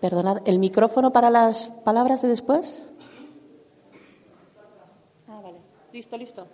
[0.00, 2.92] Perdonad, ¿el micrófono para las palabras de después?
[5.28, 5.58] Ah, vale.
[5.92, 6.46] Listo, listo.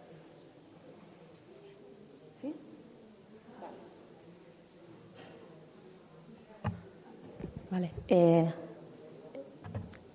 [2.41, 2.53] ¿Sí?
[7.71, 7.93] Vale.
[8.09, 8.53] Eh,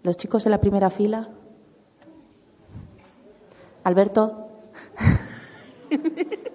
[0.03, 1.29] los chicos de la primera fila.
[3.83, 4.49] Alberto.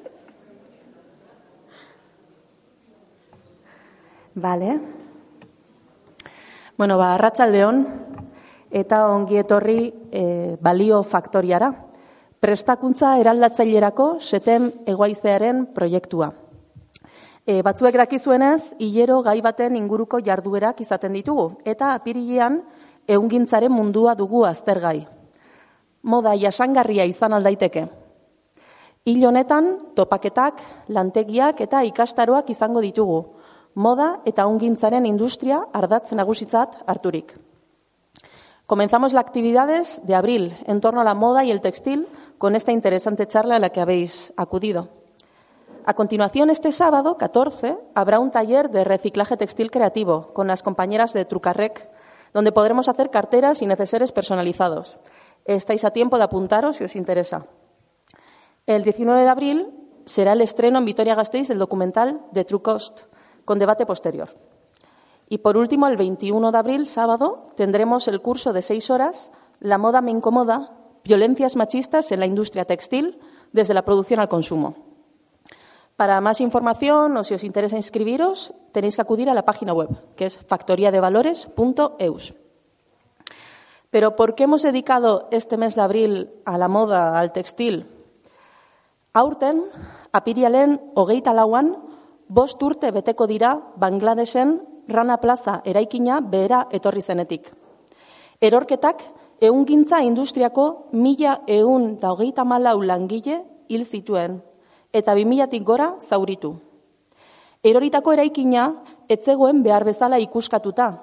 [4.34, 4.95] Vale.
[6.76, 7.78] Bueno, ba, arratsaldeon
[8.68, 9.78] eta ongi etorri
[10.12, 11.70] e, balio faktoriara.
[12.36, 16.28] Prestakuntza eraldatzailerako setem egoaizearen proiektua.
[17.46, 22.60] E, batzuek dakizuenez, hilero gai baten inguruko jarduerak izaten ditugu, eta apirilean
[23.08, 25.06] eungintzaren mundua dugu aztergai.
[26.02, 27.86] Moda jasangarria izan aldaiteke.
[29.06, 30.60] Hil honetan, topaketak,
[30.92, 33.35] lantegiak eta ikastaroak izango ditugu,
[33.76, 37.36] moda eta ungintzaren industria ardatz nagusitzat harturik.
[38.66, 42.72] Comenzamos las actividades de abril en torno a la moda y el textil con esta
[42.72, 44.88] interesante charla a la que habéis acudido.
[45.84, 51.12] A continuación, este sábado 14, habrá un taller de reciclaje textil creativo con las compañeras
[51.12, 51.88] de Trucarrec,
[52.32, 54.98] donde podremos hacer carteras y neceseres personalizados.
[55.44, 57.46] Estáis a tiempo de apuntaros si os interesa.
[58.66, 59.68] El 19 de abril
[60.06, 63.02] será el estreno en Vitoria-Gasteiz del documental de True Cost,
[63.46, 64.36] con debate posterior.
[65.30, 69.78] Y por último, el 21 de abril, sábado, tendremos el curso de seis horas, La
[69.78, 73.18] moda me incomoda, violencias machistas en la industria textil,
[73.52, 74.74] desde la producción al consumo.
[75.96, 79.88] Para más información o si os interesa inscribiros, tenéis que acudir a la página web,
[80.14, 82.34] que es factoriadevalores.eus.
[83.88, 87.86] Pero ¿por qué hemos dedicado este mes de abril a la moda, al textil?
[89.14, 89.62] Aurten,
[90.12, 91.78] apirialen hogeita lauan,
[92.28, 97.50] bost urte beteko dira Bangladesen Rana Plaza eraikina behera etorri zenetik.
[98.40, 99.02] Erorketak
[99.40, 104.40] ehungintza industriako mila ehun da hogeita malau langile hil zituen
[104.92, 106.54] eta bi milatik gora zauritu.
[107.62, 111.02] Eroritako eraikina etzegoen behar bezala ikuskatuta.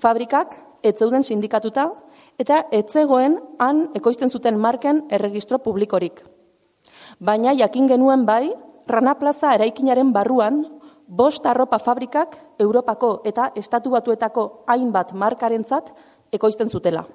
[0.00, 1.90] Fabrikak etzeuden sindikatuta
[2.38, 6.22] eta etzegoen han ekoizten zuten marken erregistro publikorik.
[7.18, 8.52] Baina jakin genuen bai,
[8.86, 10.60] Rana Plaza eraikinaren barruan,
[11.06, 15.90] bost arropa fabrikak Europako eta estatu batuetako hainbat markarentzat
[16.32, 17.06] ekoizten zutela.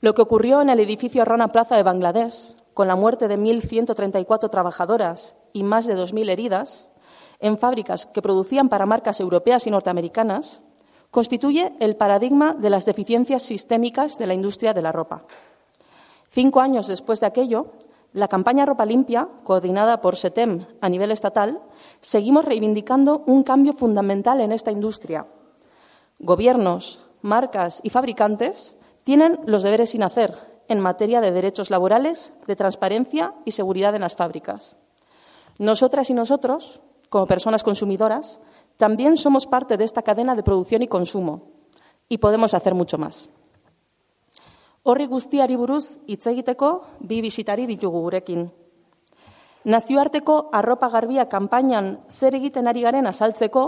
[0.00, 4.50] Lo que ocurrió en el edificio Rana Plaza de Bangladesh, con la muerte de 1.134
[4.50, 6.90] trabajadoras y más de 2.000 heridas,
[7.38, 10.62] en fábricas que producían para marcas europeas y norteamericanas,
[11.10, 15.24] constituye el paradigma de las deficiencias sistémicas de la industria de la ropa.
[16.28, 17.68] Cinco años después de aquello,
[18.14, 21.60] la campaña Ropa Limpia, coordinada por SETEM a nivel estatal,
[22.00, 25.26] seguimos reivindicando un cambio fundamental en esta industria.
[26.20, 30.32] Gobiernos, marcas y fabricantes tienen los deberes sin hacer
[30.68, 34.76] en materia de derechos laborales, de transparencia y seguridad en las fábricas.
[35.58, 38.38] Nosotras y nosotros, como personas consumidoras,
[38.76, 41.50] también somos parte de esta cadena de producción y consumo
[42.08, 43.28] y podemos hacer mucho más.
[44.84, 46.68] Horri guztiari buruz hitz egiteko
[47.00, 48.42] bi bisitari ditugu gurekin.
[49.64, 53.62] Nazioarteko arropa garbia kanpainan zer egiten ari garen azaltzeko,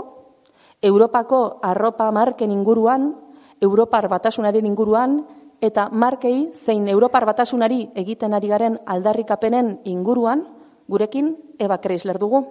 [0.81, 3.15] Europako arropa marken inguruan,
[3.59, 5.23] Europar batasunaren inguruan,
[5.59, 10.45] eta markei zein Europar batasunari egiten ari garen aldarrikapenen inguruan,
[10.87, 12.43] gurekin Eva Kreisler dugu.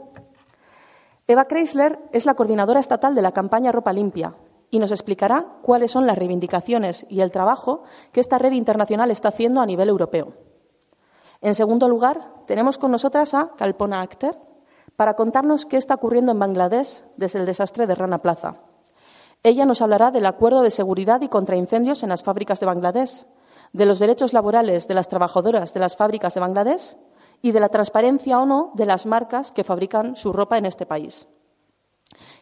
[1.29, 4.35] Eva Kreisler es la coordinadora estatal de la campaña Ropa Limpia,
[4.71, 7.83] y nos explicará cuáles son las reivindicaciones y el trabajo
[8.13, 10.35] que esta red internacional está haciendo a nivel europeo.
[11.41, 14.39] En segundo lugar, tenemos con nosotras a Kalpona Akhter
[14.97, 18.57] para contarnos qué está ocurriendo en Bangladesh desde el desastre de Rana Plaza.
[19.43, 23.27] Ella nos hablará del acuerdo de seguridad y contra incendios en las fábricas de Bangladesh,
[23.73, 26.97] de los derechos laborales de las trabajadoras de las fábricas de Bangladesh
[27.43, 30.87] y de la transparencia o no de las marcas que fabrican su ropa en este
[30.87, 31.29] país.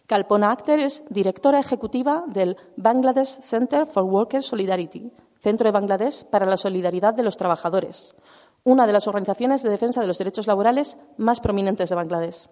[0.07, 5.11] Kalpona Akhter es directora ejecutiva del Bangladesh Center for Worker Solidarity,
[5.43, 8.15] Centro de Bangladesh para la Solidaridad de los Trabajadores,
[8.65, 12.51] una de las organizaciones de defensa de los derechos laborales más prominentes de Bangladesh.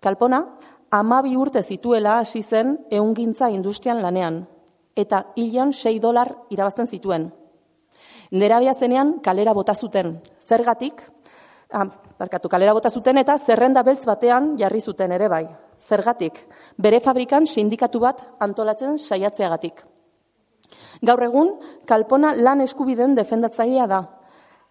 [0.00, 0.56] Kalpona,
[0.90, 4.48] amabi urte zituela hasi zen eungintza industrian lanean,
[4.96, 7.34] eta hilan sei dolar irabazten zituen.
[8.30, 11.02] Nerabia zenean kalera bota zuten, zergatik,
[11.70, 11.84] ah,
[12.18, 15.44] barkatu, kalera bota zuten eta zerrenda beltz batean jarri zuten ere bai,
[15.80, 16.36] Zergatik,
[16.76, 19.84] bere fabrikan sindikatu bat antolatzen saiatzeagatik.
[21.02, 21.54] Gaur egun,
[21.86, 24.00] kalpona lan eskubiden defendatzailea da,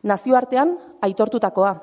[0.03, 1.73] nazioartean aitortutakoa.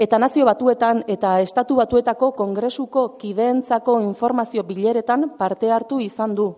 [0.00, 6.54] Eta nazio batuetan eta estatu batuetako kongresuko kideentzako informazio bileretan parte hartu izan du.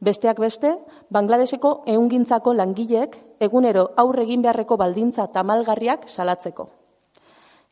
[0.00, 0.74] Besteak beste,
[1.10, 6.68] Bangladeseko eungintzako langileek egunero aurre egin beharreko baldintza tamalgarriak salatzeko.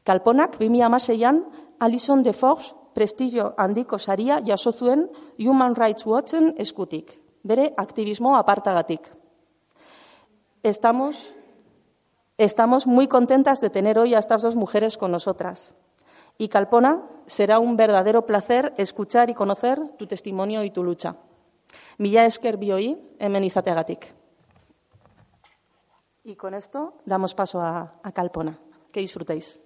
[0.04, 1.42] Kalponak 2016an
[1.80, 9.10] Alison de Fox prestigio handiko saria jaso zuen Human Rights Watchen eskutik, bere aktivismo apartagatik.
[10.62, 11.34] Estamos
[12.36, 15.76] Estamos muy contentas de tener hoy a estas dos mujeres con nosotras.
[16.36, 21.14] Y Calpona, será un verdadero placer escuchar y conocer tu testimonio y tu lucha.
[21.96, 24.12] Mila esker bioi, hemen izateagatik.
[26.24, 28.58] Y con esto damos paso a Calpona.
[28.90, 29.60] Que disfrutéis.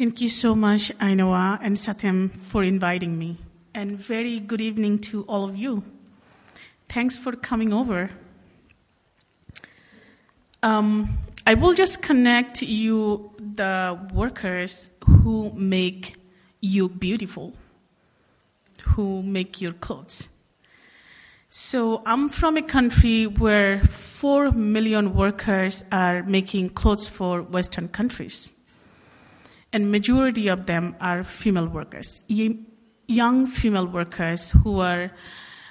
[0.00, 3.36] Thank you so much, Ainoa and Satyam, for inviting me.
[3.74, 5.82] and very good evening to all of you.
[6.88, 8.08] Thanks for coming over.
[10.62, 16.16] Um, I will just connect you, the workers who make
[16.62, 17.52] you beautiful,
[18.96, 20.30] who make your clothes.
[21.50, 28.56] So I'm from a country where 4 million workers are making clothes for Western countries.
[29.72, 32.20] And majority of them are female workers
[33.10, 35.10] young female workers who are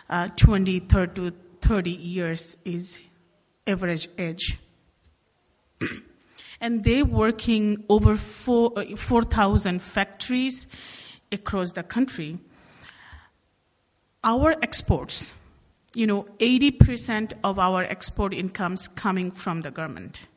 [0.09, 2.99] uh, 20, 30 to 30 years is
[3.65, 4.59] average age.
[6.61, 10.67] and they working over 4,000 uh, 4, factories
[11.31, 12.39] across the country.
[14.23, 15.33] Our exports,
[15.93, 20.27] you know, 80% of our export incomes coming from the government.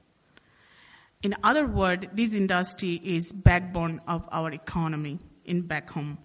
[1.23, 6.19] In other words, this industry is backbone of our economy in back home.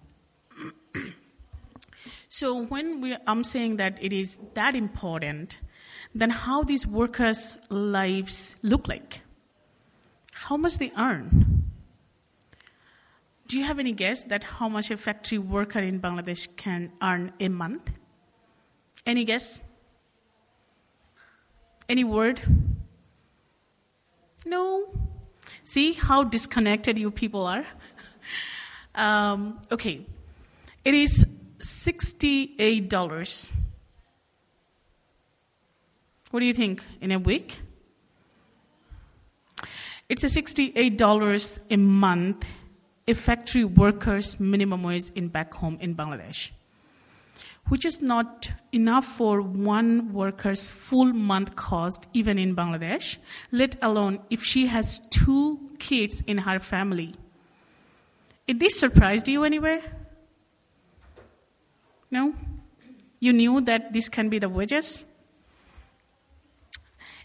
[2.28, 5.60] so when we, I'm saying that it is that important,
[6.14, 9.20] then how these workers' lives look like?
[10.32, 11.64] How much they earn?
[13.46, 17.32] Do you have any guess that how much a factory worker in Bangladesh can earn
[17.40, 17.90] a month?
[19.06, 19.60] Any guess?
[21.88, 22.40] Any word?
[24.48, 24.88] No.
[25.62, 27.66] See how disconnected you people are?
[28.94, 30.06] um, okay,
[30.84, 31.26] it is
[31.58, 33.52] $68.
[36.30, 36.82] What do you think?
[37.00, 37.60] In a week?
[40.08, 42.46] It's a $68 a month
[43.08, 46.50] a factory worker's minimum wage in back home in Bangladesh,
[47.68, 53.18] which is not enough for one worker's full month cost even in Bangladesh,
[53.52, 57.14] let alone if she has two kids in her family.
[58.46, 59.82] Did this surprised you anywhere?
[62.10, 62.34] No?
[63.20, 65.04] You knew that this can be the wages?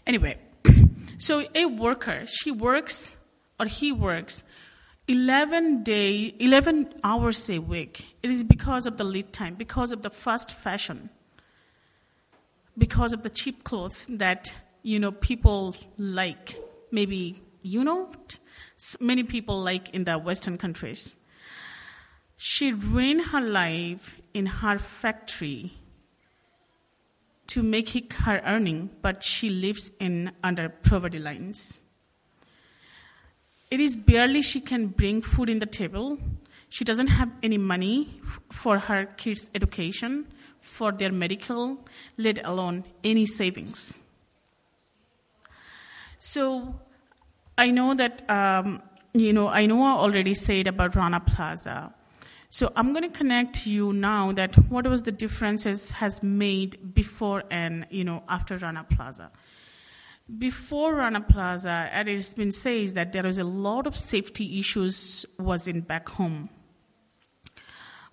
[0.06, 0.36] Anyway,
[1.18, 3.16] so a worker, she works
[3.58, 4.42] or he works
[5.08, 10.02] 11 day 11 hours a week it is because of the lead time because of
[10.02, 11.08] the fast fashion
[12.76, 16.56] because of the cheap clothes that you know people like
[16.90, 18.10] maybe you know
[19.00, 21.16] many people like in the western countries
[22.36, 25.72] she ruined her life in her factory
[27.54, 31.80] to make her earning, but she lives in under poverty lines.
[33.70, 36.18] It is barely she can bring food in the table.
[36.74, 40.26] She doesn't have any money for her kids' education,
[40.60, 41.78] for their medical,
[42.16, 44.02] let alone any savings.
[46.18, 46.74] So
[47.56, 51.94] I know that, um, you know, I know I already said about Rana Plaza.
[52.50, 57.44] So I'm going to connect you now that what was the differences has made before
[57.52, 59.30] and you know after Rana Plaza.
[60.38, 65.24] Before Rana Plaza, it has been said that there was a lot of safety issues
[65.38, 66.48] was in back home.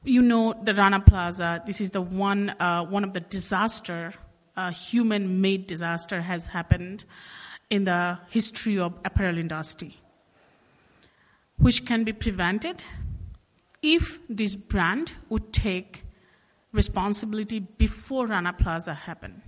[0.04, 1.62] You know the Rana Plaza.
[1.66, 4.14] This is the one uh, one of the disaster,
[4.58, 7.06] uh, human-made disaster has happened
[7.70, 9.98] in the history of apparel industry,
[11.58, 12.84] which can be prevented
[13.84, 16.04] if this brand would take
[16.72, 19.42] responsibility before Rana Plaza happened.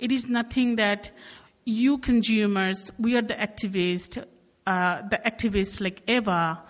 [0.00, 1.12] It is nothing that
[1.64, 4.22] you consumers, we are the activists,
[4.66, 6.60] uh, the activists like Eva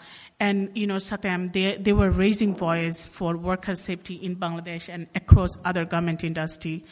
[0.41, 5.07] and you know Satyam, they, they were raising voice for worker safety in Bangladesh and
[5.15, 6.85] across other government industry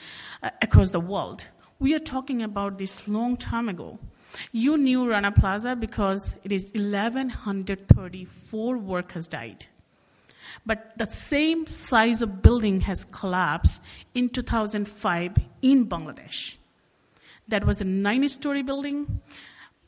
[0.43, 1.47] uh, across the world.
[1.79, 3.99] We are talking about this long time ago.
[4.53, 9.67] You knew Rana Plaza because it is 1,134 workers died.
[10.65, 13.83] But the same size of building has collapsed
[14.15, 15.33] in 2005
[15.63, 16.55] in Bangladesh.
[17.49, 19.21] That was a nine story building.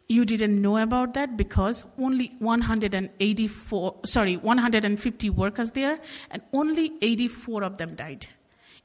[0.07, 5.99] You didn't know about that because only 184, sorry, 150 workers there,
[6.31, 8.27] and only 84 of them died.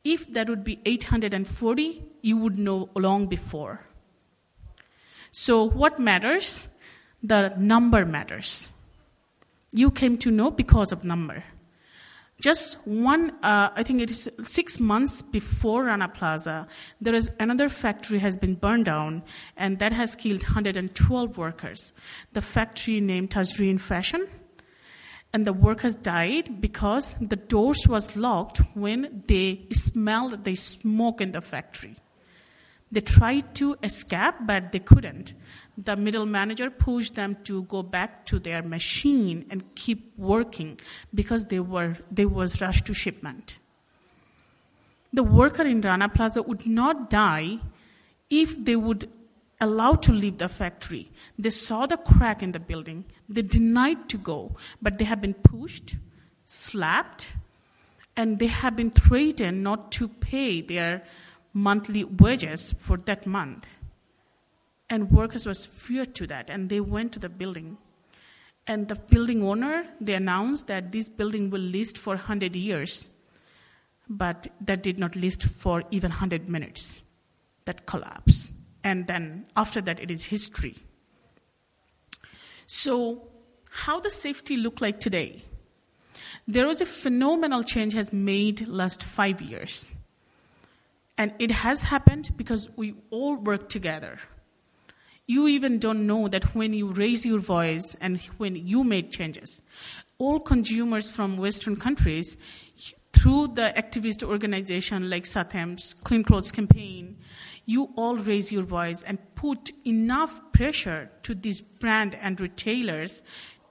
[0.04, 3.86] If that would be 840, you would know long before.
[5.32, 6.70] So, what matters?
[7.22, 8.72] The number matters.
[9.72, 11.44] You came to know because of number.
[12.40, 16.68] Just one, uh, I think it is six months before Rana Plaza,
[17.02, 19.24] there is another factory has been burned down,
[19.58, 21.92] and that has killed 112 workers.
[22.32, 24.26] The factory named Tajreen Fashion,
[25.34, 31.34] and the workers died because the doors was locked when they smelled the smoke in
[31.34, 31.98] the factory.
[32.92, 35.34] They tried to escape, but they couldn't.
[35.82, 40.78] The middle manager pushed them to go back to their machine and keep working
[41.14, 43.58] because they were they was rushed to shipment.
[45.14, 47.60] The worker in Rana Plaza would not die
[48.30, 49.10] if they would
[49.62, 51.10] allow to leave the factory.
[51.38, 53.06] They saw the crack in the building.
[53.30, 55.96] They denied to go, but they have been pushed,
[56.46, 57.34] slapped,
[58.18, 61.04] and they have been threatened not to pay their
[61.54, 63.66] monthly wages for that month.
[64.90, 67.78] And workers was feared to that, and they went to the building.
[68.66, 73.10] And the building owner, they announced that this building will list for 100 years,
[74.08, 77.04] but that did not list for even 100 minutes.
[77.66, 78.54] That collapse
[78.84, 80.76] And then after that, it is history.
[82.66, 83.28] So,
[83.70, 85.44] how does safety look like today?
[86.48, 89.94] There was a phenomenal change has made last five years.
[91.18, 94.20] And it has happened because we all work together.
[95.30, 99.62] You even don't know that when you raise your voice and when you made changes,
[100.18, 102.36] all consumers from Western countries,
[103.14, 107.16] through the activist organization like SATEM's Clean Clothes Campaign,
[107.68, 113.22] you all raise your voice and put enough pressure to these brand and retailers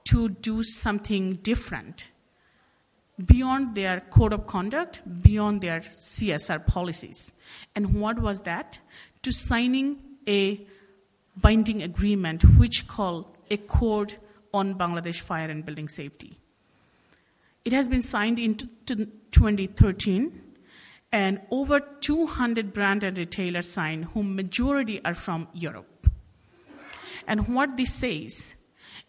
[0.05, 2.09] to do something different
[3.25, 7.33] beyond their code of conduct, beyond their CSR policies.
[7.75, 8.79] And what was that?
[9.23, 10.65] To signing a
[11.41, 14.15] binding agreement which called Accord
[14.53, 16.39] on Bangladesh Fire and Building Safety.
[17.65, 20.41] It has been signed in 2013
[21.11, 26.07] and over 200 brand and retailers signed whom majority are from Europe.
[27.27, 28.53] And what this says,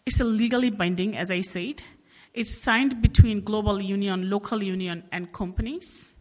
[0.05, 1.81] it's a legally binding as I said,
[2.33, 6.17] it's signed between global union, local union, and companies.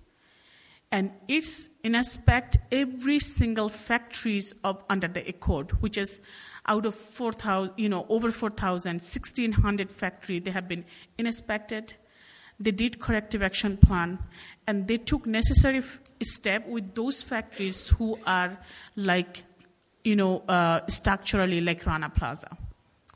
[0.93, 6.21] And it's in aspect every single factories of under the accord, which is
[6.67, 10.85] out of 4,000, you know, over 4,000, 1,600 factory, they have been
[11.17, 11.95] inspected.
[12.59, 14.19] They did corrective action plan,
[14.67, 18.59] and they took necessary f- step with those factories who are
[18.97, 19.45] like,
[20.05, 22.57] you know, uh, structurally like Rana Plaza,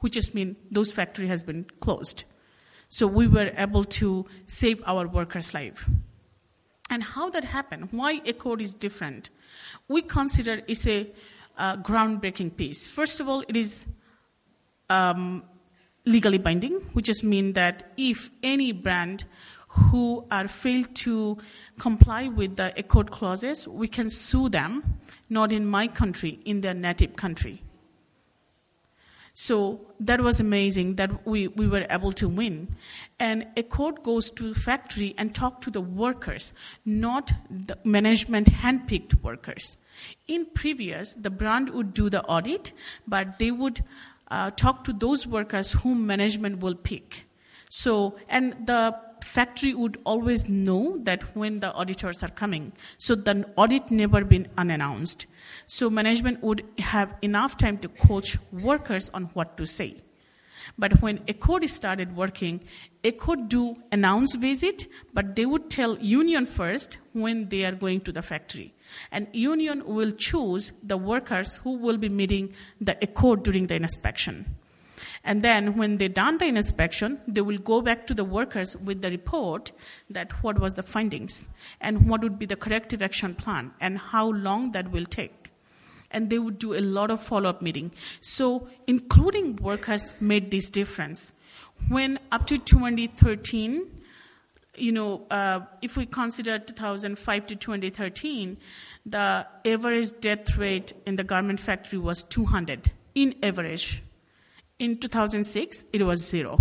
[0.00, 2.24] which just mean those factory has been closed.
[2.88, 5.88] So we were able to save our workers' life.
[6.94, 9.30] And how that happened, why Accord is different,
[9.88, 11.10] we consider it's a
[11.58, 12.86] uh, groundbreaking piece.
[12.86, 13.84] First of all, it is
[14.88, 15.42] um,
[16.04, 19.24] legally binding, which just means that if any brand
[19.66, 21.36] who are failed to
[21.80, 26.74] comply with the Accord clauses, we can sue them, not in my country, in their
[26.74, 27.63] native country.
[29.36, 32.76] So that was amazing that we, we were able to win.
[33.18, 36.52] And a court goes to the factory and talk to the workers,
[36.84, 39.76] not the management handpicked workers.
[40.28, 42.72] In previous, the brand would do the audit,
[43.08, 43.82] but they would
[44.28, 47.26] uh, talk to those workers whom management will pick.
[47.70, 48.94] So, and the
[49.24, 52.72] factory would always know that when the auditors are coming.
[52.98, 55.26] So the audit never been unannounced.
[55.66, 60.02] So management would have enough time to coach workers on what to say.
[60.78, 62.60] But when Accord started working,
[63.04, 68.12] Accord do announce visit, but they would tell union first when they are going to
[68.12, 68.74] the factory.
[69.12, 74.56] And union will choose the workers who will be meeting the Accord during the inspection.
[75.24, 79.00] And then when they done the inspection, they will go back to the workers with
[79.00, 79.72] the report
[80.10, 81.48] that what was the findings
[81.80, 85.50] and what would be the corrective action plan and how long that will take.
[86.10, 87.90] And they would do a lot of follow-up meeting.
[88.20, 91.32] So including workers made this difference.
[91.88, 94.02] When up to 2013,
[94.76, 98.58] you know, uh, if we consider 2005 to 2013,
[99.06, 104.02] the average death rate in the garment factory was 200 in average
[104.78, 106.58] in 2006, it was zero.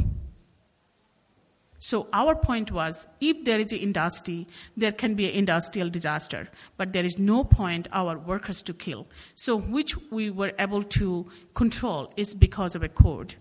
[1.79, 6.47] So our point was, if there is an industry, there can be an industrial disaster,
[6.77, 9.05] but there is no point our workers to kill.
[9.35, 13.35] So which we were able to control is because of a code.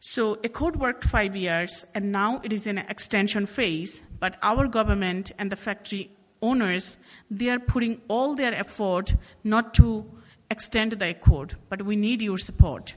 [0.00, 4.02] So a code worked five years, and now it is in an extension phase.
[4.18, 6.96] But our government and the factory owners,
[7.30, 10.10] they are putting all their effort not to
[10.50, 12.94] extend the code, but we need your support.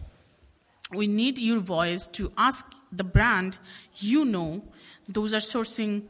[0.91, 3.57] We need your voice to ask the brand
[3.95, 4.63] you know,
[5.07, 6.03] those are sourcing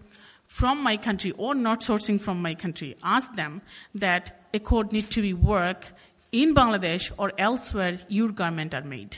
[0.46, 2.96] from my country or not sourcing from my country.
[3.04, 3.62] Ask them
[3.96, 5.94] that Accord need to be work
[6.32, 9.18] in Bangladesh or elsewhere your garment are made.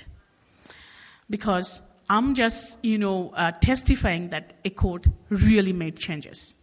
[1.30, 6.54] Because I'm just, you know, uh, testifying that Accord really made changes.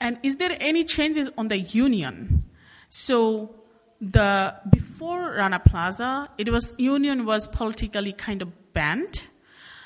[0.00, 2.44] And is there any changes on the union?
[2.88, 3.61] So
[4.02, 9.28] the before Rana Plaza, it was union was politically kind of banned.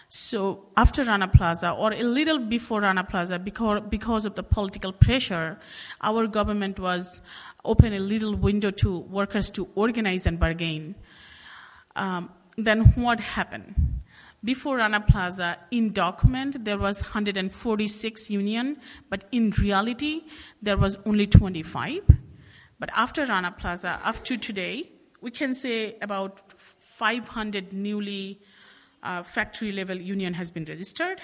[0.08, 4.92] So after Rana Plaza, or a little before Rana Plaza, because, because of the political
[4.92, 5.58] pressure,
[6.00, 7.20] our government was
[7.64, 10.94] open a little window to workers to organize and bargain.
[11.94, 14.00] Um, then what happened?
[14.42, 18.78] Before Rana Plaza, in document there was 146 union,
[19.10, 20.22] but in reality
[20.62, 22.02] there was only 25.
[22.78, 24.90] But after Rana Plaza, up to today,
[25.20, 28.40] we can say about 500 newly
[29.02, 31.20] uh, factory level union has been registered.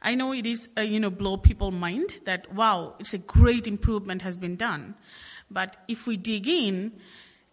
[0.00, 3.66] I know it is, uh, you know, blow people mind that wow, it's a great
[3.66, 4.94] improvement has been done.
[5.50, 6.92] But if we dig in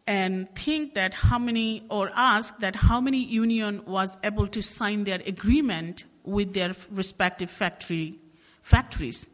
[0.07, 5.03] and think that how many, or ask that how many union was able to sign
[5.03, 8.19] their agreement with their respective factory
[8.61, 9.29] factories,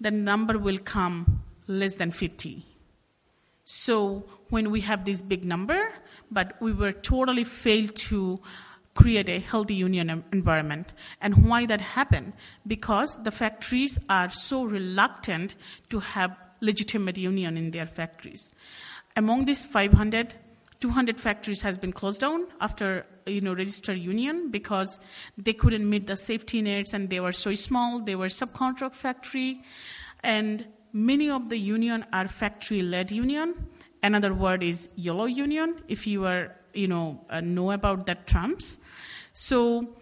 [0.00, 2.64] the number will come less than 50.
[3.64, 5.92] So when we have this big number,
[6.30, 8.40] but we were totally failed to
[8.94, 10.92] create a healthy union environment.
[11.20, 12.34] And why that happened?
[12.66, 15.54] Because the factories are so reluctant
[15.88, 18.52] to have legitimate union in their factories.
[19.16, 20.34] Among these 500,
[20.80, 24.98] 200 factories has been closed down after you know registered union because
[25.38, 28.00] they couldn't meet the safety nets and they were so small.
[28.00, 29.62] They were subcontract factory,
[30.22, 33.54] and many of the union are factory-led union.
[34.02, 35.82] Another word is yellow union.
[35.88, 38.78] If you are you know uh, know about that terms,
[39.32, 39.94] so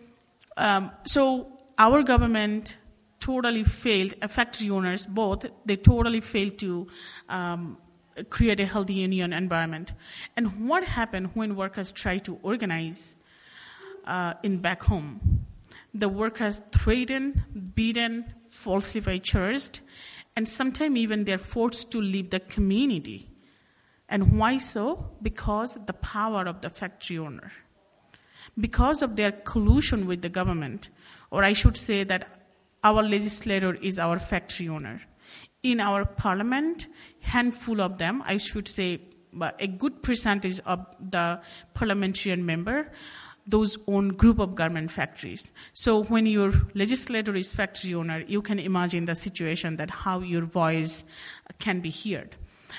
[0.57, 2.79] um, so our government
[3.21, 4.15] totally failed.
[4.23, 6.89] Uh, factory owners both they totally failed to.
[7.29, 7.79] Um,
[8.29, 9.95] create a healthy union environment.
[10.37, 13.15] And what happened when workers try to organize
[14.05, 15.47] uh, in back home?
[15.95, 19.81] The workers threatened, beaten, falsified, charged,
[20.37, 23.29] and sometimes even they're forced to leave the community.
[24.09, 25.11] And why so?
[25.23, 27.53] Because the power of the factory owner.
[28.59, 30.89] Because of their collusion with the government,
[31.31, 32.29] or I should say that
[32.83, 35.03] our legislator is our factory owner
[35.63, 36.87] in our parliament,
[37.21, 39.01] handful of them, I should say
[39.59, 41.41] a good percentage of the
[41.75, 42.91] parliamentarian member,
[43.47, 45.53] those own group of garment factories.
[45.73, 50.43] So when your legislator is factory owner, you can imagine the situation that how your
[50.43, 51.05] voice
[51.59, 52.37] can be heard.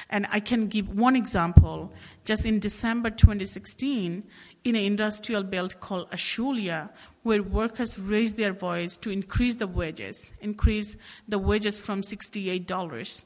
[0.10, 1.92] And I can give one example.
[2.26, 4.24] Just in December 2016,
[4.64, 6.90] in an industrial belt called Ashulia,
[7.24, 10.98] where workers raised their voice to increase the wages, increase
[11.28, 13.24] the wages from $68.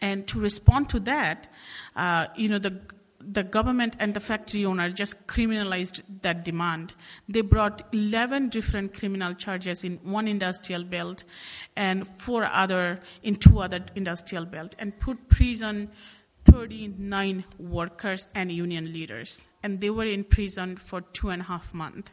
[0.00, 1.48] And to respond to that,
[1.96, 2.80] uh, you know, the
[3.30, 6.94] the government and the factory owner just criminalized that demand.
[7.28, 11.24] They brought 11 different criminal charges in one industrial belt
[11.76, 15.90] and four other in two other industrial belt and put prison
[16.44, 19.48] 39 workers and union leaders.
[19.62, 22.10] And they were in prison for two and a half months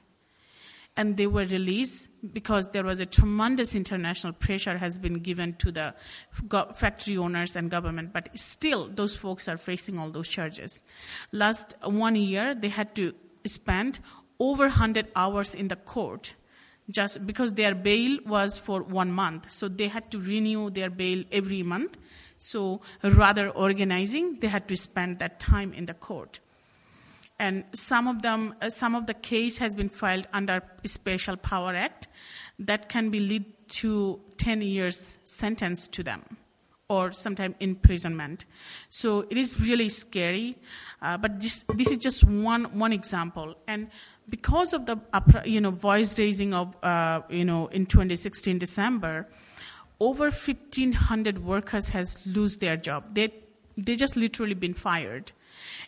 [0.99, 5.71] and they were released because there was a tremendous international pressure has been given to
[5.71, 5.95] the
[6.75, 10.83] factory owners and government but still those folks are facing all those charges.
[11.31, 13.13] Last one year they had to
[13.45, 13.99] spend
[14.41, 16.33] over 100 hours in the court
[16.89, 19.49] just because their bail was for one month.
[19.51, 21.97] So they had to renew their bail every month.
[22.37, 26.41] So rather organizing they had to spend that time in the court
[27.39, 31.73] and some of them, uh, some of the case has been filed under Special Power
[31.73, 32.09] Act
[32.59, 36.37] that can be lead to 10 years sentence to them
[36.89, 38.45] or sometimes imprisonment.
[38.89, 40.57] So it is really scary,
[41.01, 43.55] uh, but this, this is just one, one example.
[43.67, 43.89] And
[44.27, 44.97] because of the
[45.45, 49.27] you know, voice raising of uh, you know, in 2016 December,
[49.99, 53.13] over 1,500 workers has lose their job.
[53.13, 53.33] They,
[53.77, 55.31] they just literally been fired.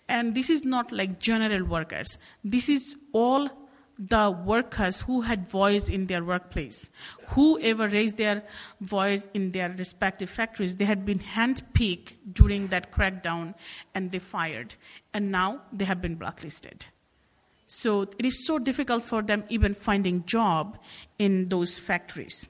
[0.07, 2.17] And this is not like general workers.
[2.43, 3.49] This is all
[3.97, 6.89] the workers who had voice in their workplace.
[7.27, 8.43] Whoever raised their
[8.79, 13.53] voice in their respective factories, they had been handpicked during that crackdown
[13.93, 14.75] and they fired.
[15.13, 16.85] And now they have been blacklisted.
[17.67, 20.77] So it is so difficult for them even finding job
[21.19, 22.47] in those factories.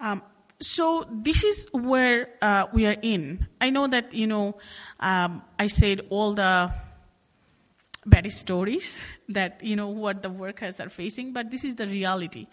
[0.00, 0.22] Um,
[0.60, 3.46] so this is where uh, we are in.
[3.60, 4.58] I know that you know
[5.00, 6.72] um, I said all the
[8.06, 12.46] bad stories that you know what the workers are facing, but this is the reality.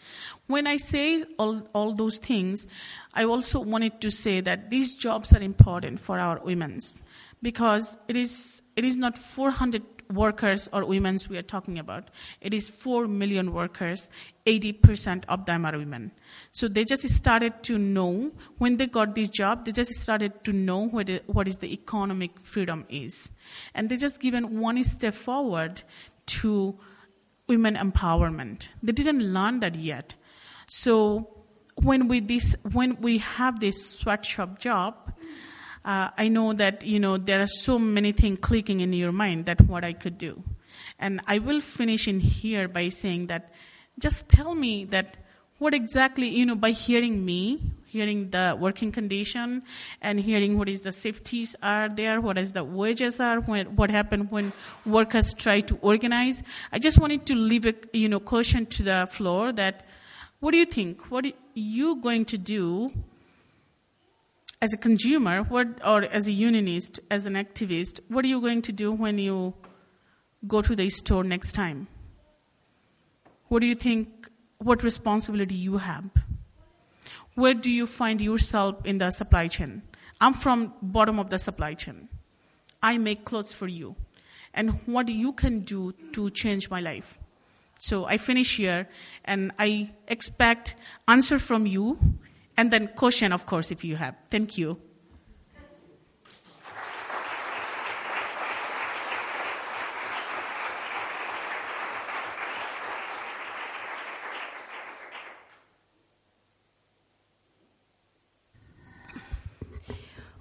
[0.48, 2.68] When I say all all those things,
[3.14, 7.02] I also wanted to say that these jobs are important for our women's
[7.42, 12.10] because it is it is not 400 workers or women we are talking about.
[12.42, 14.10] It is 4 million workers,
[14.46, 16.12] 80% of them are women.
[16.52, 20.54] So they just started to know, when they got this job, they just started to
[20.54, 23.32] know what, it, what is the economic freedom is.
[23.74, 25.84] And they just given one step forward
[26.26, 26.78] to
[27.48, 28.70] women empowerment.
[28.82, 30.16] They didn't learn that yet.
[30.68, 31.30] So
[31.76, 35.14] when we, this, when we have this sweatshop job,
[35.86, 39.46] uh, I know that you know there are so many things clicking in your mind
[39.46, 40.44] that what I could do,
[41.00, 43.52] and I will finish in here by saying that
[44.00, 45.18] just tell me that
[45.60, 49.62] what exactly you know by hearing me hearing the working condition
[50.02, 53.92] and hearing what is the safeties are there what is the wages are when, what
[53.92, 54.52] happened when
[54.84, 56.42] workers try to organize
[56.72, 59.86] i just wanted to leave a you know question to the floor that
[60.44, 61.10] what do you think?
[61.10, 62.92] What are you going to do
[64.64, 68.62] as a consumer, what, or as a unionist, as an activist, what are you going
[68.62, 69.54] to do when you
[70.48, 71.86] go to the store next time?
[73.50, 76.10] What do you think, what responsibility you have?
[77.36, 79.82] Where do you find yourself in the supply chain?
[80.22, 82.08] I'm from bottom of the supply chain.
[82.82, 83.98] I make clothes for you.
[84.54, 87.20] And what you can do to change my life?
[87.80, 88.88] So I finish here
[89.26, 92.00] and I expect answer from you
[92.58, 94.16] and then question, of course, if you have.
[94.30, 94.78] Thank you.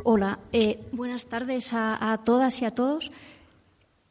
[0.05, 3.13] Hola, eh, buenas tardes a, a, todas y a todos.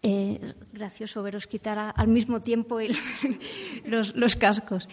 [0.03, 0.39] Eh,
[0.71, 2.95] gracioso veros quitar a, al mismo tiempo el,
[3.85, 4.87] los, los, cascos.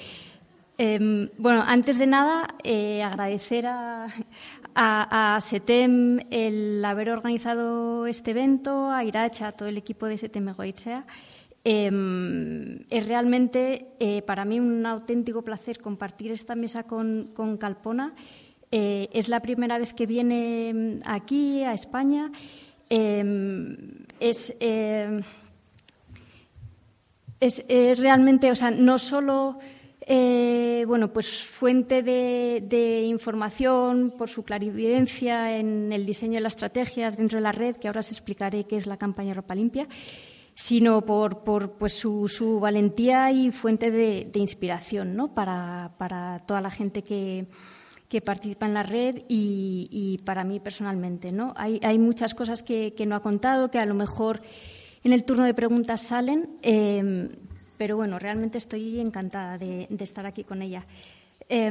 [0.80, 4.08] Eh, bueno, antes de nada, eh, agradecer a,
[5.40, 11.04] SETEM el haber organizado este evento, a Iracha, a todo el equipo de SETEM Egoitzea.
[11.64, 11.90] Eh,
[12.88, 18.14] es realmente eh, para mí un auténtico placer compartir esta mesa con, Calpona.
[18.70, 22.30] Eh, es la primera vez que viene aquí, a España.
[22.88, 24.56] Es,
[27.40, 29.58] es, es, realmente, o sea, no solo
[30.10, 37.18] eh, bueno, pues fuente de, información por su clarividencia en el diseño de las estrategias
[37.18, 39.86] dentro de la red, que ahora os explicaré qué es la campaña Ropa Limpia,
[40.54, 45.34] sino por, por pues su, su, valentía y fuente de, inspiración ¿no?
[45.34, 45.92] para,
[46.46, 47.46] toda la gente que,
[48.24, 51.32] participa en la red y, para mí personalmente.
[51.32, 51.52] ¿no?
[51.54, 54.40] Hay, muchas cosas que, que, no ha contado, que a lo mejor
[55.04, 56.56] en el turno de preguntas salen.
[56.62, 57.28] Eh,
[57.78, 60.84] pero bueno, realmente estoy encantada de, estar aquí con ella.
[61.48, 61.70] Eh,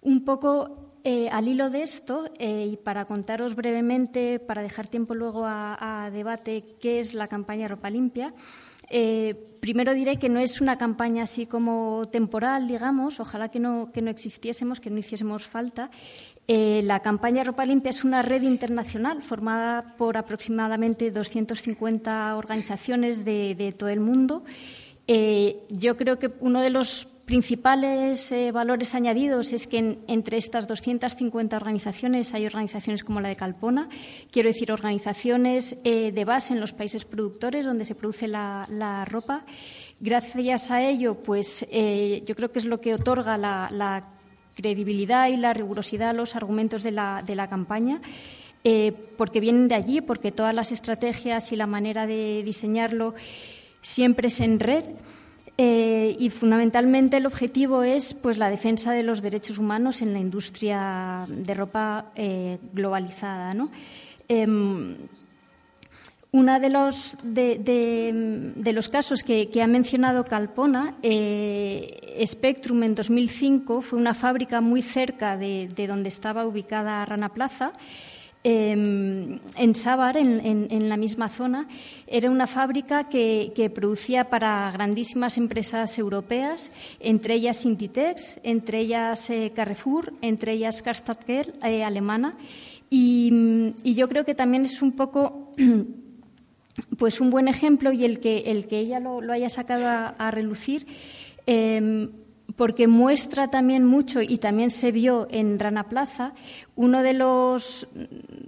[0.00, 5.14] un poco eh, al hilo de esto, eh, y para contaros brevemente, para dejar tiempo
[5.14, 8.34] luego a, a debate, qué es la campaña Ropa Limpia,
[8.90, 13.92] eh, primero diré que no es una campaña así como temporal, digamos, ojalá que no,
[13.92, 15.90] que no existiésemos, que no hiciésemos falta.
[16.50, 23.74] Eh, la campaña Ropa Limpia es una red internacional formada por aproximadamente 250 organizaciones de,
[23.76, 24.44] todo el mundo.
[25.06, 30.38] Eh, yo creo que uno de los principales eh, valores añadidos es que en, entre
[30.38, 33.90] estas 250 organizaciones hay organizaciones como la de Calpona,
[34.30, 39.44] quiero decir organizaciones de base en los países productores donde se produce la, ropa.
[40.00, 44.17] Gracias a ello, pues yo creo que es lo que otorga la, la
[44.58, 48.00] credibilidad y la rigurosidad a los argumentos de la, de la campaña.
[48.64, 53.14] Eh, porque vienen de allí, porque todas las estrategias y la manera de diseñarlo
[53.80, 54.84] siempre es en red.
[55.60, 60.18] Eh, y fundamentalmente el objetivo es pues, la defensa de los derechos humanos en la
[60.18, 63.54] industria de ropa eh, globalizada.
[63.54, 63.70] ¿no?
[66.30, 67.58] Uno de los, de,
[68.54, 74.60] de, los casos que, que, ha mencionado Calpona, eh, Spectrum en 2005 fue una fábrica
[74.60, 77.72] muy cerca de, de donde estaba ubicada Rana Plaza.
[78.44, 81.66] Em, en Sábar, en, la misma zona,
[82.06, 89.52] era una fábrica que, producía para grandísimas empresas europeas, entre ellas Inditex, entre ellas eh,
[89.54, 92.36] Carrefour, entre ellas Karstadt eh, alemana.
[92.88, 95.52] Y, yo creo que también es un poco
[96.96, 100.86] pues un buen ejemplo y el que, el que ella lo, haya sacado a, relucir.
[101.46, 102.10] Em,
[102.56, 106.32] porque muestra también mucho y también se vio en Rana Plaza
[106.76, 107.86] uno de los,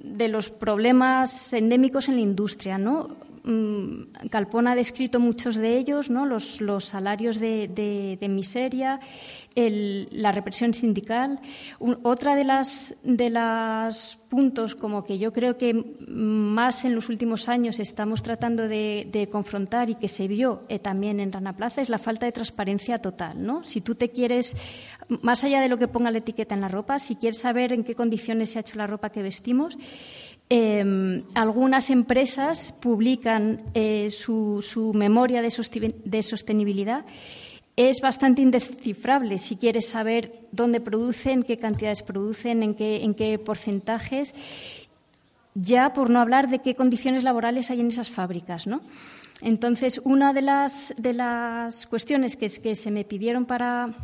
[0.03, 3.16] de los problemas endémicos en la industria, ¿no?
[3.42, 6.26] Mm, Calpona ha descrito muchos de ellos, ¿no?
[6.26, 9.00] los, salarios de, miseria,
[9.57, 11.40] la represión sindical.
[12.03, 15.74] otra de las de los puntos como que yo creo que
[16.07, 21.18] más en los últimos años estamos tratando de, confrontar y que se vio eh, también
[21.18, 23.44] en Rana Plaza es la falta de transparencia total.
[23.44, 23.62] ¿no?
[23.64, 24.55] Si tú te quieres,
[25.22, 27.85] más allá de lo que ponga la etiqueta en la ropa, si quieres saber en
[27.85, 29.79] qué condiciones se ha hecho la ropa que vestimos,
[30.53, 35.51] Em, algunas empresas publican eh, su, memoria de,
[36.23, 37.05] sostenibilidad.
[37.77, 44.35] Es bastante indescifrable si quieres saber dónde producen, qué cantidades producen, en qué, porcentajes,
[45.55, 48.65] ya por no hablar de qué condiciones laborales hay en esas fábricas.
[49.43, 53.95] Entonces, una de las, de las cuestiones que, que se me pidieron para,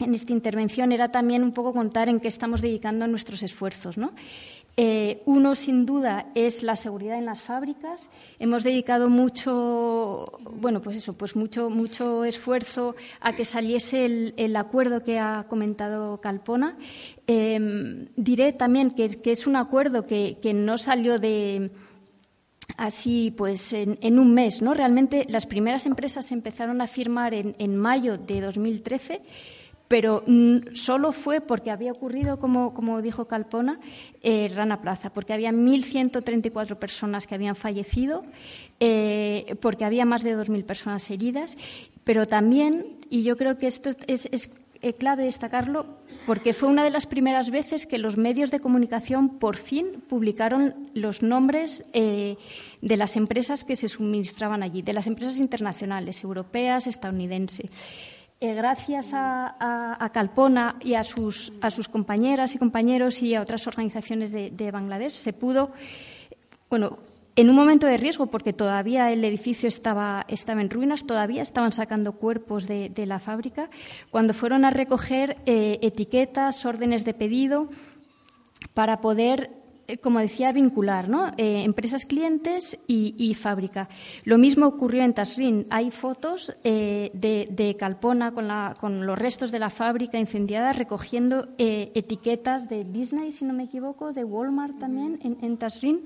[0.00, 3.96] en esta intervención era también un poco contar en qué estamos dedicando nuestros esfuerzos.
[3.98, 4.12] ¿no?
[4.80, 8.08] Eh, uno, sin duda, es la seguridad en las fábricas.
[8.38, 14.04] Hemos dedicado mucho, bueno, pues eso, pues mucho, mucho esfuerzo a que saliese
[14.36, 16.76] el, acuerdo que ha comentado Calpona.
[17.26, 21.72] Em, diré también que, es un acuerdo que, no salió de
[22.76, 24.74] así pues en, un mes, ¿no?
[24.74, 29.22] Realmente las primeras empresas empezaron a firmar en, en mayo de 2013
[29.88, 33.80] pero mm, solo fue porque había ocurrido, como, dijo Calpona,
[34.22, 38.24] eh, Rana Plaza, porque había 1.134 personas que habían fallecido,
[38.80, 41.56] eh, porque había más de 2.000 personas heridas,
[42.04, 44.28] pero también, y yo creo que esto es,
[44.80, 45.86] eh, clave destacarlo,
[46.26, 50.90] porque fue una de las primeras veces que los medios de comunicación por fin publicaron
[50.94, 52.36] los nombres de
[52.96, 57.70] las empresas que se suministraban allí, de las empresas internacionales, europeas, estadounidenses.
[58.40, 63.66] Eh, gracias a, Calpona y a sus, a sus compañeras y compañeros y a otras
[63.66, 65.72] organizaciones de, Bangladesh, se pudo,
[66.70, 66.98] bueno,
[67.34, 71.72] en un momento de riesgo, porque todavía el edificio estaba, estaba en ruinas, todavía estaban
[71.72, 73.70] sacando cuerpos de, la fábrica,
[74.10, 77.68] cuando fueron a recoger eh, etiquetas, órdenes de pedido,
[78.72, 79.50] para poder
[80.02, 81.28] como decía, vincular ¿no?
[81.36, 83.88] Eh, empresas clientes y, fábrica.
[84.24, 85.66] Lo mismo ocurrió en Tasrin.
[85.70, 92.84] Hay fotos eh, de, Calpona con, los restos de la fábrica incendiada recogiendo etiquetas de
[92.84, 96.04] Disney, si no me equivoco, de Walmart también en, en Tasrin.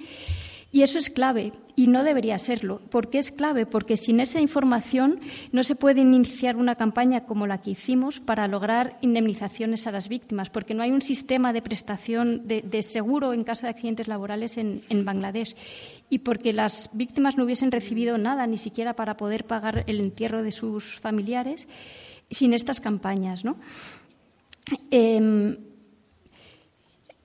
[0.73, 2.81] Y eso es clave y no debería serlo.
[2.91, 3.67] ¿Por qué es clave?
[3.67, 5.21] Porque sin esa información
[5.53, 10.09] no se puede iniciar una campaña como la que hicimos para lograr indemnizaciones a las
[10.09, 14.57] víctimas, porque no hay un sistema de prestación de, seguro en caso de accidentes laborales
[14.57, 15.57] en, Bangladesh
[16.09, 20.43] y porque las víctimas no hubiesen recibido nada, ni siquiera para poder pagar el entierro
[20.43, 21.69] de sus familiares,
[22.31, 23.45] sin estas campañas.
[23.45, 23.57] ¿no?
[24.91, 25.57] Em,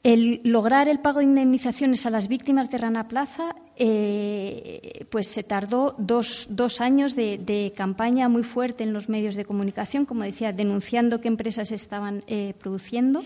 [0.04, 5.44] el lograr el pago de indemnizaciones a las víctimas de Rana Plaza, eh, pues se
[5.44, 6.48] tardó dos,
[6.82, 11.72] años de, campaña muy fuerte en los medios de comunicación, como decía, denunciando qué empresas
[11.72, 13.24] estaban eh, produciendo.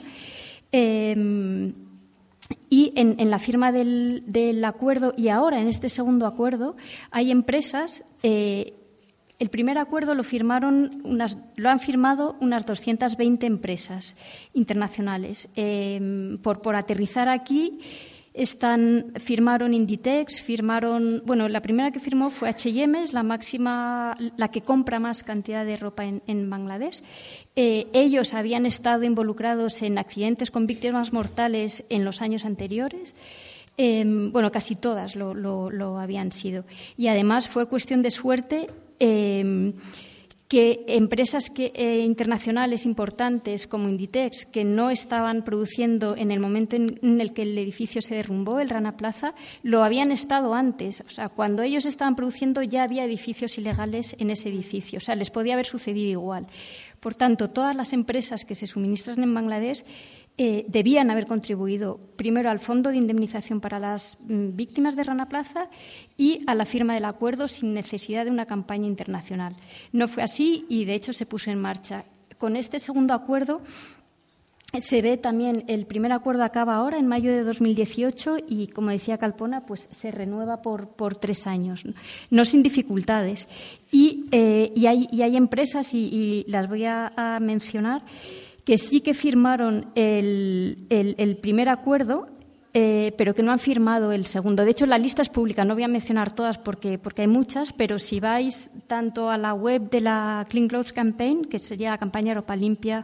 [0.72, 1.74] Eh,
[2.70, 6.76] y en, la firma del, acuerdo y ahora en este segundo acuerdo
[7.12, 8.04] hay empresas
[9.42, 11.02] el primer acuerdo lo, firmaron
[11.56, 14.14] lo han firmado unas 220 empresas
[14.54, 15.50] internacionales.
[15.56, 17.80] Em, por, por aterrizar aquí,
[18.36, 24.62] están, firmaron Inditex, firmaron, bueno, la primera que firmó fue H&M, la máxima, la que
[24.62, 27.02] compra más cantidad de ropa en, Bangladesh.
[27.56, 33.16] Eh, ellos habían estado involucrados en accidentes con víctimas mortales en los años anteriores.
[33.76, 36.64] Em, bueno, casi todas lo, lo, habían sido.
[36.96, 38.68] Y además fue cuestión de suerte
[39.04, 39.74] Em,
[40.48, 47.22] que empresas eh, internacionales importantes como Inditex, que no estaban produciendo en el momento en,
[47.22, 49.34] el que el edificio se derrumbó, el Rana Plaza,
[49.64, 51.02] lo habían estado antes.
[51.08, 54.98] O sea, cuando ellos estaban produciendo ya había edificios ilegales en ese edificio.
[54.98, 56.48] O sea, les podía haber sucedido igual.
[57.00, 59.84] Por tanto, todas las empresas que se suministran en Bangladesh
[60.38, 65.30] eh, debían haber contribuido primero al Fondo de Indemnización para las mm, Víctimas de Rana
[65.30, 65.70] Plaza
[66.18, 69.56] y a la firma del acuerdo sin necesidad de una campaña internacional.
[69.92, 72.06] No fue así y, de hecho, se puso en marcha.
[72.38, 73.62] Con este segundo acuerdo
[74.80, 79.18] se ve también, el primer acuerdo acaba ahora, en mayo de 2018, y como decía
[79.18, 81.84] Calpona, pues se renueva por, por tres años,
[82.30, 83.50] no sin dificultades.
[83.92, 88.02] Y, eh, y, hay, y hay, empresas, y, las voy a, mencionar,
[88.66, 92.28] que sí que firmaron el, el, primer acuerdo
[92.74, 94.64] eh, pero que no han firmado el segundo.
[94.64, 97.74] De hecho, la lista es pública, no voy a mencionar todas porque, porque hay muchas,
[97.74, 101.98] pero si vais tanto a la web de la Clean Clothes Campaign, que sería la
[101.98, 103.04] campaña Europa Limpia,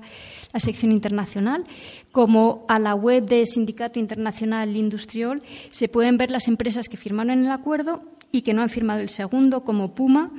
[0.54, 1.66] la sección internacional,
[2.14, 5.42] como a la web del Sindicato Internacional Industrial,
[5.72, 9.10] se pueden ver las empresas que firmaron el acuerdo y que no han firmado el
[9.10, 10.32] segundo, como Puma,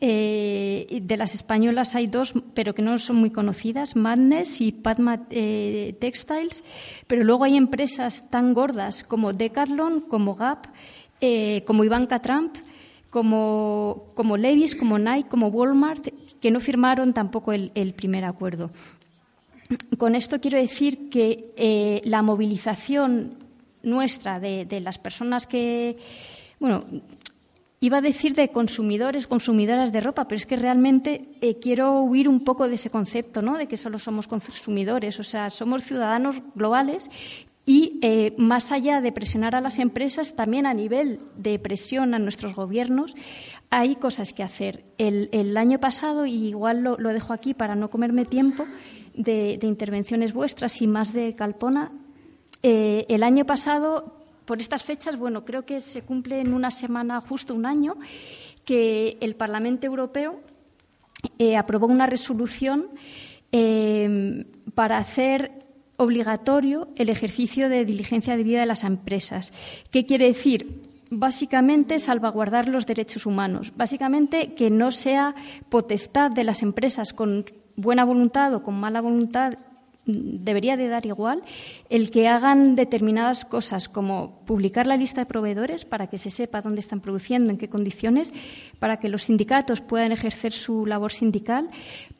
[0.00, 5.26] eh, de las españolas hay dos, pero que no son muy conocidas, Madness y Padma
[5.30, 6.62] eh, Textiles,
[7.06, 10.68] pero luego hay empresas tan gordas como Decathlon, como Gap,
[11.22, 12.56] eh, como Ivanka Trump,
[13.08, 16.08] como, como Levis, como Nike, como Walmart,
[16.40, 18.70] que no firmaron tampoco el, primer acuerdo.
[19.96, 23.38] Con esto quiero decir que la movilización
[23.82, 25.96] nuestra de, de las personas que,
[26.60, 26.82] bueno,
[27.86, 32.28] Iba a decir de consumidores, consumidoras de ropa, pero es que realmente eh, quiero huir
[32.28, 33.56] un poco de ese concepto, ¿no?
[33.56, 37.08] De que solo somos consumidores, o sea, somos ciudadanos globales
[37.64, 42.18] y eh, más allá de presionar a las empresas, también a nivel de presión a
[42.18, 43.14] nuestros gobiernos,
[43.70, 44.82] hay cosas que hacer.
[44.98, 48.66] El, año pasado, y igual lo, dejo aquí para no comerme tiempo
[49.14, 51.92] de, intervenciones vuestras y más de Calpona,
[52.64, 57.20] eh, el año pasado por estas fechas, bueno, creo que se cumple en una semana,
[57.20, 57.96] justo un año,
[58.64, 60.40] que el Parlamento Europeo
[61.38, 62.88] eh, aprobó una resolución
[63.52, 65.52] eh, para hacer
[65.96, 69.52] obligatorio el ejercicio de diligencia de vida de las empresas.
[69.90, 70.82] ¿Qué quiere decir?
[71.10, 73.72] Básicamente, salvaguardar los derechos humanos.
[73.76, 75.34] Básicamente, que no sea
[75.68, 79.54] potestad de las empresas con buena voluntad o con mala voluntad
[80.06, 81.42] debería de dar igual
[81.90, 86.62] el que hagan determinadas cosas como publicar la lista de proveedores para que se sepa
[86.62, 88.32] dónde están produciendo, en qué condiciones,
[88.78, 91.68] para que los sindicatos puedan ejercer su labor sindical,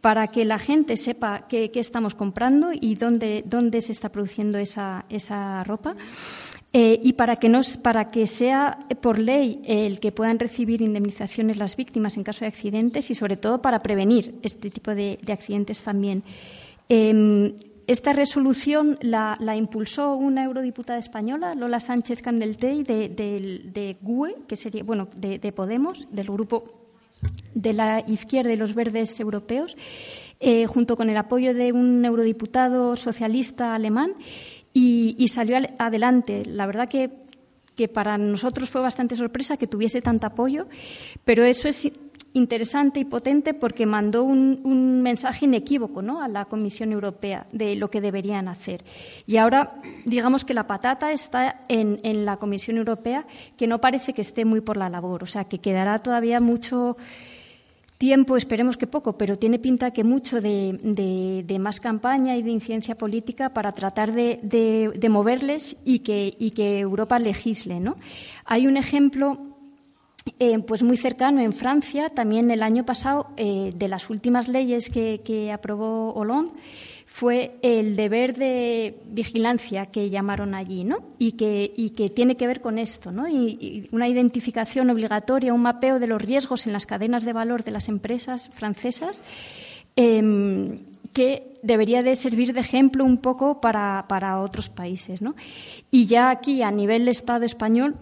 [0.00, 5.04] para que la gente sepa qué, estamos comprando y dónde, dónde se está produciendo esa,
[5.08, 5.94] esa ropa.
[6.72, 7.50] Eh, y para que,
[7.82, 12.48] para que sea por ley el que puedan recibir indemnizaciones las víctimas en caso de
[12.48, 16.22] accidentes y, sobre todo, para prevenir este tipo de, accidentes también.
[16.88, 17.54] Em,
[17.86, 24.82] esta resolución la, impulsó una eurodiputada española, Lola Sánchez Candeltey, de, de, GUE, que sería,
[24.82, 26.90] bueno, de, Podemos, del grupo
[27.54, 29.76] de la izquierda y los verdes europeos,
[30.40, 34.14] eh, junto con el apoyo de un eurodiputado socialista alemán,
[34.72, 36.44] y, salió adelante.
[36.44, 37.10] La verdad que,
[37.76, 40.66] que para nosotros fue bastante sorpresa que tuviese tanto apoyo,
[41.24, 41.90] pero eso es
[42.36, 46.20] interesante y potente porque mandó un, mensaje inequívoco ¿no?
[46.20, 48.84] a la Comisión Europea de lo que deberían hacer.
[49.26, 54.20] Y ahora, digamos que la patata está en, la Comisión Europea, que no parece que
[54.20, 55.22] esté muy por la labor.
[55.22, 56.96] O sea, que quedará todavía mucho
[57.96, 62.98] tiempo, esperemos que poco, pero tiene pinta que mucho de, más campaña y de incidencia
[62.98, 67.80] política para tratar de, moverles y que, y que Europa legisle.
[67.80, 67.96] ¿no?
[68.44, 69.55] Hay un ejemplo
[70.38, 74.90] eh, pues muy cercano en Francia, también el año pasado, eh, de las últimas leyes
[74.90, 76.52] que, aprobó Hollande,
[77.06, 80.98] fue el deber de vigilancia que llamaron allí, ¿no?
[81.18, 83.28] Y que, y que tiene que ver con esto, ¿no?
[83.28, 87.70] Y, una identificación obligatoria, un mapeo de los riesgos en las cadenas de valor de
[87.70, 89.22] las empresas francesas,
[89.94, 90.80] em,
[91.14, 95.34] que debería de servir de ejemplo un poco para, para otros países, ¿no?
[95.90, 97.94] Y ya aquí, a nivel Estado español,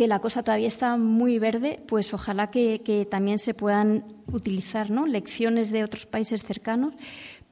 [0.00, 5.06] que la cosa todavía está muy verde, pues ojalá que, también se puedan utilizar ¿no?
[5.06, 6.94] lecciones de otros países cercanos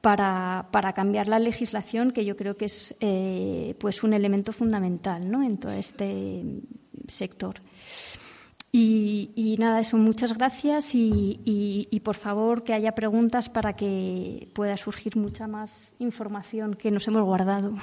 [0.01, 5.43] para, cambiar la legislación, que yo creo que es eh, pues un elemento fundamental ¿no?
[5.43, 6.43] en todo este
[7.07, 7.61] sector.
[8.71, 14.75] Y, nada, eso, muchas gracias y, y, por favor que haya preguntas para que pueda
[14.75, 17.75] surgir mucha más información que nos hemos guardado.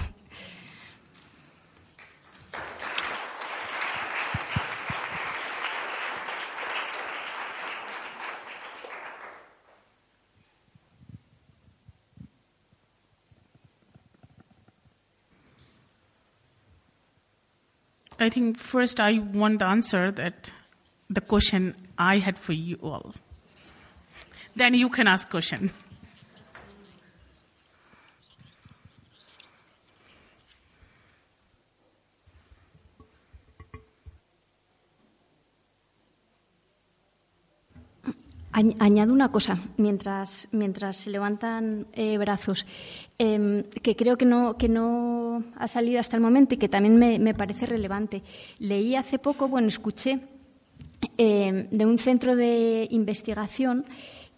[18.27, 20.51] I think first I want to answer that
[21.09, 23.15] the question I had for you all.
[24.57, 25.71] Then you can ask question.
[38.57, 42.65] Añado una cosa mientras, mientras se levantan eh, brazos,
[43.19, 46.97] em, que creo que no, que no ha salido hasta el momento y que también
[46.97, 48.23] me, parece relevante.
[48.59, 50.21] Leí hace poco, bueno, escuché
[51.19, 53.85] em, de un centro de investigación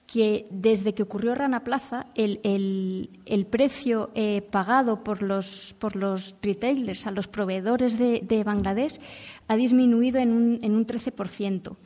[0.08, 6.34] que desde que ocurrió Rana Plaza, el, el, precio eh, pagado por los, por los
[6.42, 8.98] retailers, a los proveedores de, de Bangladesh,
[9.46, 11.76] ha disminuido en un, en un 13%.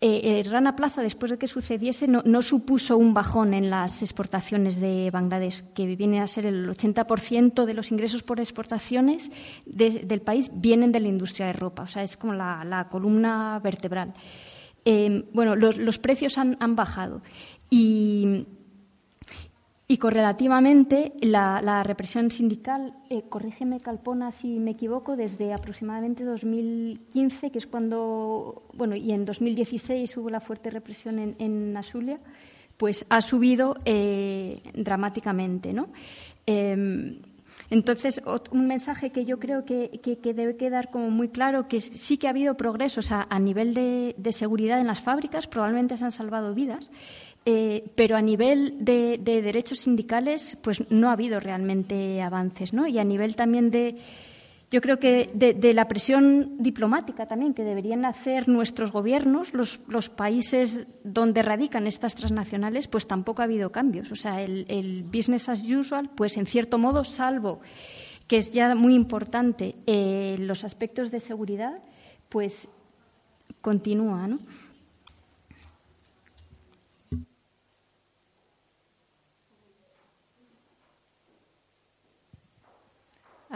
[0.00, 4.80] Eh, eh, Rana Plaza, después de que sucediese, no, supuso un bajón en las exportaciones
[4.80, 9.32] de Bangladesh, que viene a ser el 80% de los ingresos por exportaciones
[9.66, 11.82] del país vienen de la industria de ropa.
[11.82, 14.14] O sea, es como la, columna vertebral.
[14.84, 17.20] Eh, bueno, los, precios han, han bajado.
[17.68, 18.46] Y
[19.90, 27.56] y correlativamente, la, represión sindical, eh, corrígeme Calpona si me equivoco, desde aproximadamente 2015, que
[27.56, 32.18] es cuando, bueno, y en 2016 hubo la fuerte represión en, en Asulia,
[32.76, 35.86] pues ha subido eh, dramáticamente, ¿no?
[36.44, 37.20] Em,
[37.70, 42.26] entonces, un mensaje que yo creo que, debe quedar como muy claro, que sí que
[42.26, 46.54] ha habido progresos a, nivel de, de, seguridad en las fábricas, probablemente se han salvado
[46.54, 46.90] vidas,
[47.50, 52.86] eh, pero a nivel de, derechos sindicales, pues no ha habido realmente avances, ¿no?
[52.86, 53.96] Y a nivel también de,
[54.70, 60.86] yo creo que de, la presión diplomática también que deberían hacer nuestros gobiernos, los, países
[61.04, 64.12] donde radican estas transnacionales, pues tampoco ha habido cambios.
[64.12, 67.60] O sea, el, business as usual, pues en cierto modo, salvo
[68.26, 71.82] que es ya muy importante eh, los aspectos de seguridad,
[72.28, 72.68] pues
[73.62, 74.38] continúa, ¿no?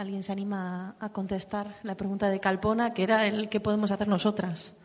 [0.03, 4.09] ¿Alguien se anima a contestar la pregunta de Calpona, que era el que podemos hacer
[4.09, 4.75] nosotras?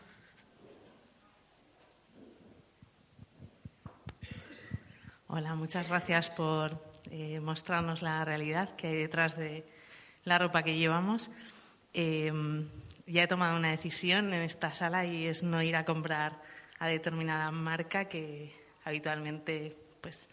[5.26, 9.66] Hola, muchas gracias por eh, mostrarnos la realidad que hay detrás de
[10.22, 11.32] la ropa que llevamos.
[11.94, 12.32] Eh,
[13.08, 16.40] ya he tomado una decisión en esta sala y es no ir a comprar
[16.78, 18.54] a determinada marca que
[18.84, 20.28] habitualmente pues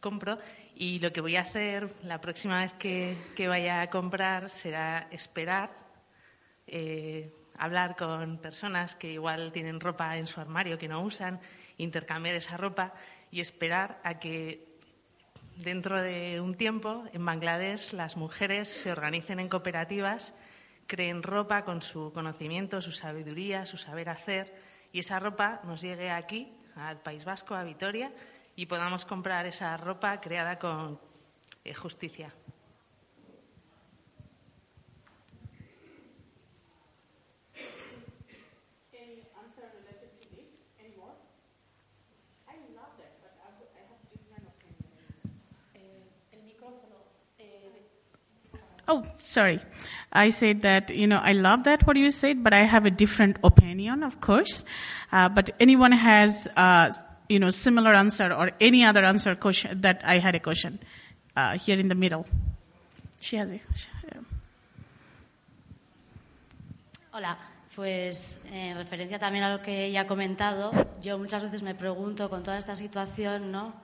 [0.00, 0.38] compro
[0.80, 5.70] y lo que voy a hacer la próxima vez que, vaya a comprar será esperar,
[6.68, 11.40] eh, hablar con personas que igual tienen ropa en su armario que no usan,
[11.78, 12.94] intercambiar esa ropa
[13.32, 14.68] y esperar a que
[15.56, 20.32] dentro de un tiempo en Bangladesh las mujeres se organicen en cooperativas,
[20.86, 24.54] creen ropa con su conocimiento, su sabiduría, su saber hacer
[24.92, 28.12] y esa ropa nos llegue aquí, al País Vasco, a Vitoria
[28.58, 30.98] y podamos comprar esa ropa creada con
[31.64, 32.34] eh, justicia.
[48.90, 49.60] Oh, sorry.
[50.10, 52.90] I said that, you know, I love that what you said, but I have a
[52.90, 54.64] different opinion, of course.
[55.12, 56.90] Uh, but anyone has uh,
[57.28, 60.78] you know, similar answer or any other answer question that I had a question
[61.36, 62.26] uh, here in the middle.
[63.20, 63.60] She has a
[67.12, 67.36] Hola,
[67.74, 70.70] pues en referencia también a lo que ella ha comentado,
[71.02, 73.74] yo muchas veces me pregunto con toda esta situación, ¿no?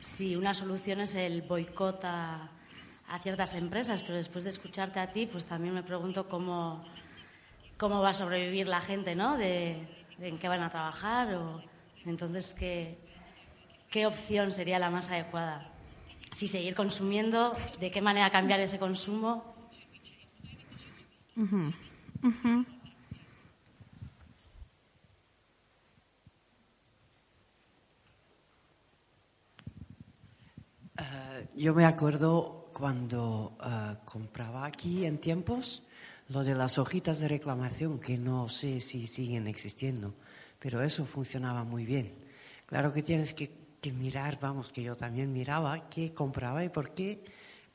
[0.00, 2.48] Si una solución es el boicot a,
[3.20, 6.84] ciertas empresas, pero después de escucharte a ti, pues también me pregunto cómo,
[7.76, 9.36] cómo va a sobrevivir la gente, ¿no?
[9.36, 9.86] De,
[10.18, 11.60] de en qué van a trabajar o
[12.06, 12.98] entonces, ¿qué,
[13.90, 15.72] qué opción sería la más adecuada?
[16.30, 19.54] Si seguir consumiendo, ¿de qué manera cambiar ese consumo?
[30.98, 35.86] Eh, yo me acuerdo cuando eh, compraba aquí en tiempos
[36.28, 40.14] lo de las hojitas de reclamación, que no sé si siguen existiendo
[40.58, 42.14] pero eso funcionaba muy bien.
[42.66, 47.24] Claro que tienes que, mirar, vamos, que yo también miraba qué compraba y por qué,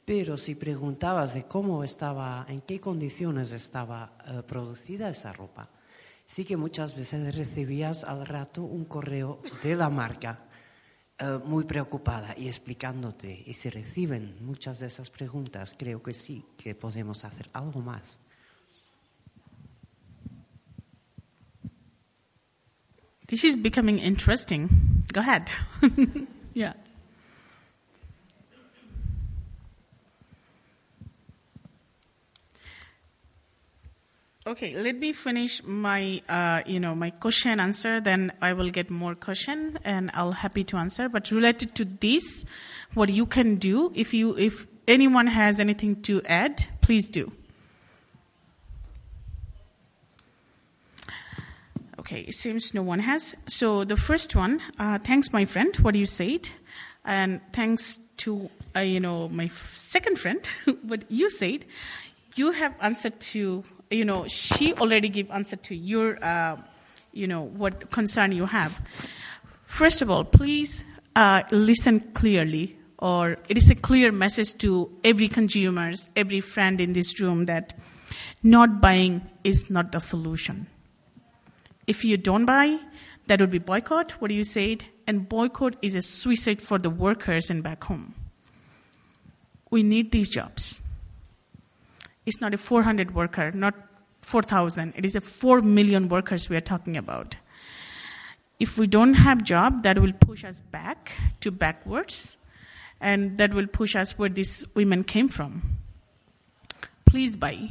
[0.05, 5.69] pero si preguntabas de cómo estaba, en qué condiciones estaba eh, producida esa ropa,
[6.27, 10.45] sí que muchas veces recibías al rato un correo de la marca
[11.17, 13.43] eh, muy preocupada y explicándote.
[13.45, 18.19] Y si reciben muchas de esas preguntas, creo que sí que podemos hacer algo más.
[23.33, 25.05] This is becoming interesting.
[25.11, 25.49] Go ahead.
[26.53, 26.73] yeah.
[34.45, 37.99] Okay, let me finish my, uh, you know, my question answer.
[37.99, 41.09] Then I will get more question, and I'll happy to answer.
[41.09, 42.45] But related to this,
[42.93, 47.31] what you can do if you, if anyone has anything to add, please do.
[52.03, 53.33] Okay, it seems no one has.
[53.47, 56.49] So the first one, uh, thanks, my friend, what you said,
[57.05, 60.45] and thanks to uh, you know my second friend,
[60.83, 61.63] what you said.
[62.35, 66.57] You have answered to you know she already gave answer to your uh,
[67.13, 68.81] you know what concern you have.
[69.65, 70.83] First of all, please
[71.15, 76.91] uh, listen clearly, or it is a clear message to every consumers, every friend in
[76.91, 77.73] this room that
[78.43, 80.67] not buying is not the solution
[81.87, 82.79] if you don't buy,
[83.27, 87.49] that would be boycott, what you said, and boycott is a suicide for the workers
[87.49, 88.13] and back home.
[89.69, 90.81] We need these jobs.
[92.25, 93.75] It's not a 400 worker, not
[94.21, 94.93] 4,000.
[94.95, 97.35] It is a 4 million workers we are talking about.
[98.59, 101.11] If we don't have job, that will push us back
[101.41, 102.37] to backwards,
[103.01, 105.79] and that will push us where these women came from.
[107.05, 107.67] Please buy.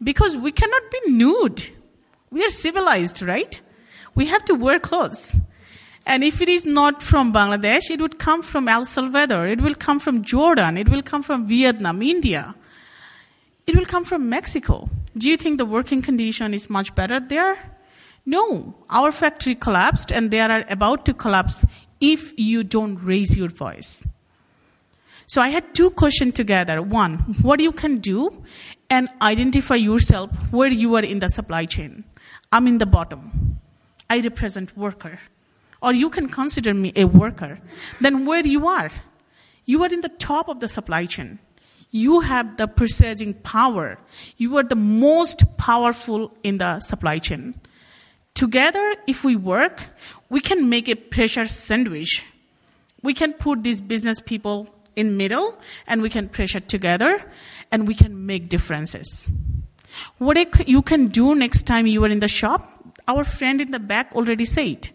[0.00, 1.70] Because we cannot be nude.
[2.30, 3.60] We are civilized, right?
[4.14, 5.40] We have to wear clothes.
[6.06, 9.74] And if it is not from Bangladesh, it would come from El Salvador, it will
[9.74, 12.54] come from Jordan, it will come from Vietnam, India.
[13.66, 14.88] It will come from Mexico.
[15.16, 17.58] Do you think the working condition is much better there?
[18.24, 18.74] No.
[18.88, 21.66] Our factory collapsed and they are about to collapse
[22.00, 24.06] if you don't raise your voice.
[25.26, 26.80] So I had two questions together.
[26.80, 28.42] One, what you can do
[28.88, 32.04] and identify yourself where you are in the supply chain.
[32.50, 33.60] I'm in the bottom.
[34.08, 35.18] I represent worker.
[35.82, 37.60] Or you can consider me a worker.
[38.00, 38.90] Then where you are?
[39.64, 41.38] You are in the top of the supply chain.
[41.90, 43.98] You have the purchasing power.
[44.36, 47.54] You are the most powerful in the supply chain.
[48.34, 49.86] Together, if we work,
[50.28, 52.24] we can make a pressure sandwich.
[53.02, 57.22] We can put these business people in middle and we can pressure together
[57.70, 59.30] and we can make differences.
[60.18, 63.78] What you can do next time you are in the shop, our friend in the
[63.78, 64.90] back already said.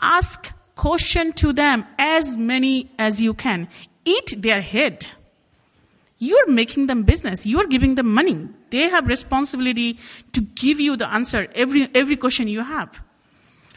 [0.00, 3.68] Ask question to them as many as you can.
[4.04, 5.06] Eat their head.
[6.18, 7.46] You're making them business.
[7.46, 8.48] You're giving them money.
[8.70, 9.98] They have responsibility
[10.32, 13.00] to give you the answer every, every question you have.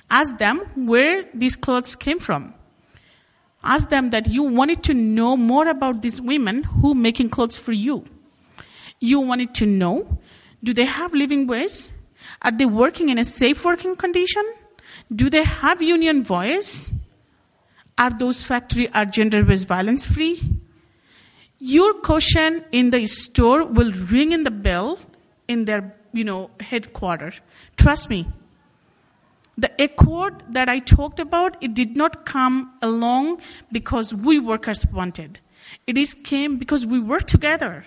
[0.09, 2.53] Ask them where these clothes came from.
[3.63, 7.73] Ask them that you wanted to know more about these women who making clothes for
[7.73, 8.05] you.
[8.99, 10.19] You wanted to know
[10.63, 11.89] do they have living wage?
[12.41, 14.43] Are they working in a safe working condition?
[15.13, 16.93] Do they have union voice?
[17.97, 20.41] Are those factories are gender-based violence free?
[21.59, 24.99] Your question in the store will ring in the bell
[25.47, 27.41] in their, you know, headquarters.
[27.75, 28.27] Trust me.
[29.57, 33.41] The accord that I talked about, it did not come along
[33.73, 35.41] because we workers wanted.
[35.85, 37.85] It is came because we worked together.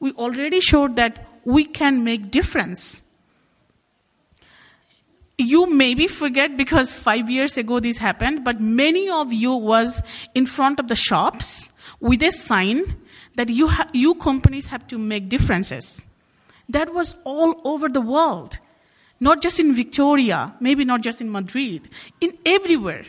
[0.00, 3.02] We already showed that we can make difference.
[5.36, 10.02] You maybe forget because five years ago this happened, but many of you was
[10.34, 11.70] in front of the shops
[12.00, 12.96] with a sign
[13.34, 16.06] that you, ha- you companies have to make differences.
[16.68, 18.60] That was all over the world.
[19.20, 21.88] Not just in Victoria, maybe not just in Madrid,
[22.20, 23.04] in everywhere.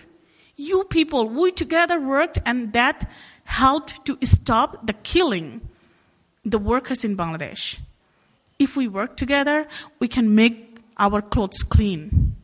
[0.55, 3.09] You people, we together worked and that
[3.43, 5.61] helped to stop the killing
[6.43, 7.79] the workers in Bangladesh.
[8.57, 9.67] If we work together,
[9.99, 12.35] we can make our clothes clean.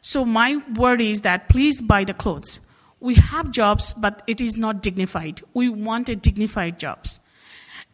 [0.00, 2.60] So my word is that please buy the clothes.
[3.00, 5.42] We have jobs, but it is not dignified.
[5.54, 7.20] We want a dignified jobs.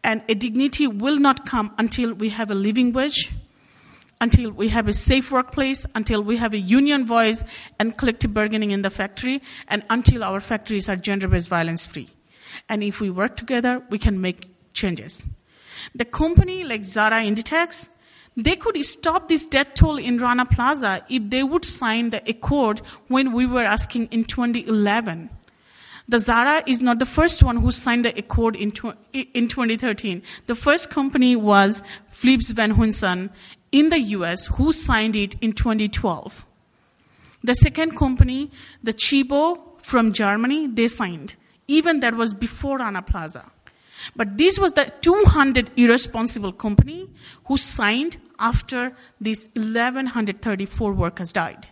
[0.03, 3.31] And a dignity will not come until we have a living wage,
[4.21, 7.43] until we have a safe workplace, until we have a union voice
[7.79, 12.09] and collective bargaining in the factory, and until our factories are gender-based violence free.
[12.69, 15.27] And if we work together, we can make changes.
[15.93, 17.89] The company like Zara Inditex,
[18.37, 22.81] they could stop this death toll in Rana Plaza if they would sign the accord
[23.07, 25.29] when we were asking in 2011.
[26.07, 28.71] The Zara is not the first one who signed the accord in,
[29.13, 30.21] in 2013.
[30.45, 33.31] The first company was Philips Van Hunsen
[33.71, 36.45] in the US who signed it in 2012.
[37.43, 38.51] The second company,
[38.83, 41.35] the Chibo from Germany, they signed.
[41.67, 43.51] Even that was before Rana Plaza.
[44.15, 47.09] But this was the 200 irresponsible company
[47.45, 51.67] who signed after these 1134 workers died.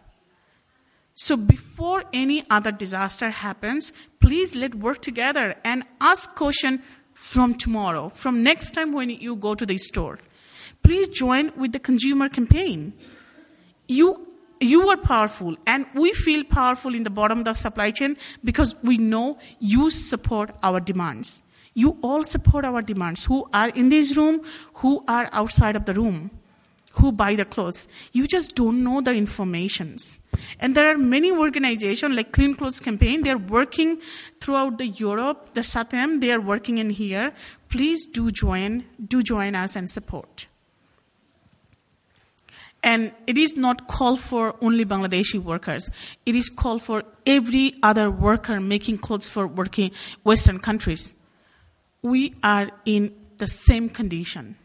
[1.15, 6.81] So before any other disaster happens, please let work together and ask caution
[7.13, 10.19] from tomorrow, from next time when you go to the store.
[10.83, 12.93] please join with the consumer campaign.
[13.87, 14.27] You
[14.59, 18.75] you are powerful and we feel powerful in the bottom of the supply chain because
[18.81, 21.43] we know you support our demands.
[21.73, 24.41] You all support our demands who are in this room,
[24.75, 26.29] who are outside of the room,
[26.93, 27.87] who buy the clothes.
[28.11, 30.19] You just don't know the informations.
[30.59, 33.99] And there are many organizations like Clean Clothes Campaign, they're working
[34.39, 37.33] throughout the Europe, the SATEM, they are working in here.
[37.69, 40.47] Please do join, do join us and support.
[42.83, 45.89] And it is not called for only Bangladeshi workers.
[46.25, 49.91] It is called for every other worker making clothes for working
[50.23, 51.15] Western countries.
[52.03, 54.57] We are in the same condition.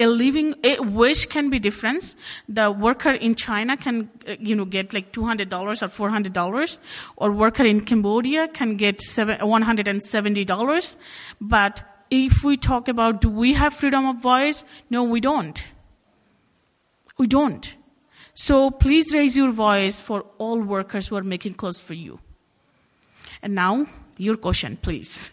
[0.00, 2.16] A living a wage can be different.
[2.48, 6.10] The worker in China can, uh, you know, get like two hundred dollars or four
[6.10, 6.80] hundred dollars,
[7.16, 9.00] or worker in Cambodia can get
[9.42, 10.96] one hundred and seventy dollars.
[11.40, 14.64] But if we talk about do we have freedom of voice?
[14.90, 15.62] No, we don't.
[17.18, 17.76] We don't.
[18.34, 22.18] So please raise your voice for all workers who are making clothes for you.
[23.42, 25.30] And now, your question, please.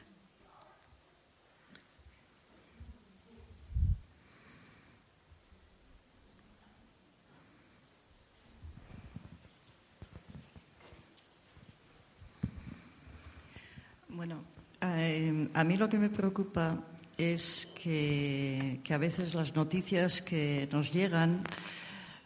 [14.99, 16.77] Eh, a mí lo que me preocupa
[17.19, 21.43] es que, a veces las noticias que nos llegan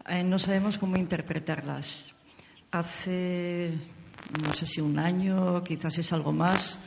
[0.07, 2.13] eh, no sabemos cómo interpretarlas.
[2.71, 3.71] Hace,
[4.41, 6.79] no sé si un año, quizás es algo más,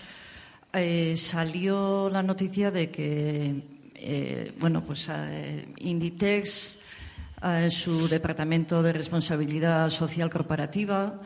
[0.73, 3.63] eh, salió la noticia de que,
[3.95, 5.11] eh, bueno, pues
[5.79, 6.79] Inditex,
[7.71, 11.21] su departamento de responsabilidad social corporativa,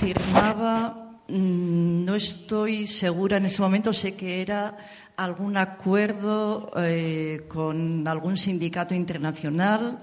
[0.00, 4.76] firmaba no estoy segura en ese momento, sé que era
[5.16, 10.00] algún acuerdo eh, con algún sindicato internacional.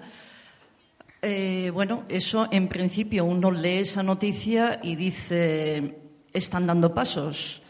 [1.22, 5.98] Eh, bueno, eso en principio uno lee esa noticia y dice,
[6.32, 7.64] están dando pasos.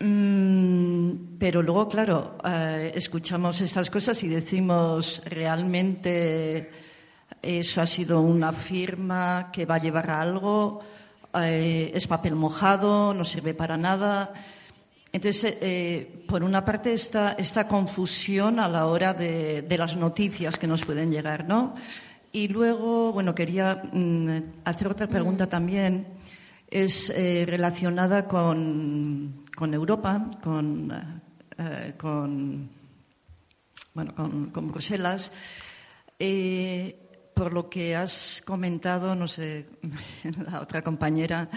[0.00, 6.70] Mm, pero luego, claro, eh, escuchamos estas cosas y decimos, realmente
[7.40, 10.80] eso ha sido una firma que va a llevar a algo
[11.42, 14.32] eh, es papel mojado, no sirve para nada.
[15.12, 20.58] Entonces, eh, por una parte, esta, esta confusión a la hora de, de, las noticias
[20.58, 21.74] que nos pueden llegar, ¿no?
[22.32, 24.28] Y luego, bueno, quería mm,
[24.64, 26.06] hacer otra pregunta también.
[26.68, 31.22] Es eh, relacionada con, con, Europa, con,
[31.56, 32.68] eh, con
[33.94, 35.32] bueno, con, con Bruselas.
[36.18, 37.05] Eh,
[37.36, 39.66] por lo que has comentado, no sé,
[40.50, 41.50] la otra compañera,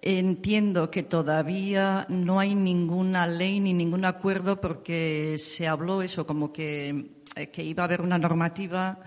[0.00, 6.50] entiendo que todavía no hay ninguna ley ni ningún acuerdo porque se habló eso, como
[6.50, 9.00] que, eh, que iba a haber una normativa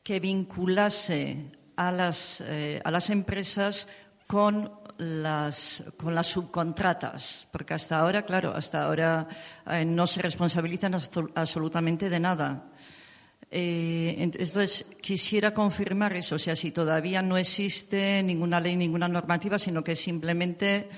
[0.00, 3.88] que vinculase a las, eh, a las empresas
[4.28, 9.26] con las, con las subcontratas, porque hasta ahora, claro, hasta ahora
[9.66, 10.94] eh, no se responsabilizan
[11.34, 12.70] absolutamente de nada.
[13.50, 19.58] Eh, entonces, quisiera confirmar eso, o sea, si todavía no existe ninguna ley, ninguna normativa,
[19.58, 20.88] sino que es simplemente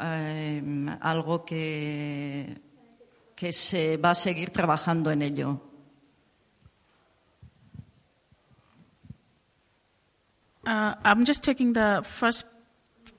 [0.00, 0.62] eh,
[1.00, 2.60] algo que,
[3.36, 5.60] que se va a seguir trabajando en ello.
[10.64, 12.46] Uh, I'm just taking the first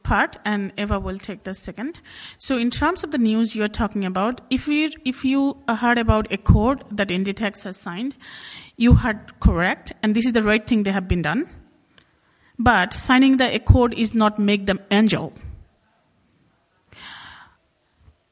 [0.03, 1.99] part, and Eva will take the second.
[2.37, 5.97] So, in terms of the news you are talking about, if you if you heard
[5.97, 8.15] about a code that Inditex has signed,
[8.77, 11.49] you heard correct, and this is the right thing they have been done.
[12.59, 15.33] But signing the accord is not make them angel.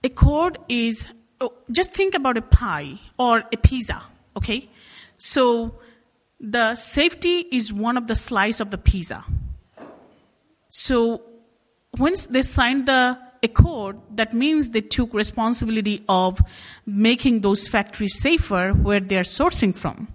[0.03, 1.07] Accord is
[1.39, 4.03] oh, just think about a pie or a pizza,
[4.35, 4.69] okay?
[5.17, 5.75] So
[6.39, 9.23] the safety is one of the slice of the pizza.
[10.69, 11.21] So
[11.97, 16.41] once they signed the accord, that means they took responsibility of
[16.85, 20.07] making those factories safer where they're sourcing from.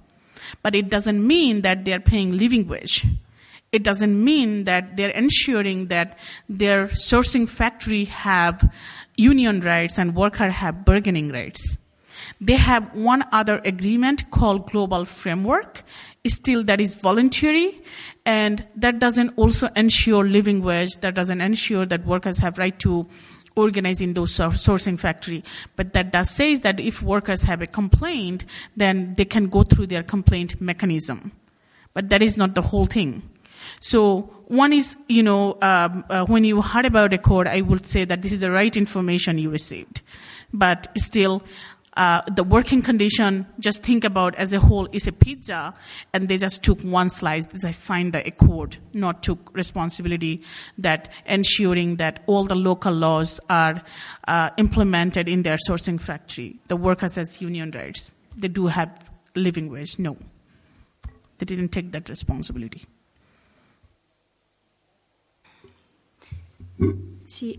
[0.63, 3.05] But it doesn't mean that they're paying living wage.
[3.73, 6.19] It doesn't mean that they're ensuring that
[6.49, 8.73] their sourcing factory have
[9.17, 11.77] union rights and worker have bargaining rights.
[12.41, 15.83] They have one other agreement called Global Framework.
[16.27, 17.83] Still, that is voluntary,
[18.27, 20.97] and that doesn't also ensure living wage.
[20.97, 23.07] That doesn't ensure that workers have right to
[23.55, 25.45] organize in those sourcing factory.
[25.77, 28.45] But that does say that if workers have a complaint,
[28.77, 31.33] then they can go through their complaint mechanism.
[31.95, 33.23] But that is not the whole thing.
[33.81, 37.87] So one is, you know, um, uh, when you heard about a code, I would
[37.87, 40.03] say that this is the right information you received.
[40.53, 41.43] But still,
[41.97, 45.75] uh, the working condition, just think about as a whole, is a pizza,
[46.13, 47.47] and they just took one slice.
[47.47, 50.43] They signed the accord, not took responsibility
[50.79, 53.83] that ensuring that all the local laws are
[54.29, 56.59] uh, implemented in their sourcing factory.
[56.69, 58.91] The workers as union rights, they do have
[59.35, 59.99] living wage.
[59.99, 60.17] No,
[61.39, 62.87] they didn't take that responsibility.
[67.27, 67.59] Sí,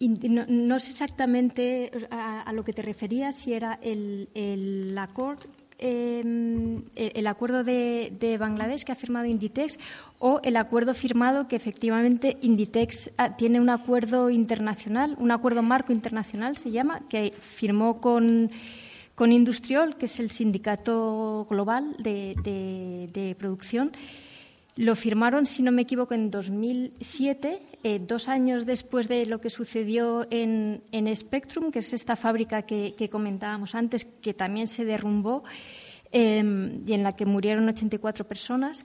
[0.00, 5.44] no, no, sé exactamente a, lo que te referías, si era el, el acuerdo.
[5.78, 6.22] Eh,
[6.94, 9.78] el acuerdo de, de, Bangladesh que ha firmado Inditex
[10.18, 15.92] o el acuerdo firmado que efectivamente Inditex ah, tiene un acuerdo internacional, un acuerdo marco
[15.92, 18.50] internacional se llama, que firmó con,
[19.14, 22.34] con Industriol, que es el sindicato global de,
[23.12, 23.92] de producción
[24.76, 29.48] lo firmaron, si no me equivoco, en 2007, eh, dos años después de lo que
[29.48, 35.44] sucedió en, en Spectrum, que es esta fábrica que, comentábamos antes, que también se derrumbó
[36.12, 38.84] eh, y en la que murieron 84 personas.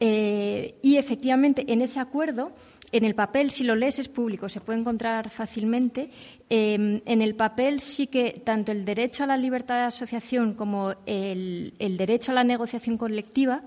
[0.00, 2.52] Eh, y efectivamente, en ese acuerdo,
[2.90, 6.10] en el papel, si lo lees, es público, se puede encontrar fácilmente.
[6.48, 10.94] Eh, en el papel sí que tanto el derecho a la libertad de asociación como
[11.04, 13.62] el, el derecho a la negociación colectiva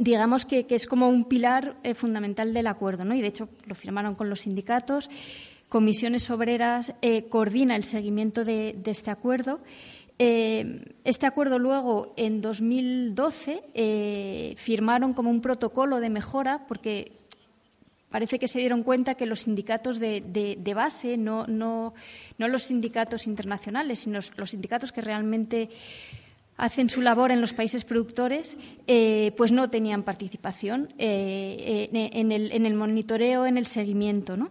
[0.00, 3.14] digamos que, es como un pilar eh, fundamental del acuerdo, ¿no?
[3.14, 5.10] Y de hecho lo firmaron con los sindicatos.
[5.68, 9.60] Comisiones Obreras eh, coordina el seguimiento de, este acuerdo.
[10.18, 17.12] Eh, este acuerdo luego, en 2012, eh, firmaron como un protocolo de mejora, porque
[18.08, 21.92] parece que se dieron cuenta que los sindicatos de base, no, no,
[22.38, 25.68] no, los sindicatos internacionales, sino los sindicatos que realmente
[26.56, 32.32] hacen su labor en los países productores, eh, pues no tenían participación eh, eh, en,
[32.32, 34.36] el, en, el, monitoreo, en el seguimiento.
[34.36, 34.50] ¿no?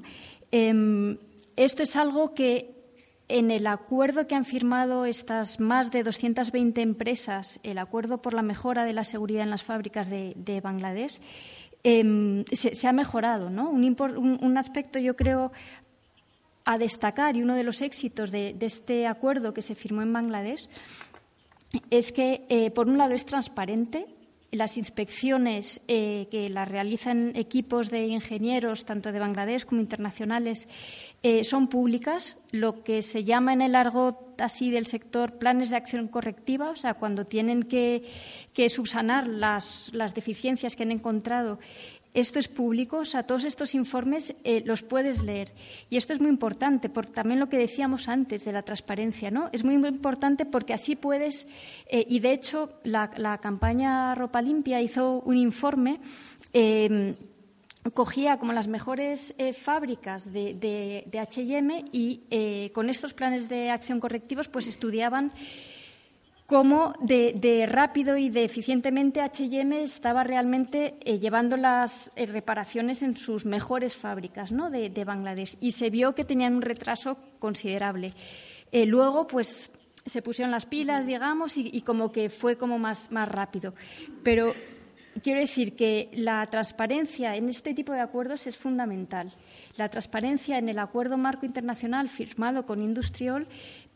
[0.51, 1.17] Eh,
[1.55, 2.71] esto es algo que
[3.27, 8.41] en el acuerdo que han firmado estas más de 220 empresas, el acuerdo por la
[8.41, 11.21] mejora de la seguridad en las fábricas de, de Bangladesh,
[11.83, 13.51] se, se, ha mejorado.
[13.51, 13.69] ¿no?
[13.69, 15.51] Un aspecto, yo creo,
[16.65, 20.13] a destacar y uno de los éxitos de, de, este acuerdo que se firmó en
[20.13, 20.69] Bangladesh
[21.89, 24.07] es que, eh, por un lado, es transparente.
[24.51, 30.67] Las inspecciones eh, que las realizan equipos de ingenieros, tanto de Bangladesh como internacionales,
[31.21, 35.75] eh, son públicas, lo que se llama en el argot así del sector planes de
[35.75, 38.03] acción correctiva, o sea, cuando tienen que,
[38.53, 41.59] que subsanar las, las deficiencias que han encontrado
[42.13, 45.53] esto es público, o sea, todos estos informes eh, los puedes leer.
[45.89, 49.49] Y esto es muy importante, por también lo que decíamos antes de la transparencia, ¿no?
[49.51, 51.47] Es muy, importante porque así puedes,
[51.87, 55.99] eh, y de hecho la, campaña Ropa Limpia hizo un informe.
[56.53, 57.15] Eh,
[57.93, 60.53] cogía como las mejores eh, fábricas de,
[61.09, 65.31] de, H&M y con estos planes de acción correctivos pues estudiaban
[66.49, 73.15] cómo de, rápido y de eficientemente H&M estaba realmente eh, llevando las eh, reparaciones en
[73.15, 74.71] sus mejores fábricas ¿no?
[74.71, 78.11] de, de, Bangladesh y se vio que tenían un retraso considerable.
[78.71, 79.71] Eh, luego, pues
[80.03, 83.75] se pusieron las pilas, digamos, y, y como que fue como más, más rápido.
[84.23, 84.55] Pero
[85.21, 89.31] quiero decir que la transparencia en este tipo de acuerdos es fundamental.
[89.77, 93.47] La transparencia en el acuerdo marco internacional firmado con Industriol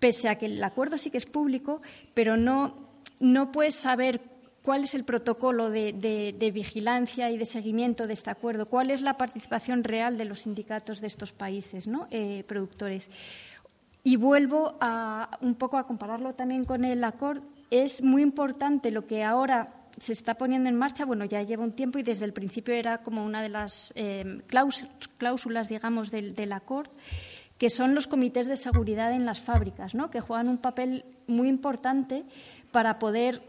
[0.04, 1.82] pese a que el acuerdo sí que es público,
[2.14, 2.76] pero no,
[3.22, 4.20] no puedes saber
[4.62, 9.02] cuál es el protocolo de, de, vigilancia y de seguimiento de este acuerdo, cuál es
[9.02, 12.10] la participación real de los sindicatos de estos países ¿no?
[12.12, 13.10] eh, productores.
[14.04, 17.44] Y vuelvo a, un poco a compararlo también con el acuerdo.
[17.72, 21.72] Es muy importante lo que ahora se está poniendo en marcha, bueno, ya lleva un
[21.72, 24.42] tiempo y desde el principio era como una de las eh,
[25.18, 26.52] cláusulas, digamos, del, del
[27.64, 30.12] que son los comités de seguridad en las fábricas, ¿no?
[30.12, 32.26] que juegan un papel muy importante
[32.74, 33.42] para poder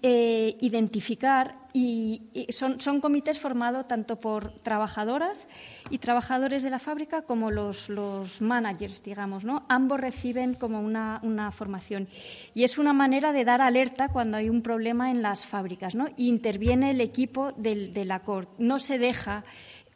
[0.00, 5.46] eh, identificar y, son, son, comités formados tanto por trabajadoras
[5.90, 9.66] y trabajadores de la fábrica como los, los managers, digamos, ¿no?
[9.68, 12.08] Ambos reciben como una, una, formación
[12.54, 16.08] y es una manera de dar alerta cuando hay un problema en las fábricas, ¿no?
[16.16, 18.48] Interviene el equipo del, del ACORD.
[18.56, 19.42] No se deja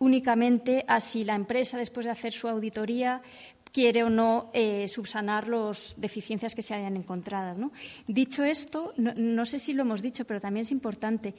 [0.03, 3.23] únicamente a si la empresa, después de hacer su auditoría,
[3.71, 7.71] quiere o no eh, subsanar las deficiencias que se hayan encontrado.
[8.07, 11.35] Dicho esto, no, sé si lo hemos dicho, pero también es importante.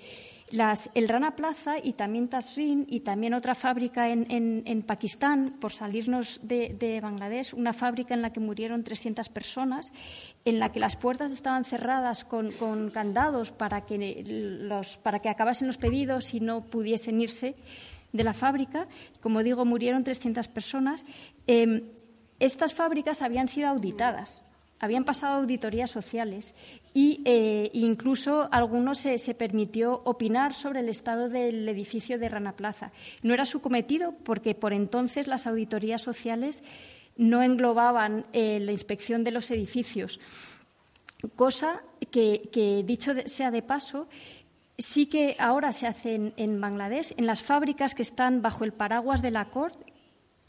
[0.50, 6.40] Las, el Rana Plaza y también Tasrin y también otra fábrica en Pakistán, por salirnos
[6.42, 9.92] de, de, Bangladesh, una fábrica en la que murieron 300 personas,
[10.46, 15.30] en la que las puertas estaban cerradas con, con candados para que, los, para que
[15.30, 17.56] acabasen los pedidos y no pudiesen irse
[18.14, 18.88] de la fábrica.
[19.20, 21.06] Como digo, murieron 300 personas.
[21.48, 21.84] Eh,
[22.40, 24.44] estas fábricas habían sido auditadas
[24.84, 26.56] habían pasado auditorías sociales
[26.94, 32.92] eh, incluso algunos se, permitió opinar sobre el estado del edificio de Rana Plaza.
[33.22, 36.64] No era su cometido porque por entonces las auditorías sociales
[37.16, 40.20] no englobaban eh, la inspección de los edificios,
[41.38, 44.10] cosa que, dicho sea de paso,
[44.78, 48.74] sí que ahora se hace en, en, Bangladesh, en las fábricas que están bajo el
[48.74, 49.76] paraguas de la CORT,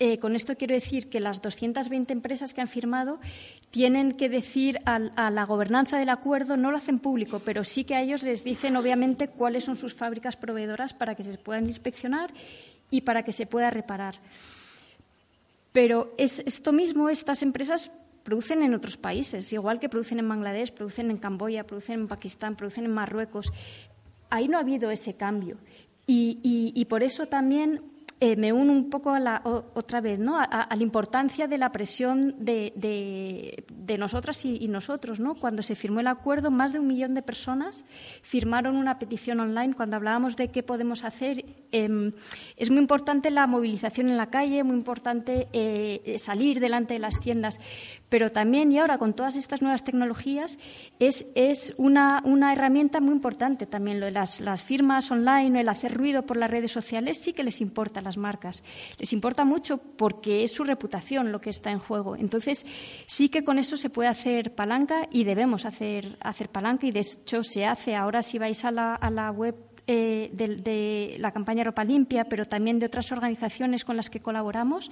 [0.01, 3.21] eh, con esto quiero decir que las 220 empresas que han firmado
[3.71, 4.99] tienen que decir a
[5.31, 8.77] la gobernanza del acuerdo, no lo hacen público, pero sí que a ellos les dicen,
[8.77, 12.33] obviamente, cuáles son sus fábricas proveedoras para que se puedan inspeccionar
[12.91, 14.17] y para que se pueda reparar.
[15.73, 17.91] Pero es esto mismo, estas empresas
[18.25, 22.57] producen en otros países, igual que producen en Bangladesh, producen en Camboya, producen en Pakistán,
[22.57, 23.53] producen en Marruecos.
[24.31, 25.59] Ahí no ha habido ese cambio.
[26.07, 27.94] y por eso también
[28.25, 30.39] eh, me uno un poco a la, otra vez ¿no?
[30.39, 35.21] a, la importancia de la presión de, de, nosotras y, nosotros.
[35.21, 35.35] ¿no?
[35.35, 37.85] Cuando se firmó el acuerdo, más de un millón de personas
[38.23, 39.75] firmaron una petición online.
[39.75, 42.13] Cuando hablábamos de qué podemos hacer, em,
[42.57, 47.21] es muy importante la movilización en la calle, muy importante eh, salir delante de las
[47.21, 47.61] tiendas,
[48.09, 50.57] pero también, y ahora con todas estas nuevas tecnologías,
[50.99, 54.01] es, es una, una, herramienta muy importante también.
[54.01, 57.45] Lo de las, las firmas online el hacer ruido por las redes sociales sí que
[57.45, 58.63] les importa marcas.
[58.99, 62.17] Les importa mucho porque es su reputación lo que está en juego.
[62.17, 62.65] Entonces,
[63.07, 67.01] sí que con eso se puede hacer palanca y debemos hacer, hacer palanca y, de
[67.01, 67.95] hecho, se hace.
[67.95, 72.47] Ahora, si vais a la, a la web eh, de, la campaña Ropa Limpia, pero
[72.47, 74.91] también de otras organizaciones con las que colaboramos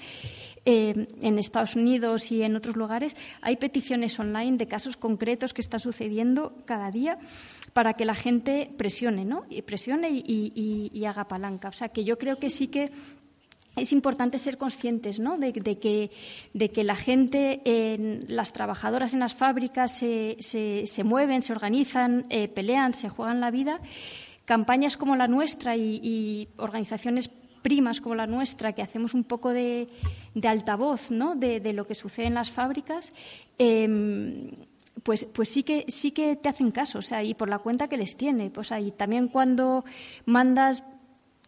[0.67, 3.17] eh, en Estados Unidos y en otros lugares.
[3.41, 7.19] Hay peticiones online de casos concretos que están sucediendo cada día
[7.73, 9.47] para que la gente presione, ¿no?
[9.49, 11.69] Y presione y, haga palanca.
[11.69, 12.93] O sea, que yo creo que sí que
[13.77, 15.39] es importante ser conscientes ¿no?
[15.39, 16.11] de, que,
[16.53, 17.63] de, que, la gente,
[18.29, 23.51] las trabajadoras en las fábricas se, se, mueven, se organizan, eh, pelean, se juegan la
[23.51, 23.79] vida.
[24.53, 27.31] Campañas como la nuestra y, organizaciones
[27.63, 29.89] primas como la nuestra, que hacemos un poco de,
[30.45, 31.35] altavoz ¿no?
[31.35, 33.15] de, lo que sucede en las fábricas,
[33.57, 34.51] em,
[35.03, 37.89] pues, pues sí que sí que te hacen caso, o sea, y por la cuenta
[37.89, 38.51] que les tiene.
[38.51, 39.87] Pues y también cuando
[40.27, 40.85] mandas,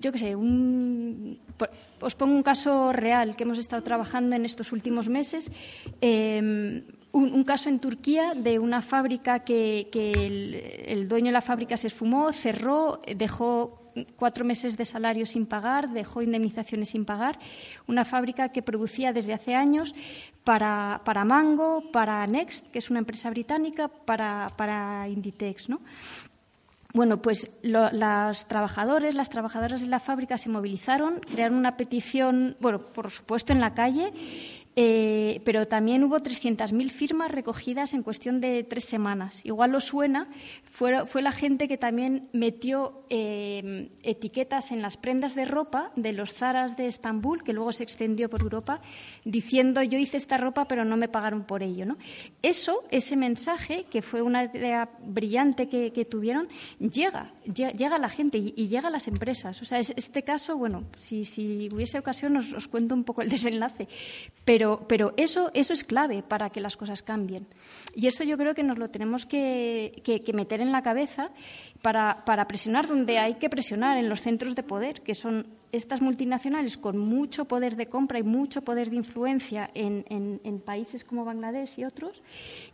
[0.01, 1.39] yo qué sé, un,
[2.01, 5.53] os pongo un caso real que hemos estado trabajando en estos últimos meses.
[6.01, 6.85] Em,
[7.15, 12.33] un, caso en Turquía de una fábrica que, el, dueño de la fábrica se esfumó,
[12.33, 17.39] cerró, dejó cuatro meses de salario sin pagar, dejó indemnizaciones sin pagar.
[17.87, 19.95] Una fábrica que producía desde hace años
[20.43, 25.69] para, para Mango, para Next, que es una empresa británica, para, para Inditex.
[25.69, 25.81] ¿no?
[26.95, 32.81] Bueno, pues los trabajadores, las trabajadoras de la fábrica se movilizaron, crearon una petición, bueno,
[32.81, 34.13] por supuesto en la calle,
[34.77, 39.41] eh, pero también hubo 300.000 firmas recogidas en cuestión de tres semanas.
[39.45, 40.29] Igual lo suena,
[40.65, 46.13] fue, fue la gente que también metió eh, etiquetas en las prendas de ropa de
[46.13, 48.81] los zaras de Estambul, que luego se extendió por Europa,
[49.25, 51.87] diciendo yo hice esta ropa pero no me pagaron por ello.
[51.87, 51.97] ¿no?
[52.43, 56.49] Eso, ese mensaje, que fue una idea brillante que, tuvieron,
[56.79, 59.63] llega, llega, a la gente y, llega a las empresas.
[59.63, 63.29] O sea, este caso, bueno, si, si hubiese ocasión os, os cuento un poco el
[63.29, 63.89] desenlace,
[64.45, 67.47] pero pero, eso, eso es clave para que las cosas cambien.
[67.95, 70.03] Y eso yo creo que nos lo tenemos que,
[70.33, 71.31] meter en la cabeza
[71.83, 76.77] para, presionar donde hay que presionar, en los centros de poder, que son estas multinacionales
[76.77, 81.85] con mucho poder de compra y mucho poder de influencia en, países como Bangladesh y
[81.85, 82.23] otros,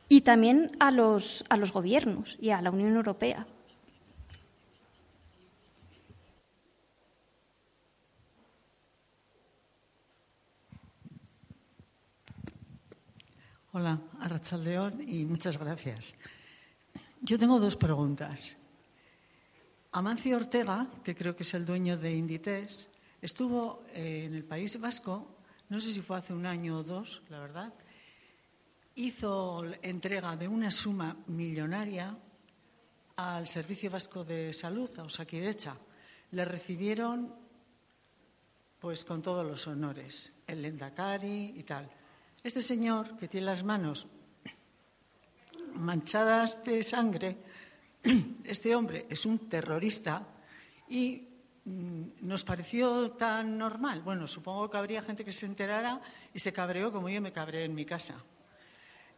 [0.09, 3.47] y también a los, a los gobiernos y a la Unión Europea.
[13.73, 16.17] Hola, Arrachaldeón y muchas gracias.
[17.21, 18.57] Yo tengo dos preguntas.
[19.93, 22.89] Amancio Ortega, que creo que es el dueño de Inditex,
[23.23, 25.37] estuvo eh, en el País Vasco,
[25.69, 27.73] no sé si fue hace un año o dos, la verdad,
[28.97, 32.19] hizo entrega de una suma millonaria
[33.15, 35.77] al Servicio Vasco de Salud, a Osakidecha.
[36.33, 37.33] Le recibieron
[38.81, 42.00] pues con todos los honores, el Lendakari y tal.
[42.43, 44.09] Este señor, que tiene las manos
[45.75, 47.37] manchadas de sangre,
[48.45, 50.27] este hombre es un terrorista
[50.89, 51.29] y
[51.67, 54.01] mm, nos pareció tan normal.
[54.01, 56.01] Bueno, supongo que habría gente que se enterara
[56.33, 58.15] y se cabreó como yo me cabreé en mi casa.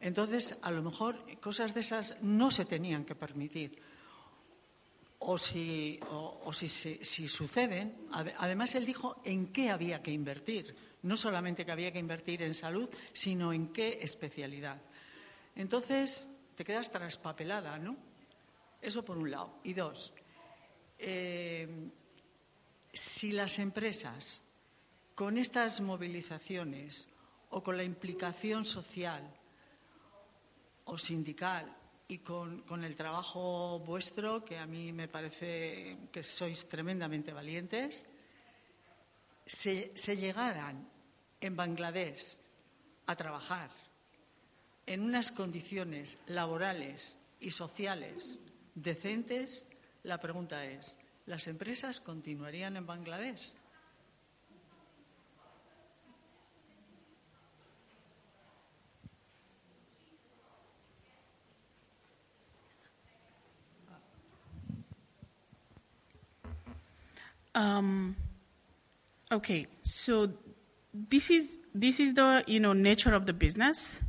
[0.01, 3.81] Entonces, a lo mejor cosas de esas no se tenían que permitir.
[5.21, 6.01] O si,
[6.51, 11.93] si, si suceden, además él dijo en qué había que invertir No solamente que había
[11.93, 14.81] que invertir en salud, sino en qué especialidad.
[15.57, 17.97] Entonces, te quedas traspapelada, ¿no?
[18.81, 19.59] Eso por un lado.
[19.65, 20.15] Y dos,
[20.99, 21.69] eh,
[22.93, 24.43] si las empresas,
[25.15, 27.09] con estas movilizaciones
[27.51, 29.23] o con la implicación social
[30.85, 31.77] o sindical
[32.09, 38.07] y con, el trabajo vuestro, que a mí me parece que sois tremendamente valientes,
[39.47, 40.89] se, se llegaran
[41.41, 42.39] en Bangladesh
[43.07, 43.71] a trabajar
[44.87, 48.37] en unas condiciones laborales y sociales
[48.75, 49.67] decentes,
[50.03, 53.55] la pregunta es, ¿las empresas continuarían en Bangladesh?
[67.55, 68.15] Um,
[69.33, 70.29] okay, so
[70.93, 74.03] this is this is the you know nature of the business.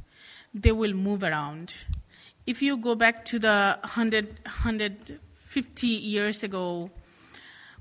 [0.53, 1.73] They will move around.
[2.45, 6.91] If you go back to the 100, 150 years ago,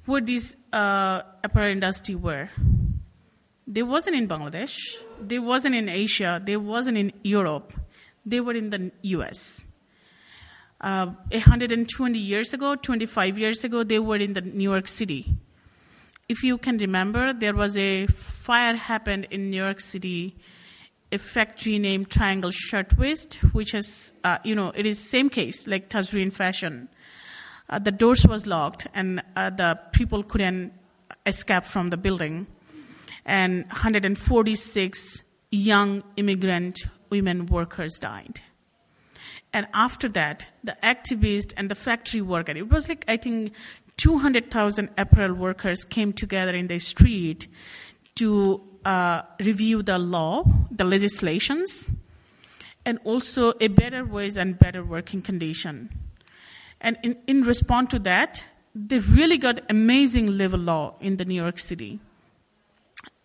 [0.06, 2.48] where this uh, apparel industry were,
[3.66, 4.78] they wasn't in Bangladesh,
[5.20, 7.72] they wasn't in Asia, they wasn't in Europe,
[8.24, 9.66] they were in the U.S.
[10.80, 15.36] Uh, 120 years ago, 25 years ago, they were in the New York City
[16.28, 20.36] if you can remember, there was a fire happened in New York City,
[21.10, 25.88] a factory named Triangle Shirtwaist, which is, uh, you know, it is same case like
[25.88, 26.88] Tazreen Fashion.
[27.68, 30.72] Uh, the doors was locked and uh, the people couldn't
[31.26, 32.46] escape from the building.
[33.24, 38.40] And 146 young immigrant women workers died.
[39.52, 43.52] And after that, the activist and the factory worker, it was like, I think,
[44.02, 47.46] 200,000 apparel workers came together in the street
[48.16, 50.42] to uh, review the law,
[50.72, 51.92] the legislations,
[52.84, 55.88] and also a better ways and better working condition.
[56.80, 58.42] And in, in response to that,
[58.74, 62.00] they really got amazing labor law in the New York City.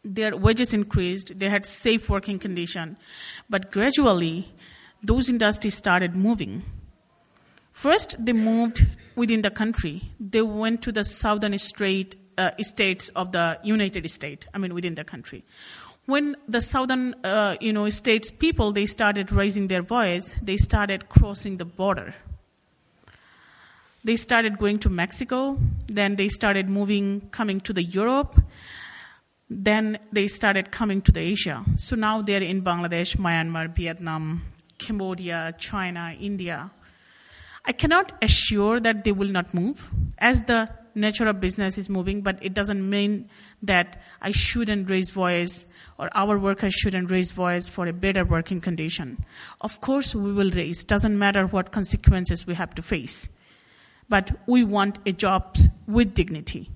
[0.05, 2.97] Their wages increased, they had safe working condition,
[3.49, 4.53] but gradually
[5.01, 6.61] those industries started moving.
[7.73, 8.85] First, they moved
[9.17, 10.01] within the country.
[10.19, 14.95] They went to the southern state, uh, states of the United States, I mean, within
[14.95, 15.43] the country.
[16.05, 21.09] When the southern, uh, you know, states people, they started raising their voice, they started
[21.09, 22.15] crossing the border.
[24.05, 25.57] They started going to Mexico,
[25.87, 28.39] then they started moving, coming to the Europe,
[29.49, 31.65] then they started coming to the Asia.
[31.75, 34.43] So now they're in Bangladesh, Myanmar, Vietnam,
[34.77, 36.71] Cambodia, China, India.
[37.67, 42.21] I cannot assure that they will not move as the nature of business is moving,
[42.21, 43.29] but it doesn't mean
[43.61, 45.65] that I shouldn't raise voice
[45.99, 49.23] or our workers shouldn't raise voice for a better working condition.
[49.61, 50.83] Of course, we will raise.
[50.83, 53.29] Doesn't matter what consequences we have to face,
[54.09, 55.57] but we want a job
[55.87, 56.71] with dignity.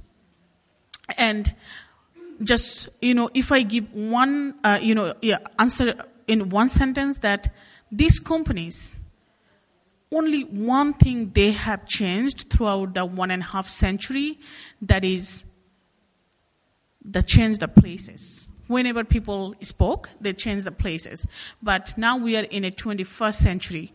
[1.18, 1.54] And
[2.44, 5.96] just you know, if I give one uh, you know yeah, answer
[6.28, 7.54] in one sentence that
[7.92, 9.01] these companies
[10.12, 14.40] only one thing they have changed throughout the one and a half century
[14.82, 15.46] that is
[17.04, 18.50] the change the places.
[18.68, 21.26] Whenever people spoke they changed the places.
[21.62, 23.94] But now we are in a 21st century.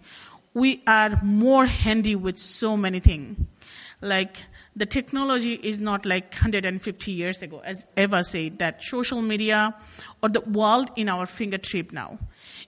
[0.54, 3.38] We are more handy with so many things.
[4.00, 4.42] Like
[4.76, 9.74] the technology is not like 150 years ago as eva said that social media
[10.22, 12.18] or the world in our fingertip now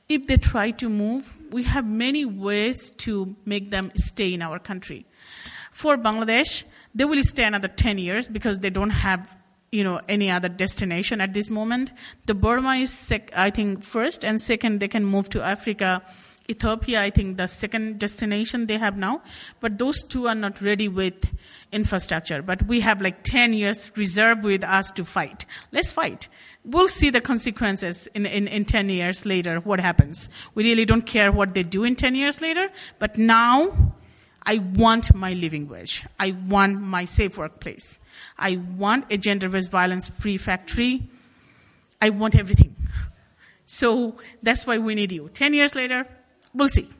[0.09, 4.59] if they try to move, we have many ways to make them stay in our
[4.59, 5.07] country.
[5.73, 9.37] For Bangladesh, they will stay another 10 years because they don't have
[9.71, 11.93] you know any other destination at this moment.
[12.25, 16.03] The Burma is, sec- I think, first, and second, they can move to Africa.
[16.51, 19.23] Ethiopia, I think, the second destination they have now.
[19.61, 21.31] But those two are not ready with
[21.73, 22.43] infrastructure.
[22.43, 25.45] But we have like 10 years reserved with us to fight.
[25.73, 26.29] Let's fight
[26.69, 30.29] we'll see the consequences in, in, in 10 years later, what happens.
[30.55, 33.95] We really don't care what they do in 10 years later, but now
[34.43, 36.07] I want my living wage.
[36.21, 38.01] I want my safe workplace.
[38.39, 41.09] I want a gender based violence free factory.
[42.01, 42.77] I want everything.
[43.65, 45.29] So that's why we need you.
[45.29, 46.07] 10 years later,
[46.59, 46.98] we'll see.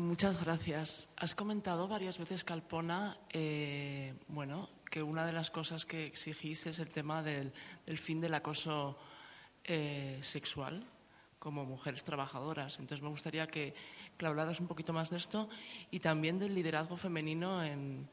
[0.00, 1.10] Muchas gracias.
[1.18, 6.78] Has comentado varias veces, Calpona, eh, bueno, que una de las cosas que exigís es
[6.78, 7.52] el tema del,
[7.96, 8.96] fin del acoso
[9.62, 10.86] eh, sexual
[11.38, 12.78] como mujeres trabajadoras.
[12.78, 13.74] Entonces, me gustaría que,
[14.16, 15.50] que hablaras un poquito más de esto
[15.90, 18.08] y también del liderazgo femenino en,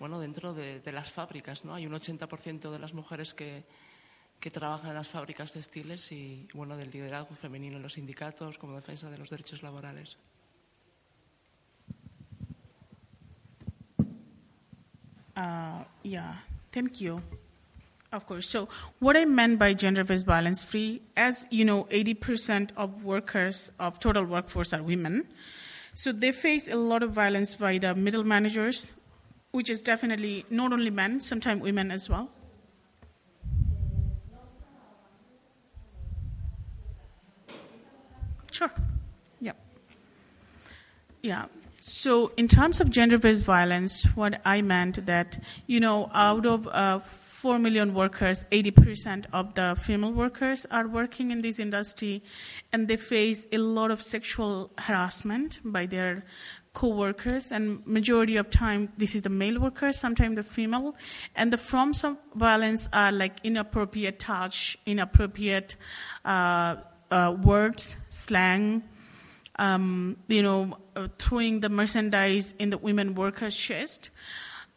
[0.00, 1.64] bueno, dentro de, de las fábricas.
[1.64, 1.72] ¿no?
[1.72, 3.64] Hay un 80% de las mujeres que,
[4.40, 8.74] que trabajan en las fábricas textiles y, bueno, del liderazgo femenino en los sindicatos como
[8.74, 10.18] defensa de los derechos laborales.
[15.38, 16.34] Uh, yeah,
[16.72, 17.22] thank you.
[18.10, 18.48] Of course.
[18.48, 18.68] So,
[18.98, 24.00] what I meant by gender based violence free, as you know, 80% of workers of
[24.00, 25.28] total workforce are women.
[25.94, 28.94] So, they face a lot of violence by the middle managers,
[29.52, 32.30] which is definitely not only men, sometimes women as well.
[38.50, 38.72] Sure.
[39.40, 39.52] Yeah.
[41.22, 41.44] Yeah.
[41.88, 46.98] So, in terms of gender-based violence, what I meant that you know, out of uh,
[46.98, 52.22] four million workers, 80% of the female workers are working in this industry,
[52.74, 56.24] and they face a lot of sexual harassment by their
[56.74, 60.94] co-workers and majority of time this is the male workers sometimes the female.
[61.34, 65.74] And the forms of violence are like inappropriate touch inappropriate
[66.24, 66.76] uh,
[67.10, 68.84] uh, words slang
[69.58, 70.78] um, you know,
[71.18, 74.10] throwing the merchandise in the women workers' chest.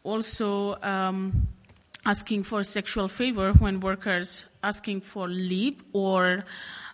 [0.04, 1.48] Also, um,
[2.04, 6.44] asking for sexual favor when workers asking for leave or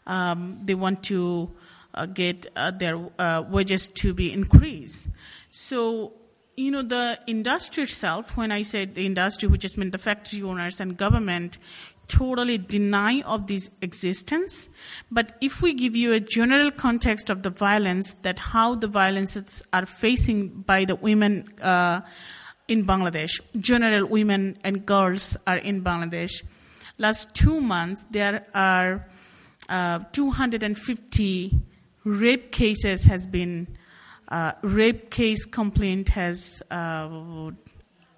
[0.06, 1.50] um, they want to
[1.94, 5.08] uh, get uh, their uh, wages to be increased.
[5.50, 6.12] So,
[6.56, 10.42] you know, the industry itself, when I said the industry, which just meant the factory
[10.42, 11.58] owners and government,
[12.08, 14.68] totally deny of this existence.
[15.10, 19.62] But if we give you a general context of the violence, that how the violences
[19.72, 22.00] are facing by the women uh,
[22.66, 26.42] in Bangladesh, general women and girls are in Bangladesh.
[26.98, 29.06] Last two months, there are
[29.68, 31.60] uh, 250
[32.04, 33.68] rape cases has been
[34.28, 37.50] uh, rape case complaint has uh,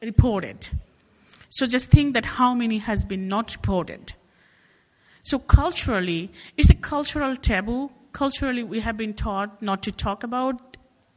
[0.02, 0.68] reported.
[1.50, 4.14] So just think that how many has been not reported.
[5.22, 7.90] So culturally, it's a cultural taboo.
[8.12, 10.76] Culturally, we have been taught not to talk about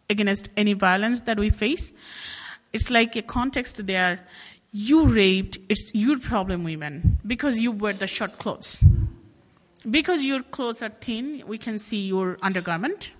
[0.10, 1.94] against any violence that we face.
[2.74, 4.20] It's like a context there.
[4.72, 8.84] You raped, it's your problem, women, because you wear the short clothes.
[9.90, 13.14] Because your clothes are thin, we can see your undergarment.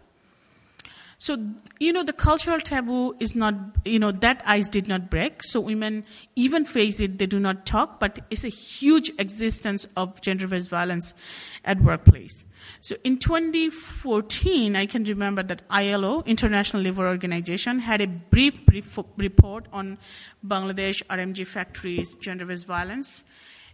[1.24, 1.38] So,
[1.80, 3.54] you know, the cultural taboo is not,
[3.86, 5.42] you know, that ice did not break.
[5.42, 6.04] So women
[6.36, 10.70] even face it, they do not talk, but it's a huge existence of gender based
[10.70, 11.16] violence
[11.64, 12.44] at workplace.
[12.82, 19.00] So in 2014, I can remember that ILO, International Labour Organization, had a brief, brief
[19.16, 20.00] report on
[20.46, 23.24] Bangladesh RMG factories, gender based violence.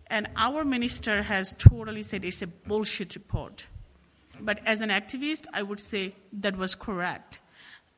[0.06, 3.66] And our minister has totally said it's a bullshit report.
[4.42, 7.40] But as an activist, I would say that was correct,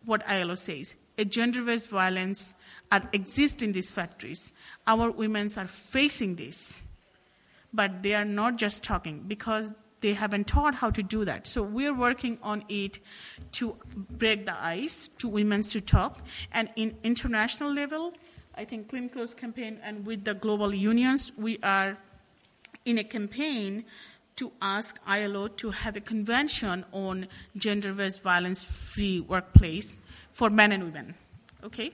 [0.06, 0.96] what ILO says.
[1.18, 2.56] A gender-based violence
[2.92, 4.54] are, exist in these factories.
[4.88, 6.84] Our women are facing this,
[7.74, 9.72] but they are not just talking because
[10.02, 11.46] they haven't taught how to do that.
[11.46, 13.00] So we're working on it
[13.54, 16.22] to break the ice, to women to talk,
[16.52, 18.14] and in international level,
[18.56, 21.98] I think Clean Clothes campaign and with the global unions, we are
[22.86, 23.86] in a campaign
[24.42, 30.00] to ask ILO to have a convention on gender-based violence-free workplace
[30.32, 31.14] for men and women.
[31.64, 31.92] Okay,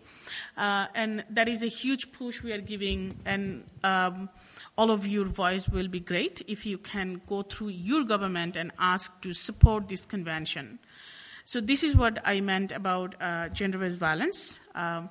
[0.56, 4.30] uh, and that is a huge push we are giving, and um,
[4.78, 8.72] all of your voice will be great if you can go through your government and
[8.80, 10.80] ask to support this convention.
[11.44, 14.61] So this is what I meant about uh, gender-based violence.
[14.74, 15.10] Um,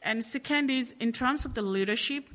[0.00, 2.30] and second is in terms of the leadership.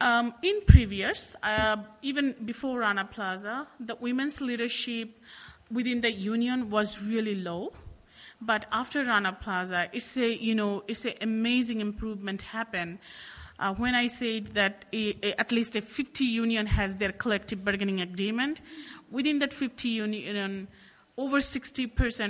[0.00, 5.10] Um, in previous, uh, even before Rana Plaza, the women's leadership
[5.70, 7.72] within the union was really low.
[8.40, 12.98] But after Rana Plaza, it's a you know it's an amazing improvement happened.
[13.58, 17.64] Uh, when I said that a, a, at least a 50 union has their collective
[17.64, 18.60] bargaining agreement,
[19.10, 20.68] within that 50 union,
[21.16, 21.88] over 60%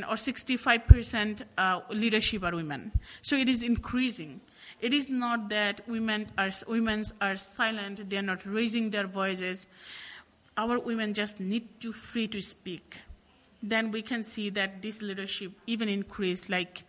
[0.08, 2.92] or 65% uh, leadership are women.
[3.22, 4.40] So it is increasing.
[4.80, 9.66] It is not that women are, women are silent, they are not raising their voices.
[10.56, 12.98] Our women just need to free to speak.
[13.62, 16.84] Then we can see that this leadership even increased like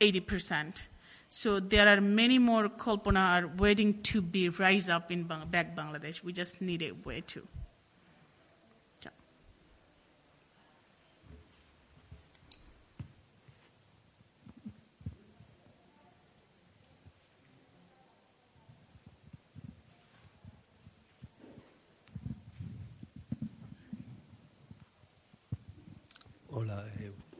[0.00, 0.82] 80%.
[1.30, 6.22] So there are many more Kalpana are waiting to be rise up in back Bangladesh.
[6.22, 7.46] We just need a way to.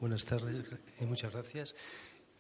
[0.01, 0.65] Buenas tardes
[1.01, 1.75] y muchas gracias.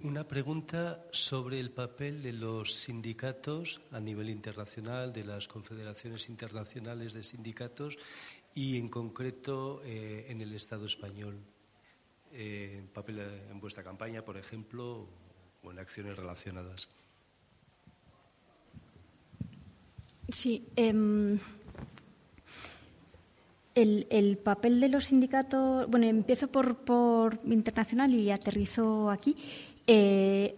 [0.00, 7.14] Una pregunta sobre el papel de los sindicatos a nivel internacional, de las confederaciones internacionales
[7.14, 7.98] de sindicatos
[8.55, 11.40] y en concreto eh, en el Estado español.
[12.32, 15.09] Eh, papel en vuestra campaña, por ejemplo,
[15.62, 16.88] o en acciones relacionadas.
[20.28, 20.68] Sí.
[20.76, 21.38] Eh,
[23.82, 29.36] el, papel de los sindicatos, bueno, empiezo por, por internacional y aterrizo aquí.
[29.86, 30.56] Eh,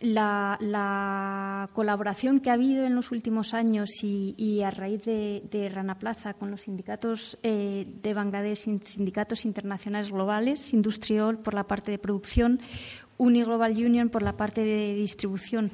[0.00, 6.34] la, colaboración que ha habido en los últimos años y, a raíz de, Rana Plaza
[6.34, 12.60] con los sindicatos eh, de Bangladesh, sindicatos internacionales globales, Industrial por la parte de producción,
[13.18, 15.72] Uniglobal Union por la parte de distribución,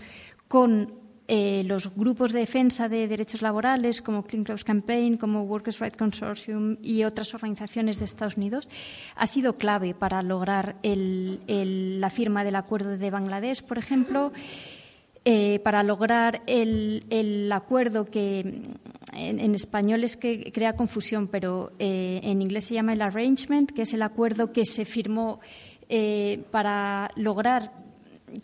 [0.48, 5.78] con eh, los grupos de defensa de derechos laborales como Clean Clothes Campaign, como Workers'
[5.78, 8.68] Rights Consortium y otras organizaciones de Estados Unidos,
[9.14, 14.32] ha sido clave para lograr la firma del acuerdo de Bangladesh, por ejemplo.
[15.24, 18.60] Eh, para lograr el, acuerdo que
[19.12, 23.82] en, español es que crea confusión, pero eh, en inglés se llama el arrangement, que
[23.82, 25.40] es el acuerdo que se firmó
[26.50, 27.81] para lograr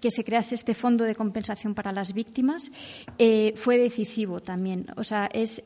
[0.00, 2.70] que se crease este fondo de compensación para las víctimas
[3.18, 4.86] eh, fue decisivo también.
[4.96, 5.62] O sea, es,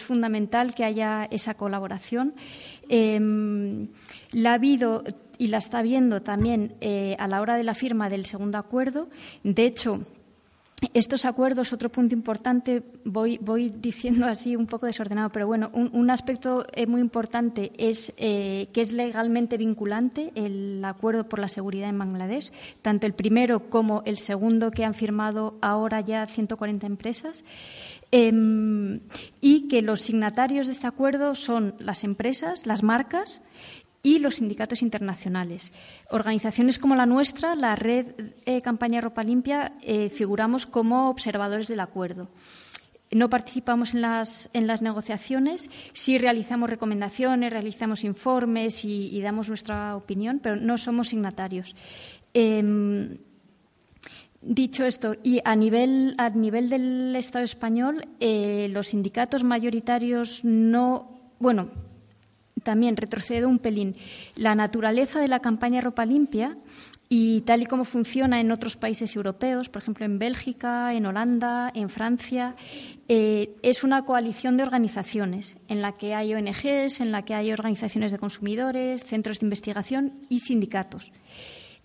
[0.00, 2.34] fundamental que haya esa colaboración.
[2.88, 3.88] Em,
[4.32, 5.04] la ha habido
[5.38, 9.08] y la está viendo también eh, a la hora de la firma del segundo acuerdo.
[9.44, 10.00] De hecho,
[10.94, 16.10] estos acuerdos, otro punto importante, voy, voy, diciendo así un poco desordenado, pero bueno, un,
[16.10, 21.88] aspecto eh, muy importante es eh, que es legalmente vinculante el acuerdo por la seguridad
[21.88, 27.44] en Bangladesh, tanto el primero como el segundo que han firmado ahora ya 140 empresas,
[28.10, 29.00] em,
[29.40, 33.42] y que los signatarios de este acuerdo son las empresas, las marcas
[34.08, 35.70] y los sindicatos internacionales.
[36.10, 38.06] Organizaciones como la nuestra, la Red
[38.46, 42.30] eh, Campaña Ropa Limpia, eh, figuramos como observadores del acuerdo.
[43.10, 49.94] No participamos en las, en las negociaciones, sí realizamos recomendaciones, realizamos informes y, damos nuestra
[49.94, 51.76] opinión, pero no somos signatarios.
[52.32, 53.18] Em,
[54.40, 61.34] dicho esto, y a nivel, a nivel del Estado español, eh, los sindicatos mayoritarios no,
[61.40, 61.87] bueno,
[62.68, 63.96] también retrocedo un pelín.
[64.36, 66.58] La naturaleza de la campaña Ropa Limpia
[67.08, 71.72] y tal y como funciona en otros países europeos, por ejemplo en Bélgica, en Holanda,
[71.74, 72.56] en Francia,
[73.08, 77.52] eh, es una coalición de organizaciones en la que hay ONGs, en la que hay
[77.52, 81.10] organizaciones de consumidores, centros de investigación y sindicatos.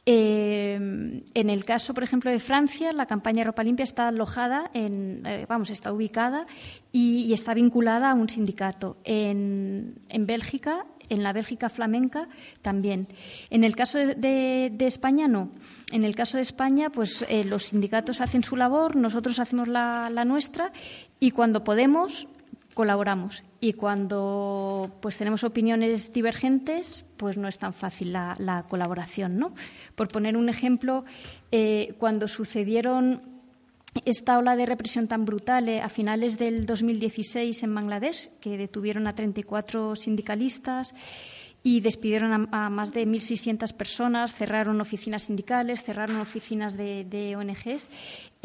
[0.05, 5.25] Eh, en el caso, por ejemplo, de Francia, la campaña Ropa Limpia está alojada, en,
[5.25, 6.45] eh, vamos, está ubicada
[6.91, 8.97] y, está vinculada a un sindicato.
[9.05, 12.27] En, Bélgica, en la Bélgica flamenca,
[12.61, 13.07] también.
[13.49, 15.51] En el caso de, España, no.
[15.91, 20.25] En el caso de España, pues eh, los sindicatos hacen su labor, nosotros hacemos la
[20.25, 20.73] nuestra
[21.19, 22.27] y cuando podemos
[22.73, 29.53] colaboramos y cuando pues tenemos opiniones divergentes pues no es tan fácil la, colaboración no
[29.95, 31.06] por poner un ejemplo
[31.49, 33.22] eh, cuando sucedieron
[34.03, 39.07] esta ola de represión tan brutal eh, a finales del 2016 en Bangladesh que detuvieron
[39.07, 40.94] a 34 sindicalistas
[41.64, 47.90] y despidieron a, más de 1.600 personas, cerraron oficinas sindicales, cerraron oficinas de, ONGs.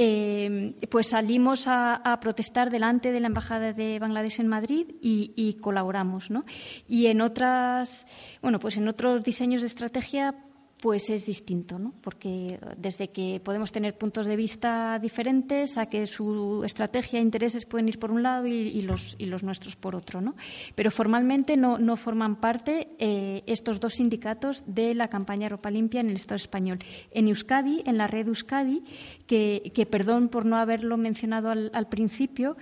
[0.01, 6.31] Eh, pues salimos a, protestar delante de la Embajada de Bangladesh en Madrid y, colaboramos.
[6.31, 6.45] ¿no?
[6.87, 8.07] Y en otras,
[8.41, 10.37] bueno, pues en otros diseños de estrategia
[10.81, 11.93] pues es distinto, ¿no?
[12.03, 17.67] porque desde que podemos tener puntos de vista diferentes a que su estrategia e intereses
[17.67, 20.21] pueden ir por un lado y, los, y los, nuestros por otro.
[20.21, 20.37] ¿no?
[20.75, 26.01] Pero formalmente no, no forman parte eh, estos dos sindicatos de la campaña Ropa Limpia
[26.01, 26.79] en el Estado español.
[27.11, 28.83] En Euskadi, en la red Euskadi,
[29.27, 32.57] que, que perdón por no haberlo mencionado al, al principio,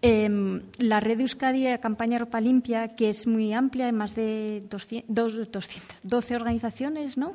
[0.00, 4.14] Em, la red de Euskadi, la campaña Ropa Limpia, que es muy amplia, hay más
[4.14, 7.32] de 12 organizaciones, ¿no?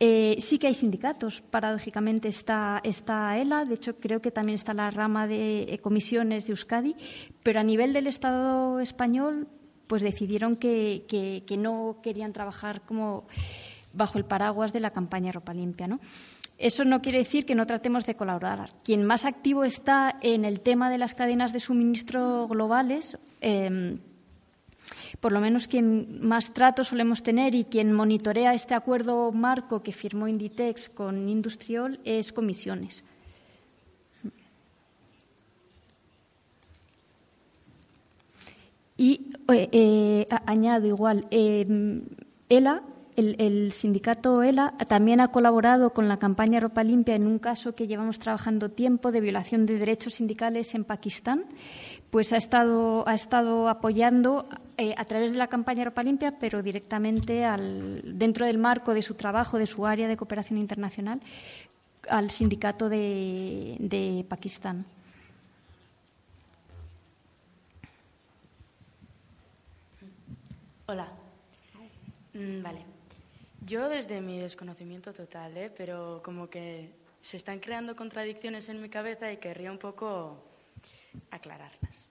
[0.00, 4.72] Eh, sí que hay sindicatos, paradójicamente está, está ELA, de hecho creo que también está
[4.72, 6.96] la rama de eh, comisiones de Euskadi,
[7.42, 9.46] pero a nivel del Estado español
[9.86, 13.26] pues decidieron que, que no querían trabajar como
[13.92, 16.00] bajo el paraguas de la campaña Ropa Limpia, ¿no?
[16.58, 18.70] Eso no quiere decir que no tratemos de colaborar.
[18.84, 23.98] Quien más activo está en el tema de las cadenas de suministro globales, em,
[25.20, 29.92] por lo menos quien más trato solemos tener y quien monitorea este acuerdo marco que
[29.92, 33.02] firmó Inditex con Industrial es Comisiones.
[38.96, 42.04] Y eh, eh, añado igual, em,
[42.48, 42.82] ELA
[43.16, 47.86] el, sindicato ELA también ha colaborado con la campaña Ropa Limpia en un caso que
[47.86, 51.44] llevamos trabajando tiempo de violación de derechos sindicales en Pakistán.
[52.10, 54.44] Pues ha estado, ha estado apoyando
[54.76, 59.02] eh, a través de la campaña Ropa Limpia, pero directamente al, dentro del marco de
[59.02, 61.20] su trabajo, de su área de cooperación internacional,
[62.08, 64.86] al sindicato de, de Pakistán.
[70.86, 71.08] Hola.
[72.34, 72.93] Mm, vale.
[73.66, 75.70] Yo desde mi desconocimiento total, ¿eh?
[75.74, 76.90] pero como que
[77.22, 80.36] se están creando contradicciones en mi cabeza y querría un poco
[81.30, 82.08] aclararlas.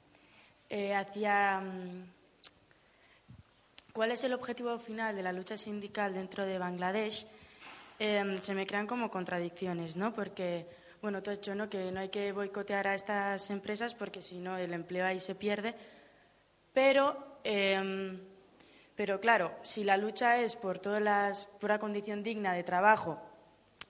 [0.67, 2.05] Eh, hacia, mm,
[3.93, 7.27] ¿Cuál es el objetivo final de la lucha sindical dentro de Bangladesh?
[7.99, 10.11] Em, se me crean como contradicciones, ¿no?
[10.11, 10.65] Porque,
[11.03, 11.69] bueno, tú has dicho ¿no?
[11.69, 15.35] que no hay que boicotear a estas empresas porque si no el empleo ahí se
[15.35, 15.75] pierde,
[16.73, 18.19] pero em,
[18.95, 23.19] pero claro, si la lucha es por todas las, por una condición digna de trabajo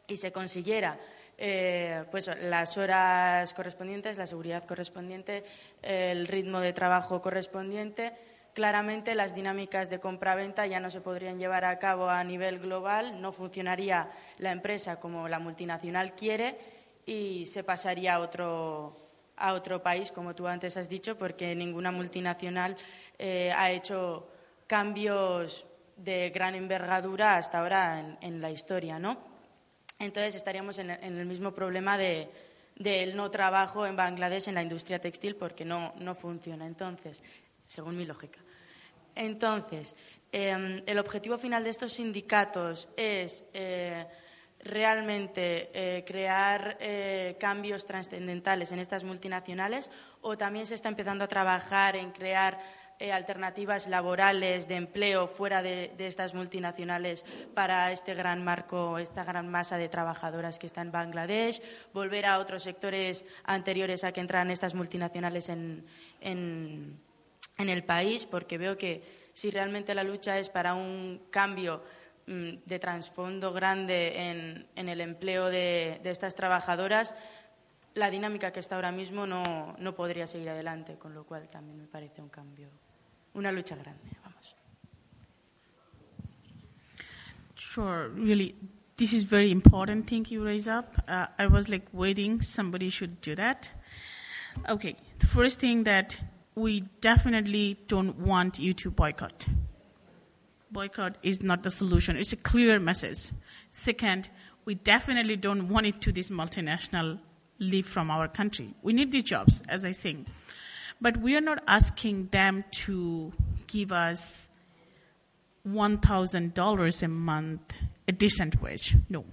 [0.07, 0.99] y se consiguiera
[1.37, 5.43] eh, pues las horas correspondientes, la seguridad correspondiente,
[5.81, 8.13] el ritmo de trabajo correspondiente,
[8.53, 13.19] claramente las dinámicas de compra-venta ya no se podrían llevar a cabo a nivel global,
[13.21, 16.57] no funcionaría la empresa como la multinacional quiere
[17.05, 18.95] y se pasaría a otro,
[19.35, 22.77] a otro país, como tú antes has dicho, porque ninguna multinacional
[23.17, 24.27] eh, ha hecho
[24.73, 25.67] cambios
[25.97, 29.19] de gran envergadura hasta ahora en, la historia, ¿no?
[29.99, 32.27] Entonces estaríamos en, el mismo problema del
[32.77, 36.65] de, no trabajo en Bangladesh en la industria textil porque no, no funciona.
[36.65, 37.21] Entonces,
[37.67, 38.39] según mi lógica.
[39.13, 39.95] Entonces,
[40.31, 44.07] em, el objetivo final de estos sindicatos es eh,
[44.63, 49.91] realmente eh, crear eh, cambios trascendentales en estas multinacionales
[50.21, 52.57] o también se está empezando a trabajar en crear
[52.99, 59.49] eh, alternativas laborales de empleo fuera de, estas multinacionales para este gran marco, esta gran
[59.49, 61.61] masa de trabajadoras que está en Bangladesh,
[61.91, 65.83] volver a otros sectores anteriores a que entraran estas multinacionales en,
[67.57, 69.03] el país, porque veo que
[69.33, 71.83] si realmente la lucha es para un cambio
[72.27, 77.15] mm, de trasfondo grande en, el empleo de, estas trabajadoras,
[77.95, 81.87] la dinámica que está ahora mismo no podría seguir adelante, con lo cual también me
[81.87, 82.82] parece un cambio
[83.35, 84.15] una lucha grande.
[84.23, 84.55] Vamos.
[87.55, 88.55] Sure, really,
[88.97, 90.95] this is very important thing you raise up.
[91.07, 93.69] Uh, I was like waiting somebody should do that.
[94.69, 96.17] Okay, the first thing that
[96.55, 99.47] we definitely don't want you to boycott.
[100.71, 102.17] Boycott is not the solution.
[102.17, 103.31] It's a clear message.
[103.71, 104.29] Second,
[104.65, 107.19] we definitely don't want it to this multinational
[107.59, 108.73] leave from our country.
[108.81, 110.27] We need these jobs, as I think.
[111.03, 113.33] But we are not asking them to
[113.67, 114.47] give us
[115.67, 117.73] $1,000 a month,
[118.07, 118.95] a decent wage.
[119.09, 119.25] No.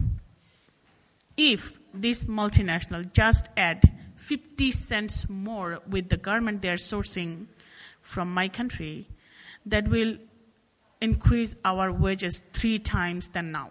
[1.37, 3.85] If this multinational just add
[4.17, 7.47] 50 cents more with the garment they're sourcing
[8.03, 9.07] from my country,
[9.65, 10.17] that will
[11.01, 13.71] increase our wages three times than now.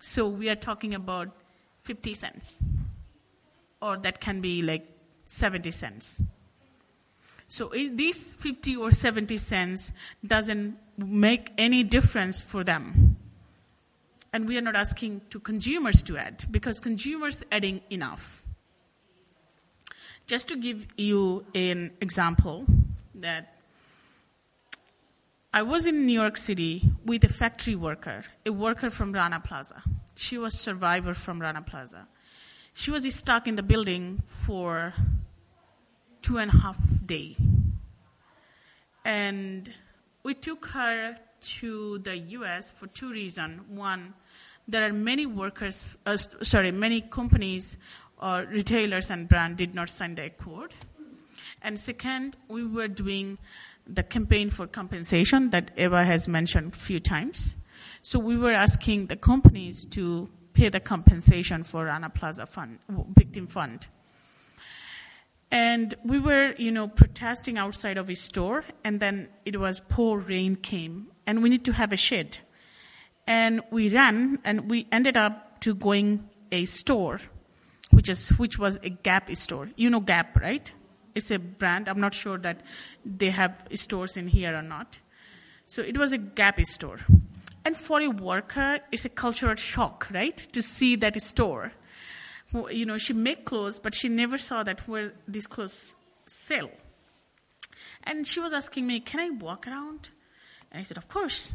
[0.00, 1.36] So we are talking about
[1.82, 2.62] 50 cents.
[3.82, 4.93] Or that can be like
[5.26, 6.22] 70 cents.
[7.48, 9.92] So these 50 or 70 cents
[10.26, 13.16] doesn't make any difference for them.
[14.32, 18.44] And we are not asking to consumers to add because consumers adding enough.
[20.26, 22.64] Just to give you an example
[23.14, 23.54] that
[25.52, 29.80] I was in New York City with a factory worker, a worker from Rana Plaza.
[30.16, 32.08] She was survivor from Rana Plaza.
[32.76, 34.94] She was stuck in the building for
[36.22, 36.76] two and a half
[37.06, 37.36] day.
[39.04, 39.72] And
[40.24, 42.70] we took her to the U.S.
[42.70, 43.60] for two reasons.
[43.68, 44.14] One,
[44.66, 47.78] there are many workers, uh, sorry, many companies
[48.20, 50.74] or retailers and brand did not sign the accord.
[51.62, 53.38] And second, we were doing
[53.86, 57.56] the campaign for compensation that Eva has mentioned a few times.
[58.02, 62.78] So we were asking the companies to pay the compensation for Rana Plaza Fund,
[63.16, 63.88] victim fund.
[65.50, 70.18] And we were, you know, protesting outside of a store, and then it was poor
[70.18, 72.38] rain came, and we need to have a shed.
[73.26, 77.20] And we ran, and we ended up to going a store,
[77.90, 79.70] which is which was a Gap store.
[79.76, 80.72] You know Gap, right?
[81.14, 81.88] It's a brand.
[81.88, 82.60] I'm not sure that
[83.04, 84.98] they have stores in here or not.
[85.66, 86.98] So it was a Gap store.
[87.64, 90.36] And for a worker, it's a cultural shock, right?
[90.52, 91.72] To see that store.
[92.70, 95.96] You know, she make clothes, but she never saw that where these clothes
[96.26, 96.70] sell.
[98.04, 100.10] And she was asking me, can I walk around?
[100.70, 101.52] And I said, of course.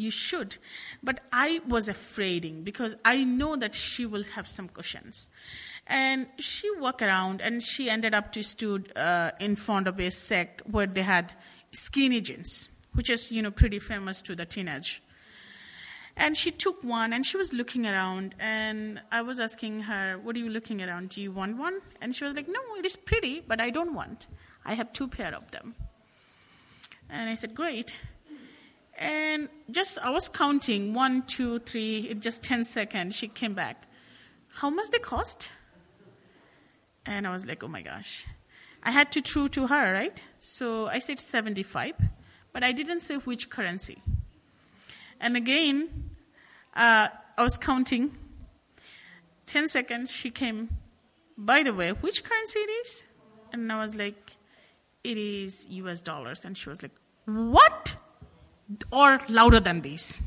[0.00, 0.56] you should.
[1.02, 5.28] But I was afraid because I know that she will have some cushions.
[5.86, 10.10] And she walked around and she ended up to stood uh, in front of a
[10.10, 11.34] sec where they had
[11.72, 15.02] skinny jeans, which is, you know, pretty famous to the teenage.
[16.20, 20.36] And she took one and she was looking around and I was asking her, what
[20.36, 21.08] are you looking around?
[21.08, 21.80] Do you want one?
[22.02, 24.26] And she was like, no, it is pretty, but I don't want.
[24.66, 25.74] I have two pair of them.
[27.08, 27.96] And I said, great.
[28.98, 33.88] And just, I was counting one, two, three, just 10 seconds, she came back.
[34.48, 35.50] How much they cost?
[37.06, 38.26] And I was like, oh my gosh.
[38.82, 40.22] I had to true to her, right?
[40.38, 41.94] So I said 75,
[42.52, 44.02] but I didn't say which currency.
[45.18, 46.09] And again,
[46.74, 48.16] uh, I was counting.
[49.46, 50.68] 10 seconds, she came,
[51.36, 53.06] by the way, which currency it is?
[53.52, 54.36] And I was like,
[55.02, 56.44] it is US dollars.
[56.44, 56.92] And she was like,
[57.24, 57.96] what?
[58.92, 60.20] Or louder than this.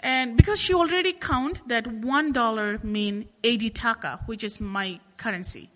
[0.00, 5.70] And because she already count that one dollar mean 80 taka, which is my currency.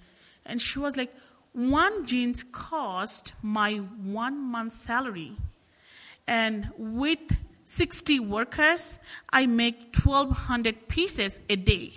[0.47, 1.13] And she was like,
[1.53, 5.37] one jeans cost my one month salary.
[6.27, 7.21] And with
[7.73, 8.99] 60 workers,
[9.31, 11.95] I make 1200 pieces a day.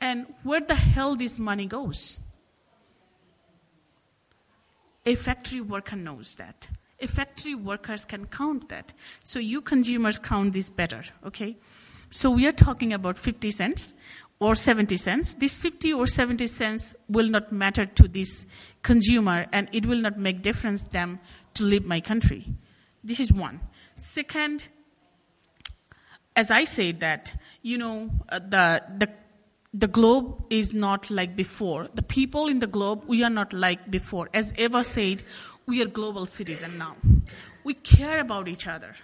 [0.00, 2.20] And where the hell this money goes?
[5.04, 6.68] A factory worker knows that.
[7.00, 8.94] A factory workers can count that.
[9.24, 11.58] So you consumers count this better, okay?
[12.08, 13.92] So we are talking about 50 cents
[14.40, 15.34] or 70 cents.
[15.34, 18.46] This 50 or 70 cents will not matter to this
[18.82, 21.20] consumer and it will not make difference them
[21.52, 22.46] to leave my country.
[23.06, 23.60] This is one.
[23.98, 24.66] Second,
[26.34, 29.08] as I said that, you know, uh, the, the,
[29.72, 31.88] the globe is not like before.
[31.94, 34.28] The people in the globe, we are not like before.
[34.34, 35.22] As Eva said,
[35.66, 36.96] we are global citizens now.
[37.62, 38.96] We care about each other.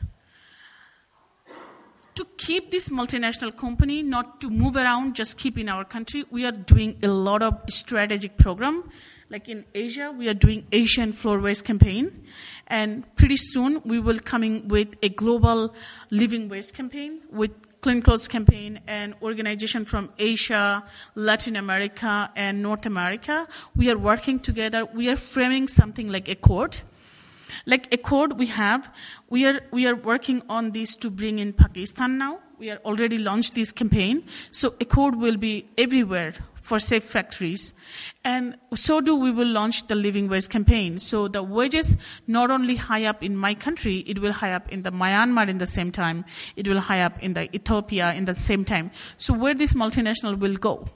[2.16, 6.44] To keep this multinational company not to move around, just keep in our country, we
[6.44, 8.90] are doing a lot of strategic program.
[9.30, 12.26] Like in Asia, we are doing Asian floor waste campaign,
[12.66, 15.74] and pretty soon we will coming with a global
[16.10, 17.50] living waste campaign with
[17.82, 20.84] clean clothes campaign and organization from Asia,
[21.16, 23.48] Latin America, and North America.
[23.74, 24.84] We are working together.
[24.84, 26.76] We are framing something like a code.
[27.66, 28.88] Like a code we have,
[29.28, 32.38] we are, we are working on this to bring in Pakistan now.
[32.58, 34.24] We are already launched this campaign.
[34.52, 37.74] So a code will be everywhere for safe factories.
[38.24, 40.98] And so do we will launch the living wage campaign.
[40.98, 44.82] So the wages not only high up in my country, it will high up in
[44.82, 46.24] the Myanmar in the same time.
[46.56, 48.92] It will high up in the Ethiopia in the same time.
[49.18, 50.86] So where this multinational will go?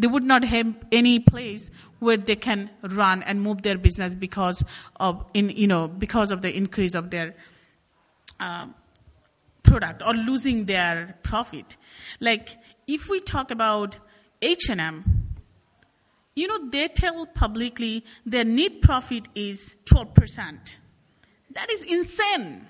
[0.00, 1.70] They would not have any place
[2.00, 4.64] where they can run and move their business because
[4.96, 7.34] of, in, you know, because of the increase of their
[8.38, 8.66] uh,
[9.62, 11.76] product or losing their profit.
[12.20, 12.56] Like
[12.86, 13.98] if we talk about
[14.40, 15.18] H&M,
[16.34, 20.76] you know, they tell publicly their net profit is 12%.
[21.50, 22.66] That is insane.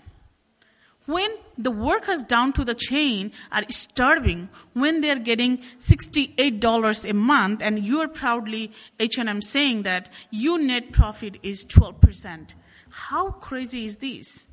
[1.04, 7.62] When the workers down to the chain are starving, when they're getting $68 a month,
[7.62, 12.50] and you're proudly H&M saying that your net profit is 12%.
[12.90, 14.46] How crazy is this?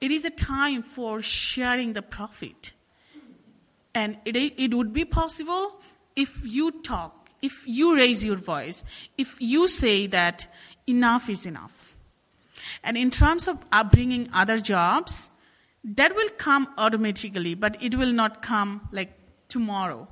[0.00, 2.72] It is a time for sharing the profit.
[3.94, 5.80] And it, it would be possible
[6.16, 8.84] if you talk, if you raise your voice,
[9.16, 10.46] if you say that
[10.86, 11.96] enough is enough.
[12.82, 13.58] And in terms of
[13.90, 15.30] bringing other jobs,
[15.82, 19.12] that will come automatically, but it will not come like
[19.48, 20.08] tomorrow.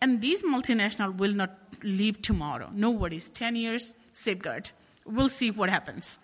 [0.00, 2.70] And these multinational will not leave tomorrow.
[2.72, 3.30] No worries.
[3.30, 4.70] 10 years, safeguard.
[5.04, 6.18] We'll see what happens.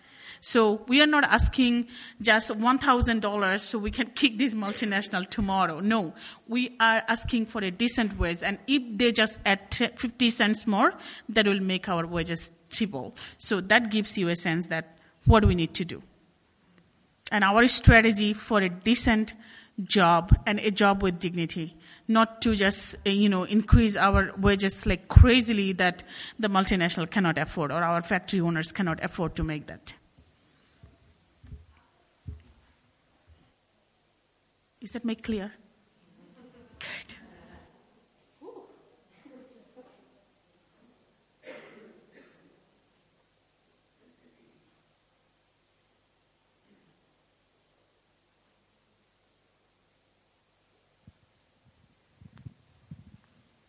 [0.45, 1.87] So we are not asking
[2.21, 5.79] just $1,000 so we can kick this multinational tomorrow.
[5.79, 6.13] No,
[6.47, 8.43] we are asking for a decent wage.
[8.43, 10.93] And if they just add 50 cents more,
[11.29, 13.15] that will make our wages triple.
[13.39, 16.03] So that gives you a sense that what we need to do?
[17.31, 19.33] And our strategy for a decent
[19.83, 21.75] job and a job with dignity
[22.07, 26.01] not to just uh, you know increase our wages like crazily that
[26.39, 29.93] the multinational cannot afford or our factory owners cannot afford to make that
[34.85, 35.51] Is that make clear?
[36.77, 37.15] Good.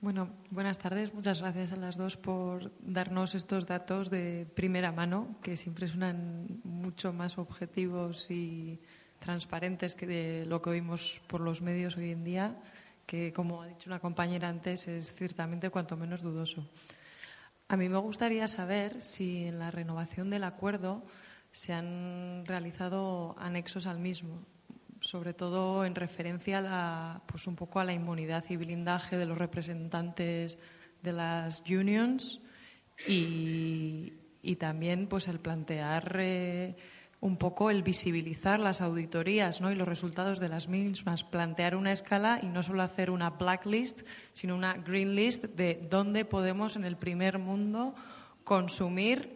[0.03, 1.15] Bueno, buenas tardes.
[1.15, 6.61] Muchas gracias a las dos por darnos estos datos de primera mano, que siempre suenan
[6.63, 8.83] mucho más objetivos y
[9.27, 12.55] transparentes que lo que oímos por los medios hoy en día,
[13.07, 16.65] que como ha dicho una compañera antes, es ciertamente cuanto menos dudoso.
[17.67, 21.03] A mí me gustaría saber si en la renovación del acuerdo
[21.51, 24.47] se han realizado anexos al mismo,
[25.01, 29.27] sobre todo en referencia a la, pues un poco a la inmunidad y blindaje de
[29.27, 30.57] los representantes
[31.03, 32.41] de las unions
[33.09, 34.13] y,
[34.61, 36.77] también pues el plantear eh,
[37.27, 39.73] un poco el visibilizar las auditorías ¿no?
[39.73, 44.03] y los resultados de las mismas, plantear una escala y no solo hacer una blacklist,
[44.33, 47.97] sino una green list de dónde podemos en el primer mundo
[48.45, 49.35] consumir